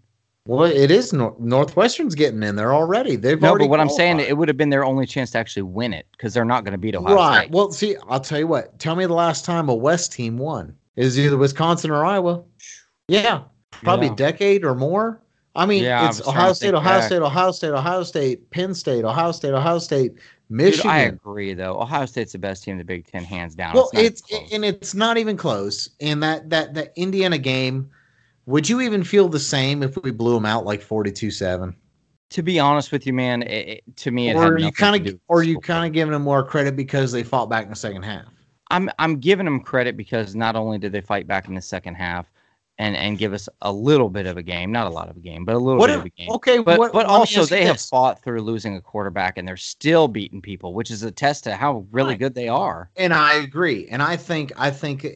Well, 0.49 0.65
it 0.65 0.91
is 0.91 1.13
Nor- 1.13 1.37
Northwestern's 1.39 2.15
getting 2.15 2.43
in 2.43 2.57
there 2.57 2.73
already. 2.73 3.17
They've 3.17 3.39
no, 3.41 3.51
already 3.51 3.65
but 3.67 3.71
what 3.71 3.81
I'm 3.81 3.91
saying, 3.91 4.21
it 4.21 4.35
would 4.39 4.49
have 4.49 4.57
been 4.57 4.71
their 4.71 4.83
only 4.83 5.05
chance 5.05 5.31
to 5.33 5.39
actually 5.39 5.65
win 5.65 5.93
it 5.93 6.07
because 6.13 6.33
they're 6.33 6.47
not 6.47 6.65
going 6.65 6.73
to 6.73 6.79
beat 6.79 6.95
Ohio 6.97 7.15
State. 7.15 7.23
right. 7.23 7.39
State. 7.43 7.51
Well, 7.53 7.71
see, 7.71 7.97
I'll 8.09 8.19
tell 8.21 8.39
you 8.39 8.47
what. 8.47 8.79
Tell 8.79 8.97
me 8.97 9.05
the 9.05 9.13
last 9.13 9.45
time 9.45 9.69
a 9.69 9.75
West 9.75 10.11
team 10.11 10.39
won 10.39 10.75
is 10.97 11.19
either 11.19 11.37
Wisconsin 11.37 11.91
or 11.91 12.03
Iowa. 12.03 12.43
Yeah, 13.09 13.43
probably 13.71 14.07
Yeah. 14.07 14.13
a 14.15 14.17
decade 14.17 14.65
or 14.65 14.75
more. 14.75 15.21
I 15.55 15.67
mean, 15.67 15.85
Yeah, 15.85 16.09
it's 16.09 16.27
Ohio 16.27 16.55
State, 16.55 16.73
Ohio 16.73 16.99
back. 17.01 17.07
State, 17.09 17.21
Ohio 17.21 17.51
State, 17.53 17.71
Ohio 17.73 18.03
State, 18.03 18.51
Penn 18.51 18.75
State, 18.75 19.05
Ohio 19.05 19.33
State, 19.33 19.53
Ohio 19.53 19.79
State, 19.79 20.15
Dude, 20.15 20.23
Michigan. 20.49 20.91
I 20.91 20.99
agree, 21.01 21.53
though. 21.53 21.79
Ohio 21.79 22.07
State's 22.07 22.33
the 22.33 22.39
best 22.39 22.65
team 22.65 22.73
in 22.73 22.79
the 22.79 22.85
Big 22.85 23.07
Ten, 23.07 23.23
hands 23.23 23.55
down. 23.55 23.75
well, 23.75 23.91
not 23.93 24.03
it's 24.03 24.23
and 24.51 24.65
it's 24.65 24.95
not 24.95 25.19
even 25.19 25.37
close. 25.37 25.91
And 26.01 26.23
that 26.23 26.49
that 26.49 26.73
that 26.73 26.93
Indiana 26.97 27.37
game, 27.37 27.91
would 28.49 28.69
you 28.69 28.81
even 28.81 29.05
feel 29.05 29.29
the 29.29 29.39
same 29.39 29.83
if 29.83 29.97
we 30.03 30.11
blew 30.11 30.35
them 30.35 30.47
out 30.47 30.65
like 30.65 30.81
forty-two 30.83 31.31
seven? 31.31 31.77
to 32.31 32.43
be 32.43 32.59
honest 32.61 32.93
with 32.93 33.07
you, 33.07 33.13
man. 33.15 33.43
It, 33.43 33.83
to 33.97 34.11
me, 34.11 34.29
it 34.29 34.37
Or 34.37 34.59
you 34.59 34.71
kind 34.73 35.07
of 35.07 35.19
or 35.29 35.43
you 35.43 35.59
kind 35.61 35.87
of 35.87 35.93
giving 35.93 36.13
them 36.13 36.23
more 36.23 36.43
credit 36.45 36.77
because 36.77 37.11
they 37.13 37.23
fought 37.23 37.49
back 37.49 37.65
in 37.65 37.71
the 37.71 37.77
second 37.77 38.03
half? 38.03 38.27
I'm 38.71 38.91
I'm 38.99 39.19
giving 39.19 39.45
them 39.45 39.61
credit 39.61 39.97
because 39.97 40.35
not 40.35 40.57
only 40.57 40.79
did 40.79 40.93
they 40.93 41.01
fight 41.01 41.27
back 41.27 41.49
in 41.49 41.55
the 41.55 41.63
second 41.63 41.95
half 41.95 42.31
and 42.79 42.95
and 42.97 43.17
give 43.17 43.33
us 43.33 43.49
a 43.63 43.73
little 43.73 44.11
bit 44.11 44.27
of 44.27 44.37
a 44.37 44.43
game, 44.43 44.71
not 44.73 44.87
a 44.87 44.91
lot 44.91 45.09
of 45.09 45.17
a 45.17 45.21
game, 45.21 45.47
but 45.47 45.55
a 45.55 45.59
little 45.59 45.79
What 45.79 45.87
bit 45.89 45.95
if- 45.95 46.01
of 46.01 46.07
a 46.07 46.11
game. 46.11 46.31
okay, 46.33 46.59
But 46.59 46.79
what, 46.79 46.93
but 46.93 47.07
also 47.07 47.47
they 47.47 47.65
have 47.65 47.81
fought 47.81 48.23
through 48.23 48.43
losing 48.43 48.77
a 48.77 48.81
quarterback 48.83 49.39
and 49.39 49.49
they're 49.49 49.57
still 49.57 50.07
beating 50.07 50.43
people, 50.43 50.75
which 50.75 50.91
is 50.91 51.03
a 51.03 51.11
test 51.11 51.45
to 51.45 51.55
how 51.57 51.87
really 51.91 52.11
Right. 52.11 52.19
good 52.19 52.35
they 52.35 52.49
are. 52.49 52.91
and 52.97 53.15
I 53.15 53.37
agree. 53.37 53.89
And 53.91 54.03
I 54.03 54.17
think 54.19 54.53
I 54.59 54.71
think 54.71 55.07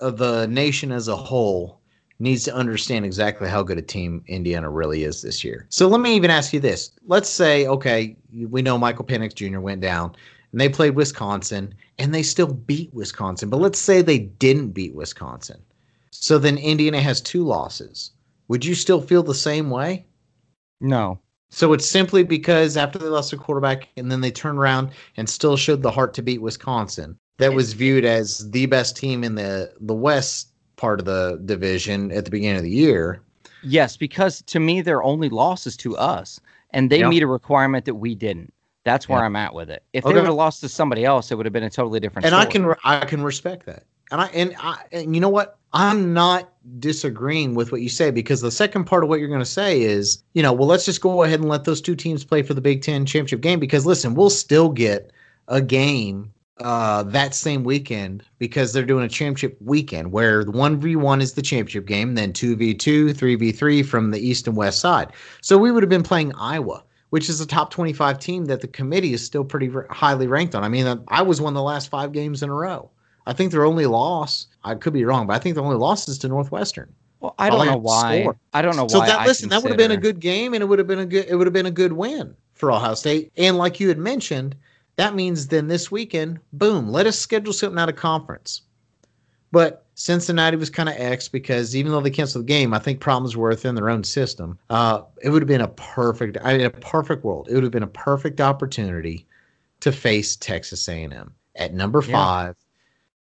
uh, 0.00 0.10
the 0.10 0.46
nation 0.46 0.90
as 0.90 1.08
a 1.08 1.16
whole 1.16 1.81
needs 2.22 2.44
to 2.44 2.54
understand 2.54 3.04
exactly 3.04 3.48
how 3.48 3.64
good 3.64 3.78
a 3.78 3.82
team 3.82 4.22
Indiana 4.28 4.70
really 4.70 5.02
is 5.02 5.22
this 5.22 5.42
year. 5.42 5.66
So 5.70 5.88
let 5.88 6.00
me 6.00 6.14
even 6.14 6.30
ask 6.30 6.52
you 6.52 6.60
this. 6.60 6.92
Let's 7.04 7.28
say, 7.28 7.66
okay, 7.66 8.16
we 8.48 8.62
know 8.62 8.78
Michael 8.78 9.04
Penix 9.04 9.34
Jr. 9.34 9.58
went 9.58 9.80
down 9.80 10.14
and 10.52 10.60
they 10.60 10.68
played 10.68 10.94
Wisconsin 10.94 11.74
and 11.98 12.14
they 12.14 12.22
still 12.22 12.46
beat 12.46 12.94
Wisconsin. 12.94 13.50
But 13.50 13.60
let's 13.60 13.78
say 13.78 14.02
they 14.02 14.20
didn't 14.20 14.68
beat 14.68 14.94
Wisconsin. 14.94 15.60
So 16.12 16.38
then 16.38 16.58
Indiana 16.58 17.00
has 17.00 17.20
two 17.20 17.44
losses. 17.44 18.12
Would 18.46 18.64
you 18.64 18.76
still 18.76 19.00
feel 19.00 19.24
the 19.24 19.34
same 19.34 19.68
way? 19.68 20.06
No. 20.80 21.18
So 21.50 21.72
it's 21.72 21.88
simply 21.88 22.22
because 22.22 22.76
after 22.76 22.98
they 22.98 23.06
lost 23.06 23.32
their 23.32 23.40
quarterback 23.40 23.88
and 23.96 24.10
then 24.10 24.20
they 24.20 24.30
turned 24.30 24.58
around 24.58 24.90
and 25.16 25.28
still 25.28 25.56
showed 25.56 25.82
the 25.82 25.90
heart 25.90 26.14
to 26.14 26.22
beat 26.22 26.40
Wisconsin, 26.40 27.18
that 27.38 27.52
was 27.52 27.72
viewed 27.72 28.04
as 28.04 28.48
the 28.52 28.66
best 28.66 28.96
team 28.96 29.24
in 29.24 29.34
the 29.34 29.72
the 29.80 29.94
West 29.94 30.51
part 30.82 30.98
of 30.98 31.06
the 31.06 31.40
division 31.44 32.10
at 32.10 32.24
the 32.24 32.30
beginning 32.32 32.56
of 32.56 32.64
the 32.64 32.70
year. 32.70 33.22
Yes, 33.62 33.96
because 33.96 34.42
to 34.42 34.58
me 34.58 34.80
their 34.80 35.00
only 35.04 35.28
loss 35.28 35.64
is 35.64 35.76
to 35.76 35.96
us, 35.96 36.40
and 36.72 36.90
they 36.90 36.98
Yeah. 36.98 37.08
meet 37.08 37.22
a 37.22 37.28
requirement 37.28 37.84
that 37.84 37.94
we 37.94 38.16
didn't. 38.16 38.52
That's 38.84 39.08
where 39.08 39.20
Yeah. 39.20 39.26
I'm 39.26 39.36
at 39.36 39.54
with 39.54 39.70
it. 39.70 39.84
If 39.92 40.04
Okay. 40.04 40.12
they 40.14 40.20
would 40.20 40.26
have 40.26 40.34
lost 40.34 40.60
to 40.62 40.68
somebody 40.68 41.04
else, 41.04 41.30
it 41.30 41.36
would 41.36 41.46
have 41.46 41.52
been 41.52 41.62
a 41.62 41.70
totally 41.70 42.00
different. 42.00 42.26
And 42.26 42.34
I 42.34 42.46
can 42.46 42.74
I 42.82 43.04
can 43.04 43.22
respect 43.22 43.64
that. 43.66 43.84
And 44.10 44.20
I 44.22 44.26
and 44.34 44.56
I 44.58 44.74
and 44.90 45.14
you 45.14 45.20
know 45.20 45.28
what? 45.28 45.56
I'm 45.72 46.12
not 46.12 46.52
disagreeing 46.80 47.54
with 47.54 47.70
what 47.70 47.80
you 47.80 47.88
say 47.88 48.10
because 48.10 48.40
the 48.40 48.50
second 48.50 48.84
part 48.84 49.04
of 49.04 49.08
what 49.08 49.20
you're 49.20 49.28
going 49.28 49.38
to 49.50 49.56
say 49.62 49.82
is, 49.82 50.18
you 50.34 50.42
know, 50.42 50.52
well, 50.52 50.66
let's 50.66 50.84
just 50.84 51.00
go 51.00 51.22
ahead 51.22 51.38
and 51.38 51.48
let 51.48 51.62
those 51.62 51.80
two 51.80 51.94
teams 51.94 52.24
play 52.24 52.42
for 52.42 52.54
the 52.54 52.60
Big 52.60 52.82
Ten 52.82 53.06
championship 53.06 53.40
game 53.40 53.60
because 53.60 53.86
listen, 53.86 54.14
we'll 54.14 54.30
still 54.30 54.68
get 54.68 55.12
a 55.46 55.62
game 55.62 56.32
uh, 56.62 57.02
that 57.04 57.34
same 57.34 57.64
weekend 57.64 58.22
because 58.38 58.72
they're 58.72 58.84
doing 58.84 59.04
a 59.04 59.08
championship 59.08 59.56
weekend 59.60 60.12
where 60.12 60.44
the 60.44 60.50
one 60.50 60.80
v 60.80 60.96
one 60.96 61.20
is 61.20 61.34
the 61.34 61.42
championship 61.42 61.86
game, 61.86 62.14
then 62.14 62.32
two 62.32 62.56
v 62.56 62.74
two, 62.74 63.12
three 63.12 63.34
v 63.34 63.52
three 63.52 63.82
from 63.82 64.10
the 64.10 64.20
east 64.20 64.46
and 64.46 64.56
west 64.56 64.78
side. 64.80 65.12
So 65.40 65.58
we 65.58 65.70
would 65.70 65.82
have 65.82 65.90
been 65.90 66.02
playing 66.02 66.32
Iowa, 66.34 66.82
which 67.10 67.28
is 67.28 67.40
a 67.40 67.46
top 67.46 67.70
twenty 67.70 67.92
five 67.92 68.18
team 68.18 68.46
that 68.46 68.60
the 68.60 68.68
committee 68.68 69.12
is 69.12 69.24
still 69.24 69.44
pretty 69.44 69.70
r- 69.74 69.86
highly 69.90 70.26
ranked 70.26 70.54
on. 70.54 70.64
I 70.64 70.68
mean, 70.68 71.02
I 71.08 71.22
was 71.22 71.40
one 71.40 71.52
of 71.52 71.56
the 71.56 71.62
last 71.62 71.88
five 71.90 72.12
games 72.12 72.42
in 72.42 72.48
a 72.48 72.54
row. 72.54 72.90
I 73.26 73.32
think 73.32 73.52
their 73.52 73.64
only 73.64 73.86
loss, 73.86 74.48
I 74.64 74.74
could 74.74 74.92
be 74.92 75.04
wrong, 75.04 75.26
but 75.26 75.34
I 75.34 75.38
think 75.38 75.54
the 75.54 75.62
only 75.62 75.76
loss 75.76 76.08
is 76.08 76.18
to 76.18 76.28
Northwestern. 76.28 76.92
Well, 77.20 77.34
I 77.38 77.50
don't 77.50 77.66
know 77.66 77.76
why. 77.76 78.22
score. 78.22 78.36
I 78.52 78.62
don't 78.62 78.76
know 78.76 78.88
So 78.88 78.98
why. 78.98 79.06
that 79.06 79.20
I 79.20 79.26
listen, 79.26 79.48
that 79.50 79.62
would 79.62 79.70
have 79.70 79.78
been 79.78 79.92
a 79.92 79.96
good 79.96 80.18
game, 80.18 80.54
and 80.54 80.62
it 80.62 80.66
would 80.66 80.80
have 80.80 80.88
been 80.88 80.98
a 80.98 81.06
good 81.06 81.26
it 81.28 81.36
would 81.36 81.46
have 81.46 81.54
been 81.54 81.66
a 81.66 81.70
good 81.70 81.92
win 81.92 82.34
for 82.54 82.72
Ohio 82.72 82.94
State. 82.94 83.30
And 83.36 83.56
like 83.58 83.78
you 83.78 83.88
had 83.88 83.98
mentioned, 83.98 84.56
that 84.96 85.14
means 85.14 85.46
then 85.48 85.68
this 85.68 85.90
weekend, 85.90 86.40
boom, 86.52 86.88
let 86.88 87.06
us 87.06 87.18
schedule 87.18 87.52
something 87.52 87.78
out 87.78 87.88
of 87.88 87.96
conference. 87.96 88.62
But 89.50 89.86
Cincinnati 89.94 90.56
was 90.56 90.70
kind 90.70 90.88
of 90.88 90.94
X 90.98 91.28
because 91.28 91.76
even 91.76 91.92
though 91.92 92.00
they 92.00 92.10
canceled 92.10 92.44
the 92.46 92.48
game, 92.48 92.72
I 92.72 92.78
think 92.78 93.00
problems 93.00 93.36
were 93.36 93.50
within 93.50 93.74
their 93.74 93.90
own 93.90 94.02
system. 94.04 94.58
Uh, 94.70 95.02
it 95.22 95.28
would 95.30 95.42
have 95.42 95.48
been 95.48 95.60
a 95.60 95.68
perfect, 95.68 96.38
I 96.42 96.56
mean, 96.56 96.66
a 96.66 96.70
perfect 96.70 97.24
world. 97.24 97.48
It 97.50 97.54
would 97.54 97.62
have 97.62 97.72
been 97.72 97.82
a 97.82 97.86
perfect 97.88 98.40
opportunity 98.40 99.26
to 99.80 99.92
face 99.92 100.36
Texas 100.36 100.88
A&M 100.88 101.34
at 101.56 101.74
number 101.74 102.02
Yeah. 102.02 102.12
five. 102.12 102.56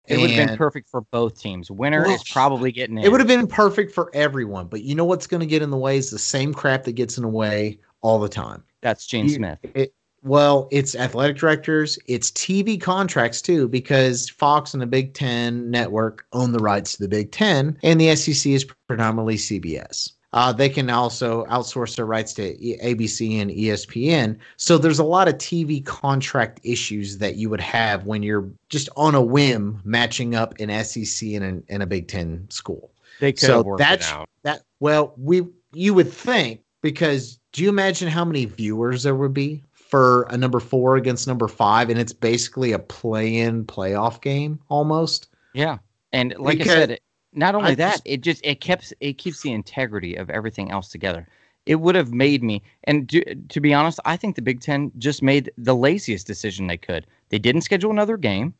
It 0.06 0.18
would 0.18 0.30
have 0.30 0.48
been 0.48 0.56
perfect 0.58 0.88
for 0.88 1.00
both 1.00 1.40
teams. 1.40 1.70
Winner 1.70 2.02
Well, 2.02 2.14
is 2.14 2.24
probably 2.24 2.70
getting 2.72 2.98
in. 2.98 3.04
it 3.04 3.10
would 3.10 3.20
have 3.20 3.28
been 3.28 3.46
perfect 3.46 3.92
for 3.92 4.10
everyone, 4.14 4.66
but 4.66 4.82
you 4.82 4.94
know 4.94 5.04
what's 5.04 5.26
going 5.28 5.40
to 5.40 5.46
get 5.46 5.62
in 5.62 5.70
the 5.70 5.76
way 5.76 5.96
is 5.96 6.10
the 6.10 6.18
same 6.18 6.52
crap 6.52 6.84
that 6.84 6.92
gets 6.92 7.16
in 7.16 7.22
the 7.22 7.28
way 7.28 7.78
all 8.00 8.18
the 8.18 8.28
time. 8.28 8.62
That's 8.80 9.06
Gene 9.06 9.26
You- 9.28 9.34
Smith. 9.34 9.58
It, 9.74 9.94
well, 10.22 10.68
it's 10.70 10.94
athletic 10.94 11.36
directors, 11.36 11.98
it's 12.06 12.30
TV 12.30 12.80
contracts 12.80 13.42
too, 13.42 13.68
because 13.68 14.28
Fox 14.28 14.72
and 14.72 14.80
the 14.80 14.86
Big 14.86 15.14
Ten 15.14 15.70
network 15.70 16.24
own 16.32 16.52
the 16.52 16.60
rights 16.60 16.92
to 16.92 17.02
the 17.02 17.08
Big 17.08 17.32
Ten, 17.32 17.76
and 17.82 18.00
the 18.00 18.14
SEC 18.14 18.52
is 18.52 18.64
predominantly 18.86 19.36
CBS. 19.36 20.12
Uh, 20.34 20.52
they 20.52 20.68
can 20.68 20.88
also 20.88 21.44
outsource 21.46 21.96
their 21.96 22.06
rights 22.06 22.32
to 22.32 22.56
ABC 22.56 23.40
and 23.40 23.50
ESPN. 23.50 24.38
So 24.56 24.78
there's 24.78 24.98
a 24.98 25.04
lot 25.04 25.28
of 25.28 25.34
TV 25.34 25.84
contract 25.84 26.58
issues 26.64 27.18
that 27.18 27.36
you 27.36 27.50
would 27.50 27.60
have 27.60 28.06
when 28.06 28.22
you're 28.22 28.48
just 28.70 28.88
on 28.96 29.14
a 29.14 29.20
whim 29.20 29.80
matching 29.84 30.34
up 30.34 30.54
an 30.58 30.84
SEC 30.84 31.28
and 31.30 31.44
an, 31.44 31.64
and 31.68 31.82
a 31.82 31.86
Big 31.86 32.08
Ten 32.08 32.46
school 32.48 32.90
They 33.20 33.32
could 33.32 33.40
so 33.40 33.56
have 33.58 33.66
worked 33.66 33.82
it 33.82 33.84
that's 33.84 34.10
out. 34.10 34.28
that 34.42 34.62
well 34.80 35.12
we 35.18 35.42
you 35.74 35.92
would 35.92 36.10
think 36.10 36.62
because 36.80 37.38
do 37.52 37.62
you 37.62 37.68
imagine 37.68 38.08
how 38.08 38.24
many 38.24 38.46
viewers 38.46 39.02
there 39.02 39.14
would 39.14 39.34
be 39.34 39.62
for 39.92 40.22
a 40.30 40.38
number 40.38 40.58
four 40.58 40.96
against 40.96 41.26
number 41.28 41.46
five 41.46 41.90
and 41.90 42.00
it's 42.00 42.14
basically 42.14 42.72
a 42.72 42.78
play-in 42.78 43.62
playoff 43.66 44.22
game 44.22 44.58
almost 44.70 45.28
Yeah, 45.52 45.76
and 46.14 46.34
like 46.38 46.56
Because 46.56 46.72
I 46.72 46.76
said, 46.76 46.90
it, 46.92 47.02
not 47.34 47.54
only 47.54 47.72
I 47.72 47.74
that, 47.74 47.90
just- 47.92 48.02
it 48.06 48.20
just 48.22 48.40
it 48.42 48.62
keeps 48.62 48.94
it 49.00 49.18
keeps 49.18 49.42
the 49.42 49.52
integrity 49.52 50.14
of 50.14 50.30
everything 50.30 50.70
else 50.70 50.88
together. 50.88 51.28
It 51.66 51.76
would 51.76 51.94
have 51.94 52.10
made 52.10 52.42
me, 52.42 52.62
and 52.84 53.06
do, 53.06 53.20
to 53.50 53.60
be 53.60 53.74
honest, 53.74 54.00
I 54.06 54.16
think 54.16 54.34
the 54.34 54.40
Big 54.42 54.60
Ten 54.60 54.90
just 54.96 55.22
made 55.22 55.52
the 55.58 55.76
laziest 55.76 56.26
decision 56.26 56.66
they 56.68 56.78
could. 56.78 57.06
They 57.28 57.38
didn't 57.38 57.60
schedule 57.60 57.90
another 57.90 58.16
game, 58.16 58.54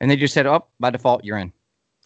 and 0.00 0.10
they 0.10 0.16
just 0.16 0.34
said, 0.34 0.44
"Oh, 0.46 0.66
by 0.80 0.90
default, 0.90 1.24
you're 1.24 1.38
in." 1.38 1.52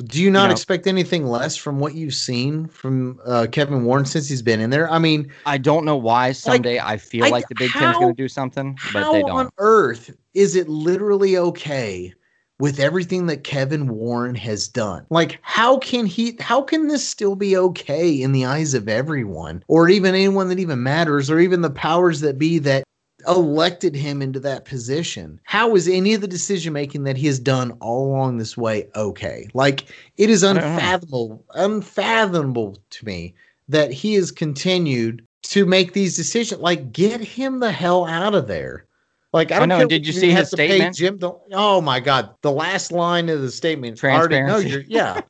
Do 0.05 0.23
you 0.23 0.31
not 0.31 0.47
know- 0.47 0.53
expect 0.53 0.87
anything 0.87 1.27
less 1.27 1.57
from 1.57 1.81
what 1.81 1.95
you've 1.95 2.15
seen 2.15 2.67
from 2.69 3.19
uh, 3.27 3.47
kevin 3.51 3.85
warren 3.85 4.05
since 4.05 4.29
he's 4.29 4.43
been 4.43 4.61
in 4.61 4.71
there 4.71 4.91
i 4.91 4.99
mean 4.99 5.31
I 5.45 5.59
don't 5.59 5.85
know 5.85 5.97
why. 5.97 6.33
Someday 6.33 6.79
I 6.79 6.97
feel 6.99 7.25
I- 7.25 7.31
like 7.31 7.49
the 7.49 7.55
Big 7.57 7.71
Ten's 7.73 7.97
going 7.97 8.15
to 8.15 8.23
do 8.23 8.29
something, 8.29 8.79
but 8.93 9.11
they 9.13 9.21
don't. 9.23 9.31
on 9.31 9.51
earth 9.59 10.15
is 10.35 10.55
it 10.55 10.69
literally 10.69 11.37
okay 11.37 12.13
with 12.61 12.81
everything 12.81 13.27
that 13.27 13.45
Kevin 13.45 13.89
Warren 13.89 14.35
has 14.35 14.67
done? 14.69 15.07
Like, 15.11 15.39
how 15.43 15.79
can 15.79 16.07
he, 16.07 16.37
how 16.41 16.61
can 16.61 16.89
this 16.89 17.09
still 17.09 17.37
be 17.37 17.57
okay 17.57 18.21
in 18.21 18.33
the 18.33 18.45
eyes 18.45 18.75
of 18.75 18.89
everyone, 18.89 19.63
or 19.69 19.89
even 19.89 20.15
anyone 20.15 20.49
that 20.49 20.59
even 20.59 20.83
matters, 20.83 21.31
or 21.31 21.39
even 21.39 21.63
the 21.63 21.71
powers 21.71 22.21
that 22.21 22.37
be 22.39 22.59
that 22.61 22.83
elected 23.27 23.95
him 23.95 24.23
into 24.23 24.41
that 24.41 24.65
position? 24.65 25.41
How 25.45 25.75
is 25.75 25.89
any 25.89 26.15
of 26.15 26.21
the 26.21 26.29
decision 26.29 26.73
making 26.73 27.05
that 27.05 27.17
he 27.17 27.27
has 27.27 27.39
done 27.39 27.73
all 27.81 28.07
along 28.07 28.39
this 28.39 28.57
way 28.57 28.89
okay? 28.95 29.49
Like, 29.55 29.87
it 30.17 30.31
is 30.31 30.43
unfathomable, 30.43 31.45
unfathomable 31.55 32.79
to 32.91 33.05
me 33.05 33.35
that 33.69 33.93
he 33.93 34.15
has 34.15 34.31
continued 34.31 35.27
to 35.43 35.67
make 35.67 35.93
these 35.93 36.17
decisions. 36.17 36.61
Like, 36.61 36.93
get 36.93 37.21
him 37.21 37.61
the 37.61 37.73
hell 37.73 38.07
out 38.07 38.35
of 38.35 38.47
there. 38.47 38.85
Like, 39.33 39.53
I 39.53 39.57
I 39.57 39.59
don't 39.59 39.69
know, 39.69 39.79
care. 39.79 39.89
did 39.89 40.07
you 40.07 40.13
see 40.13 40.31
his 40.31 40.51
statement? 40.51 40.97
Jim, 40.97 41.19
the, 41.19 41.33
oh 41.53 41.81
my 41.81 42.01
God, 42.01 42.31
the 42.41 42.51
last 42.51 42.93
line 42.93 43.29
of 43.29 43.43
the 43.43 43.51
statement. 43.51 44.03
I 44.03 44.09
already 44.13 44.41
know 44.41 44.61
Transparency. 44.61 44.87
yeah, 44.89 45.21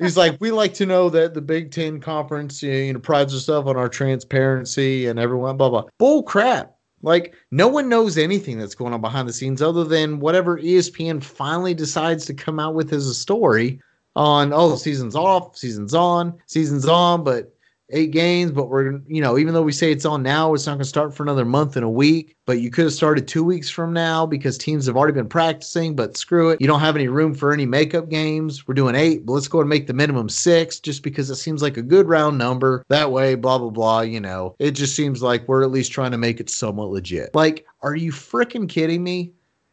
he's 0.00 0.16
like, 0.16 0.36
we 0.40 0.50
like 0.50 0.74
to 0.74 0.86
know 0.86 1.08
that 1.10 1.34
the 1.34 1.40
Big 1.40 1.70
Ten 1.70 2.00
Conference, 2.00 2.62
you 2.64 2.92
know, 2.92 2.98
prides 2.98 3.32
itself 3.32 3.66
on 3.66 3.76
our 3.76 3.88
transparency 3.88 5.06
and 5.06 5.20
everyone, 5.20 5.56
blah 5.56 5.70
blah. 5.70 5.84
Bull 5.98 6.24
crap. 6.24 6.73
Like, 7.04 7.34
no 7.50 7.68
one 7.68 7.88
knows 7.88 8.18
anything 8.18 8.58
that's 8.58 8.74
going 8.74 8.92
on 8.94 9.00
behind 9.00 9.28
the 9.28 9.32
scenes 9.32 9.62
other 9.62 9.84
than 9.84 10.20
whatever 10.20 10.58
ESPN 10.58 11.22
finally 11.22 11.74
decides 11.74 12.24
to 12.26 12.34
come 12.34 12.58
out 12.58 12.74
with 12.74 12.92
as 12.92 13.06
a 13.06 13.14
story 13.14 13.80
on. 14.16 14.52
Oh, 14.52 14.76
season's 14.76 15.14
off, 15.14 15.56
season's 15.56 15.94
on, 15.94 16.34
season's 16.46 16.88
on, 16.88 17.22
but 17.22 17.53
eight 17.90 18.10
games, 18.10 18.50
but 18.50 18.68
we're, 18.68 19.00
you 19.06 19.20
know, 19.20 19.38
even 19.38 19.54
though 19.54 19.62
we 19.62 19.72
say 19.72 19.92
it's 19.92 20.04
on 20.04 20.22
now, 20.22 20.54
it's 20.54 20.66
not 20.66 20.72
going 20.72 20.80
to 20.80 20.84
start 20.84 21.14
for 21.14 21.22
another 21.22 21.44
month 21.44 21.76
and 21.76 21.84
a 21.84 21.90
week. 21.90 22.36
But 22.46 22.60
you 22.60 22.70
could 22.70 22.84
have 22.84 22.92
started 22.92 23.28
two 23.28 23.44
weeks 23.44 23.70
from 23.70 23.92
now 23.92 24.26
because 24.26 24.58
teams 24.58 24.86
have 24.86 24.96
already 24.96 25.14
been 25.14 25.28
practicing. 25.28 25.94
But 25.94 26.16
screw 26.16 26.50
it. 26.50 26.60
You 26.60 26.66
don't 26.66 26.80
have 26.80 26.96
any 26.96 27.08
room 27.08 27.34
for 27.34 27.52
any 27.52 27.66
makeup 27.66 28.08
games. 28.08 28.66
We're 28.66 28.74
doing 28.74 28.94
eight, 28.94 29.26
but 29.26 29.32
let's 29.32 29.48
go 29.48 29.60
and 29.60 29.68
make 29.68 29.86
the 29.86 29.92
minimum 29.92 30.28
six 30.28 30.80
just 30.80 31.02
because 31.02 31.30
it 31.30 31.36
seems 31.36 31.62
like 31.62 31.76
a 31.76 31.82
good 31.82 32.08
round 32.08 32.38
number. 32.38 32.84
That 32.88 33.12
way, 33.12 33.34
blah, 33.34 33.58
blah, 33.58 33.70
blah. 33.70 34.00
You 34.00 34.20
know, 34.20 34.56
it 34.58 34.72
just 34.72 34.94
seems 34.94 35.22
like 35.22 35.46
we're 35.48 35.62
at 35.62 35.70
least 35.70 35.92
trying 35.92 36.12
to 36.12 36.18
make 36.18 36.40
it 36.40 36.50
somewhat 36.50 36.90
legit. 36.90 37.34
Like, 37.34 37.66
are 37.82 37.96
you 37.96 38.12
freaking 38.12 38.68
kidding 38.68 39.02
me? 39.02 39.32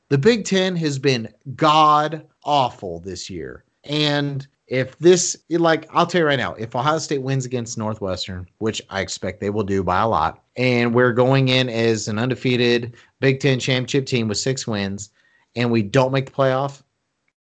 The 0.10 0.18
Big 0.18 0.44
Ten 0.44 0.76
has 0.76 1.00
been 1.00 1.30
god 1.56 2.26
awful 2.44 3.00
this 3.00 3.30
year. 3.30 3.64
And 3.86 4.46
if 4.72 4.98
this 5.00 5.38
like 5.50 5.86
I'll 5.94 6.08
tell 6.08 6.22
you 6.22 6.28
right 6.28 6.40
now, 6.40 6.54
if 6.54 6.74
Ohio 6.76 6.98
State 6.98 7.22
wins 7.22 7.46
against 7.46 7.78
Northwestern, 7.78 8.48
which 8.60 8.82
I 8.90 9.02
expect 9.02 9.42
they 9.42 9.50
will 9.50 9.66
do 9.66 9.84
by 9.84 10.00
a 10.00 10.08
lot, 10.08 10.42
and 10.56 10.96
we're 10.96 11.12
going 11.12 11.50
in 11.50 11.68
as 11.68 12.08
an 12.08 12.18
undefeated 12.18 12.96
Big 13.20 13.42
Ten 13.42 13.60
championship 13.60 14.06
team 14.06 14.30
with 14.30 14.38
six 14.38 14.66
wins, 14.66 15.12
and 15.58 15.72
we 15.72 15.84
don't 15.84 16.14
make 16.14 16.28
the 16.28 16.32
playoff, 16.32 16.84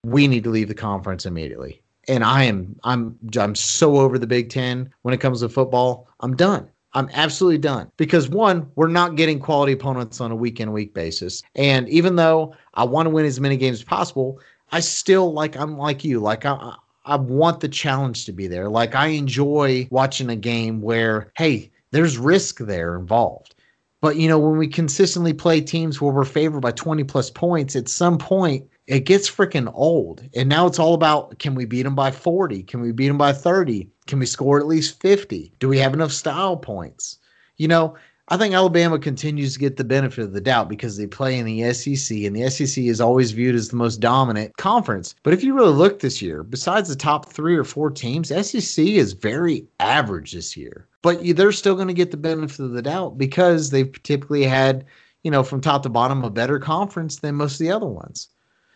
we 0.02 0.26
need 0.26 0.42
to 0.42 0.50
leave 0.50 0.66
the 0.66 0.74
conference 0.74 1.24
immediately. 1.24 1.80
And 2.08 2.24
I 2.24 2.42
am 2.42 2.74
I'm 2.82 3.16
I'm 3.38 3.54
so 3.54 3.98
over 3.98 4.18
the 4.18 4.26
Big 4.26 4.50
Ten 4.50 4.92
when 5.02 5.14
it 5.14 5.20
comes 5.20 5.40
to 5.40 5.48
football. 5.48 6.08
I'm 6.18 6.34
done. 6.34 6.68
I'm 6.94 7.08
absolutely 7.12 7.58
done 7.58 7.90
because 7.98 8.28
one, 8.28 8.68
we're 8.74 8.88
not 8.88 9.14
getting 9.14 9.38
quality 9.38 9.72
opponents 9.72 10.20
on 10.20 10.32
a 10.32 10.36
week 10.36 10.58
in 10.58 10.72
week 10.72 10.92
basis. 10.92 11.44
And 11.54 11.88
even 11.88 12.16
though 12.16 12.56
I 12.74 12.82
want 12.82 13.06
to 13.06 13.10
win 13.10 13.26
as 13.26 13.38
many 13.38 13.56
games 13.56 13.78
as 13.78 13.84
possible, 13.84 14.40
I 14.72 14.80
still 14.80 15.32
like 15.32 15.56
I'm 15.56 15.78
like 15.78 16.02
you. 16.02 16.18
Like 16.18 16.44
I 16.44 16.74
I 17.04 17.16
want 17.16 17.60
the 17.60 17.68
challenge 17.68 18.26
to 18.26 18.32
be 18.32 18.46
there. 18.46 18.68
Like 18.68 18.94
I 18.94 19.08
enjoy 19.08 19.88
watching 19.90 20.30
a 20.30 20.36
game 20.36 20.80
where, 20.80 21.32
hey, 21.36 21.70
there's 21.90 22.18
risk 22.18 22.58
there 22.58 22.96
involved. 22.96 23.54
But 24.00 24.16
you 24.16 24.28
know, 24.28 24.38
when 24.38 24.58
we 24.58 24.66
consistently 24.66 25.32
play 25.32 25.60
teams 25.60 26.00
where 26.00 26.12
we're 26.12 26.24
favored 26.24 26.60
by 26.60 26.72
20 26.72 27.04
plus 27.04 27.30
points, 27.30 27.76
at 27.76 27.88
some 27.88 28.18
point 28.18 28.66
it 28.86 29.00
gets 29.00 29.30
freaking 29.30 29.70
old. 29.74 30.28
And 30.34 30.48
now 30.48 30.66
it's 30.66 30.78
all 30.78 30.94
about 30.94 31.38
can 31.38 31.54
we 31.54 31.64
beat 31.64 31.82
them 31.82 31.94
by 31.94 32.10
40? 32.10 32.64
Can 32.64 32.80
we 32.80 32.92
beat 32.92 33.08
them 33.08 33.18
by 33.18 33.32
30? 33.32 33.88
Can 34.06 34.18
we 34.18 34.26
score 34.26 34.58
at 34.58 34.66
least 34.66 35.00
50? 35.00 35.52
Do 35.58 35.68
we 35.68 35.78
have 35.78 35.94
enough 35.94 36.12
style 36.12 36.56
points? 36.56 37.18
You 37.56 37.68
know, 37.68 37.94
I 38.28 38.36
think 38.36 38.54
Alabama 38.54 38.98
continues 38.98 39.54
to 39.54 39.58
get 39.58 39.76
the 39.76 39.84
benefit 39.84 40.24
of 40.24 40.32
the 40.32 40.40
doubt 40.40 40.68
because 40.68 40.96
they 40.96 41.06
play 41.06 41.38
in 41.38 41.44
the 41.44 41.72
SEC, 41.72 42.18
and 42.18 42.36
the 42.36 42.48
SEC 42.48 42.84
is 42.84 43.00
always 43.00 43.32
viewed 43.32 43.56
as 43.56 43.68
the 43.68 43.76
most 43.76 43.98
dominant 43.98 44.56
conference. 44.56 45.14
But 45.22 45.34
if 45.34 45.42
you 45.42 45.54
really 45.54 45.72
look 45.72 45.98
this 45.98 46.22
year, 46.22 46.44
besides 46.44 46.88
the 46.88 46.96
top 46.96 47.28
three 47.28 47.56
or 47.56 47.64
four 47.64 47.90
teams, 47.90 48.28
SEC 48.28 48.86
is 48.86 49.12
very 49.12 49.66
average 49.80 50.32
this 50.32 50.56
year. 50.56 50.86
But 51.02 51.20
they're 51.36 51.52
still 51.52 51.74
going 51.74 51.88
to 51.88 51.94
get 51.94 52.12
the 52.12 52.16
benefit 52.16 52.60
of 52.60 52.70
the 52.70 52.82
doubt 52.82 53.18
because 53.18 53.70
they've 53.70 53.92
typically 54.04 54.44
had, 54.44 54.84
you 55.24 55.30
know, 55.30 55.42
from 55.42 55.60
top 55.60 55.82
to 55.82 55.88
bottom, 55.88 56.22
a 56.22 56.30
better 56.30 56.60
conference 56.60 57.16
than 57.16 57.34
most 57.34 57.54
of 57.54 57.66
the 57.66 57.72
other 57.72 57.88
ones. 57.88 58.28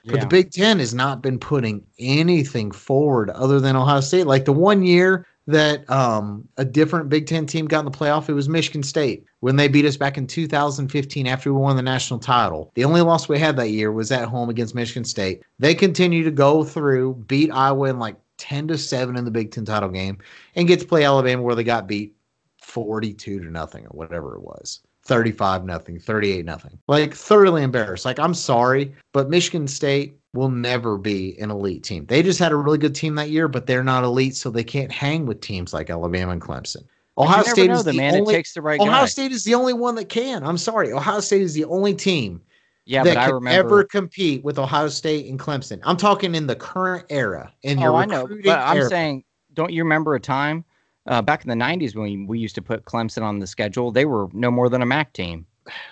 But 0.09 0.21
the 0.21 0.27
Big 0.27 0.53
Ten 0.53 0.79
has 0.79 0.95
not 0.95 1.21
been 1.23 1.39
putting 1.39 1.85
anything 1.99 2.71
forward 2.71 3.31
other 3.31 3.59
than 3.59 3.75
Ohio 3.75 4.01
State. 4.01 4.27
Like 4.27 4.45
the 4.45 4.53
one 4.53 4.85
year 4.85 5.27
that 5.47 5.89
um, 5.91 6.47
a 6.57 6.65
different 6.65 7.09
Big 7.09 7.27
Ten 7.27 7.47
team 7.47 7.67
got 7.67 7.81
in 7.81 7.85
the 7.85 7.91
playoff. 7.91 8.29
It 8.29 8.35
was 8.35 8.49
Michigan 8.49 8.83
State 8.83 9.25
when 9.41 9.57
they 9.57 9.69
beat 9.69 9.85
us 9.85 9.97
back 9.97 10.19
in 10.19 10.27
2015 10.27 11.27
after 11.27 11.53
we 11.53 11.61
won 11.61 11.77
the 11.77 11.83
national 11.83 12.19
title. 12.19 12.73
The 12.75 12.85
only 12.85 13.01
loss 13.01 13.29
we 13.29 13.39
had 13.39 13.57
that 13.57 13.71
year 13.71 13.93
was 13.93 14.11
at 14.11 14.29
home 14.29 14.51
against 14.51 14.75
Michigan 14.75 15.05
State. 15.05 15.43
They 15.59 15.75
continue 15.75 16.25
to 16.25 16.31
go 16.31 16.65
through, 16.65 17.15
beat 17.27 17.51
Iowa 17.53 17.91
in 17.91 17.99
like 17.99 18.17
10 18.39 18.69
to 18.69 18.79
7 18.79 19.17
in 19.17 19.25
the 19.25 19.31
Big 19.31 19.53
Ten 19.53 19.65
title 19.65 19.89
game, 19.89 20.19
and 20.57 20.69
get 20.69 20.81
to 20.81 20.87
play 20.87 21.05
Alabama 21.05 21.43
where 21.43 21.55
they 21.55 21.65
got 21.65 21.87
beat 21.87 22.15
42 22.61 23.41
to 23.41 23.51
nothing 23.51 23.85
or 23.87 23.91
whatever 23.91 24.35
it 24.35 24.43
was. 24.43 24.81
35 25.05 25.65
nothing, 25.65 26.01
38 26.01 26.45
nothing. 26.45 26.79
Like 26.89 27.15
thoroughly 27.15 27.63
embarrassed. 27.63 28.05
Like 28.05 28.19
I'm 28.19 28.35
sorry, 28.35 28.93
but 29.13 29.31
Michigan 29.31 29.69
State 29.69 30.19
will 30.37 30.51
never 30.51 30.99
be 30.99 31.39
an 31.39 31.51
elite 31.51 31.83
team. 31.83 32.07
They 32.07 32.23
just 32.23 32.39
had 32.39 32.53
a 32.53 32.57
really 32.57 32.79
good 32.79 32.95
team 32.95 33.15
that 33.17 33.31
year, 33.31 33.49
but 33.49 33.67
they're 33.67 33.85
not 33.85 34.05
elite, 34.05 34.37
so 34.37 34.51
they 34.51 34.65
can't 34.65 34.93
hang 34.93 35.27
with 35.27 35.41
teams 35.41 35.73
like 35.73 35.91
Alabama 35.91 36.33
and 36.33 36.41
Clemson. 36.41 36.85
Ohio 37.19 37.43
State 37.45 37.71
is 37.71 37.85
the, 37.85 37.93
the 37.93 37.97
man. 37.97 38.15
Only, 38.15 38.35
it 38.35 38.37
takes 38.37 38.53
the 38.53 38.61
right 38.61 38.79
Ohio 38.79 39.03
guy. 39.03 39.07
State 39.07 39.33
is 39.33 39.45
the 39.45 39.55
only 39.55 39.73
one 39.73 39.95
that 39.95 40.09
can. 40.09 40.45
I'm 40.45 40.59
sorry. 40.59 40.93
Ohio 40.93 41.21
State 41.21 41.41
is 41.41 41.55
the 41.55 41.65
only 41.65 41.95
team 41.95 42.43
yeah, 42.85 43.03
that 43.03 43.15
can 43.15 43.35
remember 43.35 43.59
ever 43.59 43.85
compete 43.85 44.45
with 44.45 44.59
Ohio 44.59 44.89
State 44.89 45.27
and 45.27 45.39
Clemson. 45.39 45.81
I'm 45.83 45.97
talking 45.97 46.35
in 46.35 46.47
the 46.47 46.57
current 46.57 47.07
era. 47.09 47.53
In 47.63 47.79
oh, 47.79 47.83
your 47.83 47.95
I 47.95 48.05
know, 48.05 48.29
but 48.45 48.59
I'm 48.59 48.77
era. 48.77 48.89
saying, 48.89 49.25
don't 49.55 49.73
you 49.73 49.83
remember 49.83 50.15
a 50.15 50.21
time 50.21 50.65
uh, 51.07 51.23
back 51.23 51.43
in 51.45 51.49
the 51.49 51.65
'90s 51.65 51.97
when 51.97 52.05
we, 52.05 52.27
we 52.27 52.39
used 52.39 52.55
to 52.57 52.63
put 52.63 52.85
Clemson 52.85 53.23
on 53.23 53.39
the 53.39 53.47
schedule? 53.47 53.91
They 53.91 54.05
were 54.05 54.29
no 54.33 54.51
more 54.51 54.69
than 54.69 54.83
a 54.83 54.87
MAC 54.87 55.13
team. 55.15 55.47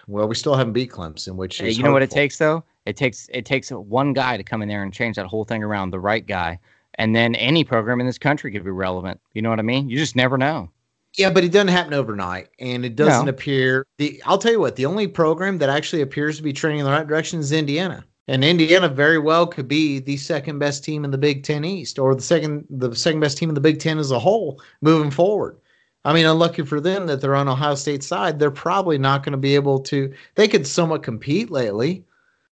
Well, 0.07 0.29
we 0.29 0.35
still 0.35 0.55
haven't 0.55 0.75
beat 0.75 0.91
Clemson, 0.91 1.37
which 1.37 1.59
hey, 1.59 1.69
is 1.69 1.79
you 1.79 1.85
know 1.85 1.93
what 1.93 2.03
it 2.03 2.11
takes 2.11 2.39
though. 2.39 2.63
It 2.87 2.97
takes 2.97 3.29
it 3.33 3.45
takes 3.47 3.71
one 3.71 4.13
guy 4.13 4.37
to 4.37 4.43
come 4.45 4.63
in 4.63 4.69
there 4.69 4.83
and 4.83 4.93
change 4.93 5.17
that 5.17 5.27
whole 5.27 5.45
thing 5.45 5.63
around, 5.63 5.91
the 5.91 6.01
right 6.01 6.27
guy, 6.27 6.59
and 6.97 7.17
then 7.17 7.35
any 7.37 7.65
program 7.65 8.01
in 8.01 8.07
this 8.07 8.19
country 8.19 8.53
could 8.53 8.65
be 8.65 8.71
relevant. 8.71 9.21
You 9.33 9.43
know 9.43 9.51
what 9.51 9.59
I 9.59 9.63
mean? 9.63 9.89
You 9.89 9.97
just 9.99 10.17
never 10.17 10.37
know. 10.37 10.71
Yeah, 11.17 11.31
but 11.31 11.45
it 11.45 11.53
doesn't 11.53 11.69
happen 11.69 11.95
overnight, 11.95 12.49
and 12.59 12.85
it 12.85 12.97
doesn't 12.97 13.27
No. 13.27 13.31
appear. 13.31 13.87
The 13.99 14.21
I'll 14.27 14.39
tell 14.39 14.53
you 14.53 14.61
what, 14.61 14.77
the 14.77 14.87
only 14.87 15.07
program 15.07 15.59
that 15.59 15.69
actually 15.71 16.03
appears 16.03 16.37
to 16.37 16.43
be 16.43 16.53
trending 16.53 16.81
in 16.81 16.85
the 16.85 16.91
right 16.91 17.07
direction 17.07 17.39
is 17.41 17.53
Indiana, 17.53 18.05
and 18.29 18.45
Indiana 18.45 18.89
very 18.89 19.19
well 19.19 19.47
could 19.47 19.69
be 19.69 20.01
the 20.01 20.17
second 20.19 20.59
best 20.59 20.85
team 20.85 21.05
in 21.05 21.11
the 21.11 21.19
Big 21.19 21.43
Ten 21.43 21.65
East, 21.65 21.99
or 21.99 22.15
the 22.15 22.21
second 22.23 22.67
the 22.69 22.95
second 22.95 23.21
best 23.21 23.39
team 23.39 23.49
in 23.49 23.55
the 23.55 23.61
Big 23.61 23.79
Ten 23.79 23.99
as 23.99 24.11
a 24.11 24.19
whole 24.19 24.61
moving 24.83 25.11
forward. 25.11 25.57
I 26.05 26.13
mean, 26.13 26.27
unlucky 26.27 26.63
for 26.67 26.81
them 26.81 27.07
that 27.07 27.23
they're 27.23 27.35
on 27.35 27.49
Ohio 27.49 27.77
State's 27.77 28.07
side. 28.07 28.39
They're 28.39 28.51
probably 28.51 28.99
not 28.99 29.23
going 29.23 29.33
to 29.33 29.39
be 29.39 29.55
able 29.55 29.79
to. 29.85 30.13
They 30.35 30.49
could 30.49 30.67
somewhat 30.67 31.03
compete 31.03 31.51
lately, 31.51 32.05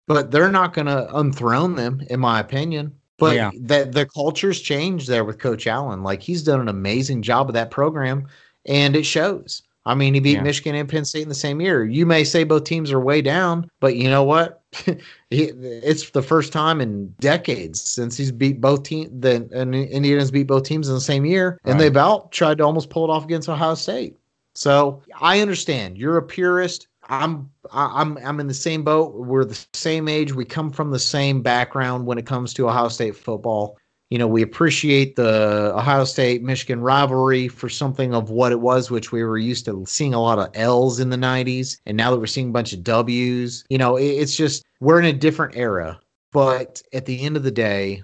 but 0.09 0.31
they're 0.31 0.51
not 0.51 0.73
going 0.73 0.87
to 0.87 1.07
unthrone 1.13 1.77
them, 1.77 2.01
in 2.09 2.19
my 2.19 2.39
opinion. 2.41 2.91
But 3.19 3.35
Yeah. 3.35 3.51
that 3.61 3.91
the 3.93 4.05
culture's 4.05 4.59
changed 4.59 5.07
there 5.07 5.23
with 5.23 5.39
Coach 5.39 5.67
Allen. 5.67 6.03
Like 6.03 6.21
he's 6.21 6.41
done 6.43 6.59
an 6.59 6.67
amazing 6.67 7.21
job 7.21 7.47
of 7.49 7.53
that 7.53 7.69
program, 7.71 8.27
and 8.65 8.95
it 8.95 9.05
shows. 9.05 9.61
I 9.85 9.95
mean, 9.95 10.13
he 10.13 10.19
beat 10.19 10.33
Yeah. 10.37 10.43
Michigan 10.43 10.75
and 10.75 10.87
Penn 10.89 11.05
State 11.05 11.23
in 11.23 11.29
the 11.29 11.35
same 11.35 11.61
year. 11.61 11.85
You 11.85 12.05
may 12.05 12.23
say 12.23 12.43
both 12.43 12.63
teams 12.63 12.91
are 12.91 12.99
way 12.99 13.21
down, 13.21 13.69
but 13.79 13.95
you 13.95 14.09
know 14.09 14.23
what? 14.23 14.61
it's 15.31 16.09
the 16.11 16.21
first 16.21 16.51
time 16.53 16.81
in 16.81 17.07
decades 17.19 17.81
since 17.81 18.17
he's 18.17 18.31
beat 18.31 18.59
both 18.61 18.83
teams. 18.83 19.09
The 19.21 19.47
and 19.53 19.75
Indiana's 19.75 20.31
beat 20.31 20.47
both 20.47 20.63
teams 20.63 20.87
in 20.89 20.95
the 20.95 21.01
same 21.01 21.25
year, 21.25 21.59
and 21.65 21.73
Right. 21.73 21.79
they 21.81 21.87
about 21.87 22.31
tried 22.31 22.57
to 22.59 22.63
almost 22.65 22.89
pull 22.89 23.05
it 23.05 23.09
off 23.13 23.25
against 23.25 23.49
Ohio 23.49 23.75
State. 23.75 24.15
So 24.55 25.01
I 25.21 25.39
understand 25.41 25.97
you're 25.97 26.17
a 26.17 26.23
purist. 26.23 26.87
I'm 27.09 27.49
I'm 27.71 28.17
I'm 28.19 28.39
in 28.39 28.47
the 28.47 28.53
same 28.53 28.83
boat. 28.83 29.15
We're 29.15 29.45
the 29.45 29.65
same 29.73 30.07
age. 30.07 30.33
We 30.33 30.45
come 30.45 30.71
from 30.71 30.91
the 30.91 30.99
same 30.99 31.41
background 31.41 32.05
when 32.05 32.17
it 32.17 32.25
comes 32.25 32.53
to 32.53 32.69
Ohio 32.69 32.87
State 32.87 33.15
football. 33.15 33.77
You 34.09 34.17
know, 34.17 34.27
we 34.27 34.41
appreciate 34.41 35.15
the 35.15 35.71
Ohio 35.75 36.03
State 36.03 36.41
Michigan 36.41 36.81
rivalry 36.81 37.47
for 37.47 37.69
something 37.69 38.13
of 38.13 38.31
what 38.31 38.51
it 38.51 38.59
was, 38.59 38.89
which 38.89 39.11
we 39.11 39.23
were 39.23 39.37
used 39.37 39.65
to 39.65 39.83
seeing 39.87 40.13
a 40.15 40.21
lot 40.21 40.39
of 40.39 40.49
L's 40.55 40.99
in 40.99 41.09
the 41.09 41.17
90s. 41.17 41.77
And 41.85 41.95
now 41.95 42.09
that 42.09 42.19
we're 42.19 42.25
seeing 42.25 42.49
a 42.49 42.51
bunch 42.51 42.73
of 42.73 42.83
W's, 42.83 43.65
you 43.69 43.77
know, 43.77 43.97
it's 43.97 44.35
just 44.35 44.65
we're 44.79 44.99
in 44.99 45.05
a 45.05 45.13
different 45.13 45.55
era. 45.55 45.99
But 46.31 46.81
at 46.93 47.05
the 47.05 47.21
end 47.21 47.37
of 47.37 47.43
the 47.43 47.51
day, 47.51 48.03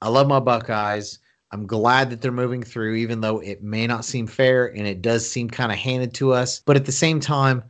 I 0.00 0.08
love 0.08 0.26
my 0.26 0.40
Buckeyes. 0.40 1.18
I'm 1.52 1.66
glad 1.66 2.10
that 2.10 2.20
they're 2.20 2.32
moving 2.32 2.64
through, 2.64 2.96
even 2.96 3.20
though 3.20 3.38
it 3.38 3.62
may 3.62 3.86
not 3.86 4.04
seem 4.04 4.26
fair 4.26 4.66
and 4.66 4.88
it 4.88 5.02
does 5.02 5.28
seem 5.28 5.48
kind 5.48 5.70
of 5.70 5.78
handed 5.78 6.14
to 6.14 6.32
us. 6.32 6.60
But 6.66 6.74
at 6.76 6.84
the 6.84 6.92
same 6.92 7.20
time, 7.20 7.62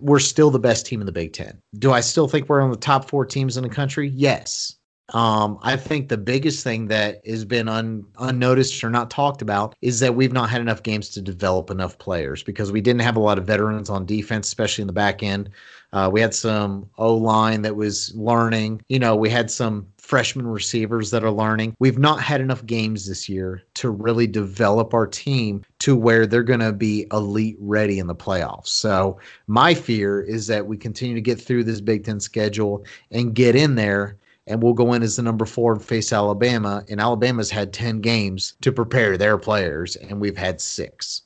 We're 0.00 0.20
still 0.20 0.50
the 0.50 0.58
best 0.58 0.86
team 0.86 1.00
in 1.00 1.06
the 1.06 1.12
Big 1.12 1.32
Ten. 1.32 1.60
Do 1.78 1.92
I 1.92 2.00
still 2.00 2.28
think 2.28 2.48
we're 2.48 2.60
on 2.60 2.70
the 2.70 2.76
top 2.76 3.08
four 3.08 3.26
teams 3.26 3.56
in 3.56 3.62
the 3.62 3.68
country? 3.68 4.08
Yes. 4.08 4.76
Um, 5.12 5.58
I 5.62 5.76
think 5.76 6.08
the 6.08 6.16
biggest 6.16 6.64
thing 6.64 6.88
that 6.88 7.20
has 7.26 7.44
been 7.44 7.68
un, 7.68 8.04
unnoticed 8.18 8.82
or 8.82 8.90
not 8.90 9.10
talked 9.10 9.42
about 9.42 9.74
is 9.82 10.00
that 10.00 10.14
we've 10.14 10.32
not 10.32 10.48
had 10.48 10.60
enough 10.60 10.82
games 10.82 11.10
to 11.10 11.22
develop 11.22 11.70
enough 11.70 11.98
players 11.98 12.42
because 12.42 12.72
we 12.72 12.80
didn't 12.80 13.02
have 13.02 13.16
a 13.16 13.20
lot 13.20 13.38
of 13.38 13.46
veterans 13.46 13.90
on 13.90 14.06
defense, 14.06 14.48
especially 14.48 14.82
in 14.82 14.86
the 14.86 14.92
back 14.92 15.22
end. 15.22 15.50
Uh, 15.92 16.08
we 16.10 16.22
had 16.22 16.34
some 16.34 16.88
O 16.96 17.14
line 17.14 17.60
that 17.62 17.76
was 17.76 18.14
learning. 18.14 18.80
You 18.88 18.98
know, 18.98 19.14
we 19.14 19.28
had 19.28 19.50
some 19.50 19.86
freshman 19.98 20.46
receivers 20.46 21.10
that 21.10 21.22
are 21.22 21.30
learning. 21.30 21.76
We've 21.78 21.98
not 21.98 22.20
had 22.22 22.40
enough 22.40 22.64
games 22.64 23.06
this 23.06 23.28
year 23.28 23.62
to 23.74 23.90
really 23.90 24.26
develop 24.26 24.94
our 24.94 25.06
team 25.06 25.62
to 25.80 25.94
where 25.94 26.26
they're 26.26 26.42
going 26.42 26.60
to 26.60 26.72
be 26.72 27.06
elite 27.12 27.56
ready 27.60 27.98
in 27.98 28.06
the 28.06 28.14
playoffs. 28.14 28.68
So, 28.68 29.18
my 29.46 29.74
fear 29.74 30.22
is 30.22 30.46
that 30.46 30.66
we 30.66 30.78
continue 30.78 31.14
to 31.14 31.20
get 31.20 31.38
through 31.38 31.64
this 31.64 31.82
Big 31.82 32.04
Ten 32.04 32.20
schedule 32.20 32.86
and 33.10 33.34
get 33.34 33.54
in 33.54 33.74
there 33.74 34.16
and 34.46 34.62
we'll 34.62 34.72
go 34.72 34.92
in 34.92 35.02
as 35.02 35.16
the 35.16 35.22
number 35.22 35.46
four 35.46 35.72
and 35.72 35.84
face 35.84 36.12
Alabama. 36.12 36.84
And 36.88 37.00
Alabama's 37.00 37.50
had 37.50 37.72
10 37.72 38.00
games 38.00 38.54
to 38.60 38.72
prepare 38.72 39.16
their 39.16 39.38
players, 39.38 39.96
and 39.96 40.20
we've 40.20 40.36
had 40.36 40.60
six. 40.60 41.22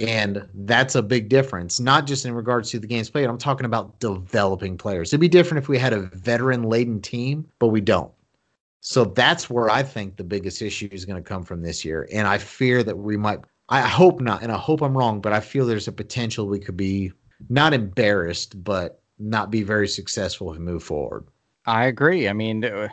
And 0.00 0.48
that's 0.54 0.94
a 0.94 1.02
big 1.02 1.28
difference, 1.28 1.80
not 1.80 2.06
just 2.06 2.24
in 2.24 2.32
regards 2.32 2.70
to 2.70 2.78
the 2.78 2.86
games 2.86 3.10
played. 3.10 3.28
I'm 3.28 3.38
talking 3.38 3.66
about 3.66 3.98
developing 4.00 4.76
players. 4.76 5.10
It'd 5.10 5.20
be 5.20 5.28
different 5.28 5.62
if 5.62 5.68
we 5.68 5.78
had 5.78 5.92
a 5.92 6.02
veteran 6.02 6.62
laden 6.62 7.00
team, 7.00 7.46
but 7.58 7.68
we 7.68 7.80
don't. 7.80 8.12
So 8.80 9.04
that's 9.04 9.50
where 9.50 9.68
I 9.68 9.82
think 9.82 10.16
the 10.16 10.24
biggest 10.24 10.62
issue 10.62 10.88
is 10.92 11.04
going 11.04 11.22
to 11.22 11.28
come 11.28 11.42
from 11.42 11.62
this 11.62 11.84
year. 11.84 12.08
And 12.12 12.28
I 12.28 12.38
fear 12.38 12.84
that 12.84 12.96
we 12.96 13.16
might 13.16 13.40
I 13.68 13.82
hope 13.82 14.20
not, 14.20 14.42
and 14.42 14.50
I 14.50 14.56
hope 14.56 14.80
I'm 14.80 14.96
wrong, 14.96 15.20
but 15.20 15.32
I 15.32 15.40
feel 15.40 15.66
there's 15.66 15.88
a 15.88 15.92
potential 15.92 16.46
we 16.46 16.58
could 16.58 16.76
be 16.76 17.12
not 17.50 17.74
embarrassed, 17.74 18.64
but 18.64 19.02
not 19.18 19.50
be 19.50 19.62
very 19.62 19.88
successful 19.88 20.52
and 20.52 20.64
move 20.64 20.82
forward. 20.82 21.26
I 21.68 21.86
agree. 21.86 22.28
I 22.28 22.32
mean, 22.32 22.60
the, 22.60 22.90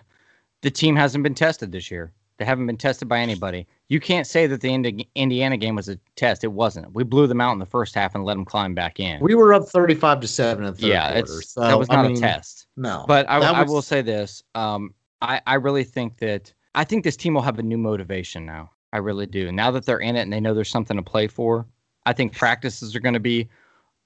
the 0.61 0.69
team 0.69 0.95
hasn't 0.95 1.23
been 1.23 1.35
tested 1.35 1.71
this 1.71 1.89
year. 1.89 2.11
They 2.37 2.45
haven't 2.45 2.67
been 2.67 2.77
tested 2.77 3.07
by 3.07 3.19
anybody. 3.19 3.65
You 3.87 4.01
can't 4.01 4.27
say 4.27 4.45
that 4.47 4.59
the 4.59 5.05
Indiana 5.15 5.55
game 5.55 5.75
was 5.75 5.87
a 5.87 5.97
test. 6.17 6.43
It 6.43 6.51
wasn't. 6.51 6.93
We 6.93 7.05
blew 7.05 7.27
them 7.27 7.39
out 7.39 7.53
in 7.53 7.59
the 7.59 7.65
first 7.65 7.95
half 7.95 8.13
and 8.13 8.25
let 8.25 8.33
them 8.33 8.43
climb 8.43 8.75
back 8.75 8.99
in. 8.99 9.21
We 9.21 9.35
were 9.35 9.53
up 9.53 9.69
35 9.69 10.19
to 10.19 10.27
7 10.27 10.65
in 10.65 10.73
the 10.73 10.77
third 10.77 10.87
yeah, 10.87 11.13
quarter. 11.13 11.41
So, 11.41 11.61
that 11.61 11.79
was 11.79 11.87
not 11.87 12.05
I 12.05 12.07
mean, 12.09 12.17
a 12.17 12.19
test. 12.19 12.67
No. 12.75 13.05
But 13.07 13.29
I, 13.29 13.39
was... 13.39 13.47
I, 13.47 13.63
will 13.63 13.81
say 13.81 14.01
this. 14.01 14.43
Um, 14.53 14.93
I, 15.21 15.39
I 15.47 15.53
really 15.53 15.85
think 15.85 16.17
that 16.17 16.53
I 16.73 16.83
think 16.83 17.05
this 17.05 17.15
team 17.15 17.35
will 17.35 17.41
have 17.41 17.57
a 17.57 17.63
new 17.63 17.77
motivation 17.77 18.45
now. 18.45 18.71
I 18.91 18.97
really 18.97 19.25
do. 19.27 19.51
Now 19.51 19.71
that 19.71 19.85
they're 19.85 19.99
in 19.99 20.17
it 20.17 20.21
and 20.21 20.33
they 20.33 20.41
know 20.41 20.53
there's 20.53 20.69
something 20.69 20.97
to 20.97 21.03
play 21.03 21.27
for, 21.27 21.65
I 22.05 22.11
think 22.11 22.35
practices 22.35 22.95
are 22.95 22.99
going 22.99 23.13
to 23.13 23.19
be 23.21 23.47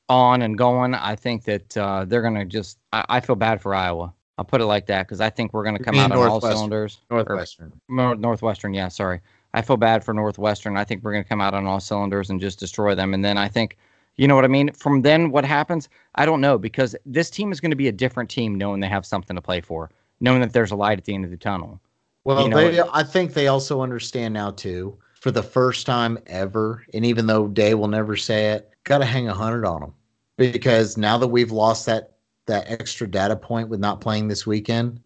on 0.08 0.44
and 0.44 0.56
going. 0.56 0.94
I 0.94 1.16
think 1.16 1.46
that 1.46 1.76
uh, 1.78 2.06
they're 2.06 2.22
going 2.22 2.36
to 2.36 2.46
just. 2.46 2.78
I, 2.94 3.06
I 3.10 3.20
feel 3.22 3.36
bad 3.36 3.60
for 3.60 3.74
Iowa. 3.74 4.14
I'll 4.40 4.46
put 4.46 4.62
it 4.62 4.68
like 4.68 4.86
that 4.86 5.06
because 5.06 5.20
I 5.20 5.30
think 5.30 5.52
we're 5.52 5.66
going 5.66 5.78
to 5.78 5.84
come 5.84 5.96
out 5.96 6.14
on 6.14 6.18
all 6.18 6.40
cylinders. 6.40 7.02
Northwestern. 7.12 7.74
Or, 7.90 8.16
Northwestern, 8.16 8.74
yeah, 8.74 8.88
sorry. 8.88 9.20
I 9.54 9.62
feel 9.62 9.76
bad 9.76 10.02
for 10.02 10.14
Northwestern. 10.14 10.78
I 10.78 10.86
think 10.86 11.04
we're 11.04 11.12
going 11.12 11.26
to 11.26 11.28
come 11.28 11.42
out 11.42 11.54
on 11.54 11.66
all 11.66 11.82
cylinders 11.82 12.30
and 12.30 12.40
just 12.40 12.58
destroy 12.58 12.96
them. 12.96 13.14
And 13.14 13.26
then 13.26 13.38
I 13.38 13.50
think, 13.50 13.76
you 14.16 14.30
know 14.30 14.36
what 14.36 14.46
I 14.46 14.48
mean? 14.48 14.72
From 14.72 15.02
then, 15.02 15.32
what 15.32 15.44
happens? 15.44 15.90
I 16.16 16.26
don't 16.26 16.40
know 16.40 16.58
because 16.58 16.96
this 17.06 17.30
team 17.30 17.52
is 17.52 17.60
going 17.60 17.72
to 17.72 17.76
be 17.76 17.90
a 17.90 17.92
different 17.92 18.30
team 18.30 18.56
knowing 18.56 18.80
they 18.80 18.88
have 18.88 19.06
something 19.06 19.36
to 19.36 19.42
play 19.42 19.60
for, 19.60 19.90
knowing 20.22 20.40
that 20.40 20.54
there's 20.54 20.72
a 20.72 20.78
light 20.78 20.98
at 20.98 21.04
the 21.04 21.14
end 21.14 21.26
of 21.26 21.32
the 21.32 21.38
tunnel. 21.38 21.78
Well, 22.24 22.42
you 22.44 22.48
know, 22.48 22.72
they, 22.72 22.82
I 22.94 23.04
think 23.04 23.34
they 23.34 23.48
also 23.48 23.82
understand 23.82 24.34
now, 24.34 24.52
too, 24.52 24.98
for 25.20 25.32
the 25.32 25.44
first 25.44 25.86
time 25.86 26.18
ever. 26.28 26.86
And 26.94 27.06
even 27.06 27.28
though 27.28 27.50
Day 27.50 27.74
will 27.74 27.90
never 27.90 28.16
say 28.16 28.52
it, 28.52 28.72
got 28.86 29.00
to 29.00 29.06
hang 29.06 29.28
a 29.28 29.32
100 29.32 29.66
on 29.66 29.82
them 29.82 29.94
because 30.38 30.96
now 30.96 31.18
that 31.18 31.28
we've 31.28 31.52
lost 31.52 31.86
that 31.88 32.14
that 32.50 32.70
extra 32.70 33.10
data 33.10 33.36
point 33.36 33.70
with 33.70 33.80
not 33.80 34.02
playing 34.02 34.28
this 34.28 34.46
weekend, 34.46 35.00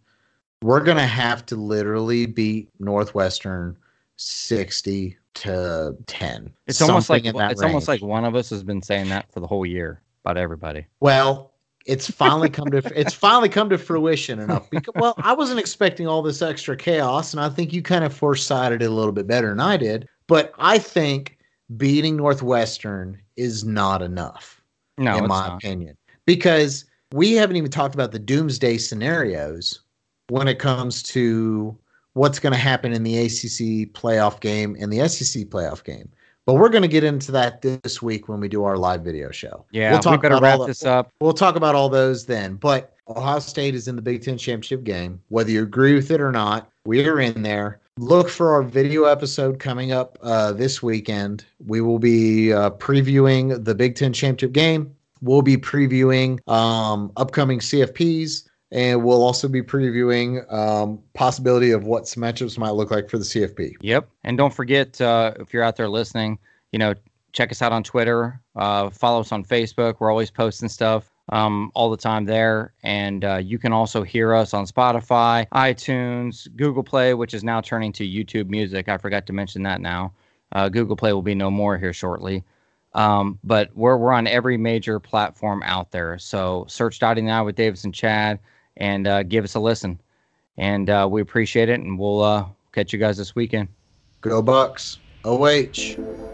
we're 0.61 0.83
going 0.83 0.97
to 0.97 1.05
have 1.05 1.45
to 1.47 1.55
literally 1.55 2.25
beat 2.25 2.69
Northwestern 2.79 3.77
60 4.17 5.17
to 5.35 5.95
10. 6.07 6.53
It's 6.67 6.81
almost 6.81 7.09
like 7.09 7.25
it's 7.25 7.37
range. 7.37 7.61
almost 7.61 7.87
like 7.87 8.01
one 8.01 8.25
of 8.25 8.35
us 8.35 8.49
has 8.49 8.63
been 8.63 8.81
saying 8.81 9.09
that 9.09 9.31
for 9.31 9.39
the 9.39 9.47
whole 9.47 9.65
year 9.65 10.01
about 10.23 10.37
everybody. 10.37 10.85
Well, 10.99 11.51
it's 11.85 12.09
finally 12.09 12.49
come 12.49 12.69
to 12.71 12.77
it's 12.95 13.13
finally 13.13 13.49
come 13.49 13.69
to 13.69 13.77
fruition 13.77 14.39
enough 14.39 14.69
because 14.69 14.93
well, 14.95 15.15
I 15.17 15.33
wasn't 15.33 15.59
expecting 15.59 16.07
all 16.07 16.21
this 16.21 16.41
extra 16.41 16.77
chaos 16.77 17.33
and 17.33 17.41
I 17.41 17.49
think 17.49 17.73
you 17.73 17.81
kind 17.81 18.05
of 18.05 18.13
foresighted 18.13 18.81
it 18.81 18.85
a 18.85 18.89
little 18.93 19.11
bit 19.11 19.27
better 19.27 19.49
than 19.49 19.59
I 19.59 19.77
did, 19.77 20.07
but 20.27 20.53
I 20.57 20.77
think 20.77 21.37
beating 21.75 22.15
Northwestern 22.15 23.19
is 23.35 23.65
not 23.65 24.01
enough. 24.01 24.61
No, 24.97 25.17
in 25.17 25.27
my 25.27 25.47
not. 25.47 25.57
opinion. 25.57 25.97
Because 26.25 26.85
we 27.13 27.33
haven't 27.33 27.57
even 27.57 27.69
talked 27.69 27.93
about 27.93 28.11
the 28.11 28.17
doomsday 28.17 28.75
scenarios 28.75 29.81
when 30.29 30.47
it 30.47 30.57
comes 30.57 31.03
to 31.03 31.77
what's 32.13 32.39
going 32.39 32.53
to 32.53 32.59
happen 32.59 32.91
in 32.91 33.03
the 33.03 33.19
ACC 33.19 33.93
playoff 33.93 34.39
game 34.39 34.75
and 34.79 34.91
the 34.91 35.07
SEC 35.07 35.43
playoff 35.43 35.83
game. 35.83 36.09
But 36.47 36.55
we're 36.55 36.69
going 36.69 36.81
to 36.81 36.87
get 36.87 37.03
into 37.03 37.31
that 37.31 37.61
this 37.61 38.01
week 38.01 38.27
when 38.27 38.39
we 38.39 38.49
do 38.49 38.63
our 38.63 38.77
live 38.77 39.03
video 39.03 39.29
show. 39.29 39.63
Yeah, 39.69 39.91
we'll 39.91 39.99
talk 39.99 40.23
better 40.23 40.39
wrap 40.39 40.61
this 40.65 40.85
up. 40.85 41.11
We'll 41.21 41.33
talk 41.33 41.55
about 41.55 41.75
all 41.75 41.87
those 41.87 42.25
then. 42.25 42.55
But 42.55 42.95
Ohio 43.07 43.37
State 43.37 43.75
is 43.75 43.87
in 43.87 43.95
the 43.95 44.01
Big 44.01 44.23
Ten 44.23 44.35
championship 44.35 44.83
game. 44.83 45.21
Whether 45.29 45.51
you 45.51 45.61
agree 45.61 45.93
with 45.93 46.09
it 46.09 46.19
or 46.19 46.31
not, 46.31 46.71
we 46.83 47.05
are 47.07 47.19
in 47.19 47.43
there. 47.43 47.79
Look 47.99 48.27
for 48.27 48.53
our 48.55 48.63
video 48.63 49.03
episode 49.03 49.59
coming 49.59 49.91
up 49.91 50.17
uh, 50.23 50.51
this 50.53 50.81
weekend. 50.81 51.45
We 51.63 51.79
will 51.81 51.99
be 51.99 52.51
uh, 52.51 52.71
previewing 52.71 53.63
the 53.63 53.75
Big 53.75 53.93
Ten 53.95 54.13
championship 54.13 54.51
game 54.51 54.95
We'll 55.23 55.41
be 55.41 55.57
previewing 55.57 56.45
um, 56.49 57.11
upcoming 57.17 57.59
CFPs, 57.59 58.47
and 58.71 59.03
we'll 59.03 59.23
also 59.23 59.47
be 59.47 59.61
previewing 59.61 60.51
um, 60.53 61.01
possibility 61.13 61.71
of 61.71 61.85
what 61.85 62.07
some 62.07 62.23
matchups 62.23 62.57
might 62.57 62.71
look 62.71 62.91
like 62.91 63.09
for 63.09 63.17
the 63.17 63.23
CFP. 63.23 63.73
Yep, 63.81 64.09
and 64.23 64.37
don't 64.37 64.53
forget 64.53 64.99
uh, 64.99 65.33
if 65.39 65.53
you're 65.53 65.63
out 65.63 65.77
there 65.77 65.89
listening, 65.89 66.37
you 66.71 66.79
know, 66.79 66.93
check 67.31 67.51
us 67.51 67.61
out 67.61 67.71
on 67.71 67.83
Twitter, 67.83 68.39
uh, 68.55 68.89
follow 68.89 69.21
us 69.21 69.31
on 69.31 69.43
Facebook. 69.43 69.95
We're 69.99 70.11
always 70.11 70.29
posting 70.29 70.69
stuff 70.69 71.09
um, 71.29 71.71
all 71.73 71.89
the 71.89 71.97
time 71.97 72.25
there. 72.25 72.73
And 72.83 73.23
uh, 73.23 73.37
you 73.37 73.57
can 73.57 73.73
also 73.73 74.03
hear 74.03 74.33
us 74.33 74.53
on 74.53 74.65
Spotify, 74.65 75.47
iTunes, 75.49 76.47
Google 76.55 76.83
Play, 76.83 77.13
which 77.13 77.33
is 77.33 77.43
now 77.43 77.61
turning 77.61 77.91
to 77.93 78.07
YouTube 78.07 78.49
Music. 78.49 78.89
I 78.89 78.97
forgot 78.97 79.25
to 79.27 79.33
mention 79.33 79.63
that 79.63 79.81
now. 79.81 80.13
Uh, 80.51 80.69
Google 80.69 80.95
Play 80.95 81.13
will 81.13 81.21
be 81.23 81.35
no 81.35 81.49
more 81.49 81.77
here 81.77 81.93
shortly. 81.93 82.43
Um, 82.95 83.39
but 83.43 83.75
we're 83.75 83.97
we're 83.97 84.13
on 84.13 84.27
every 84.27 84.57
major 84.57 84.99
platform 84.99 85.63
out 85.65 85.91
there. 85.91 86.19
So 86.19 86.65
search 86.67 86.99
Dotting 86.99 87.25
Now 87.25 87.45
with 87.45 87.55
Davis 87.55 87.85
and 87.85 87.93
Chad 87.93 88.39
and 88.77 89.07
uh, 89.07 89.23
give 89.23 89.43
us 89.43 89.55
a 89.55 89.59
listen. 89.59 89.99
And 90.57 90.89
uh, 90.89 91.07
we 91.09 91.21
appreciate 91.21 91.69
it, 91.69 91.79
and 91.79 91.97
we'll 91.97 92.21
uh, 92.21 92.45
catch 92.71 92.93
you 92.93 92.99
guys 92.99 93.17
this 93.17 93.35
weekend. 93.35 93.69
Go 94.21 94.41
Bucks. 94.41 94.99
OH. 95.25 96.32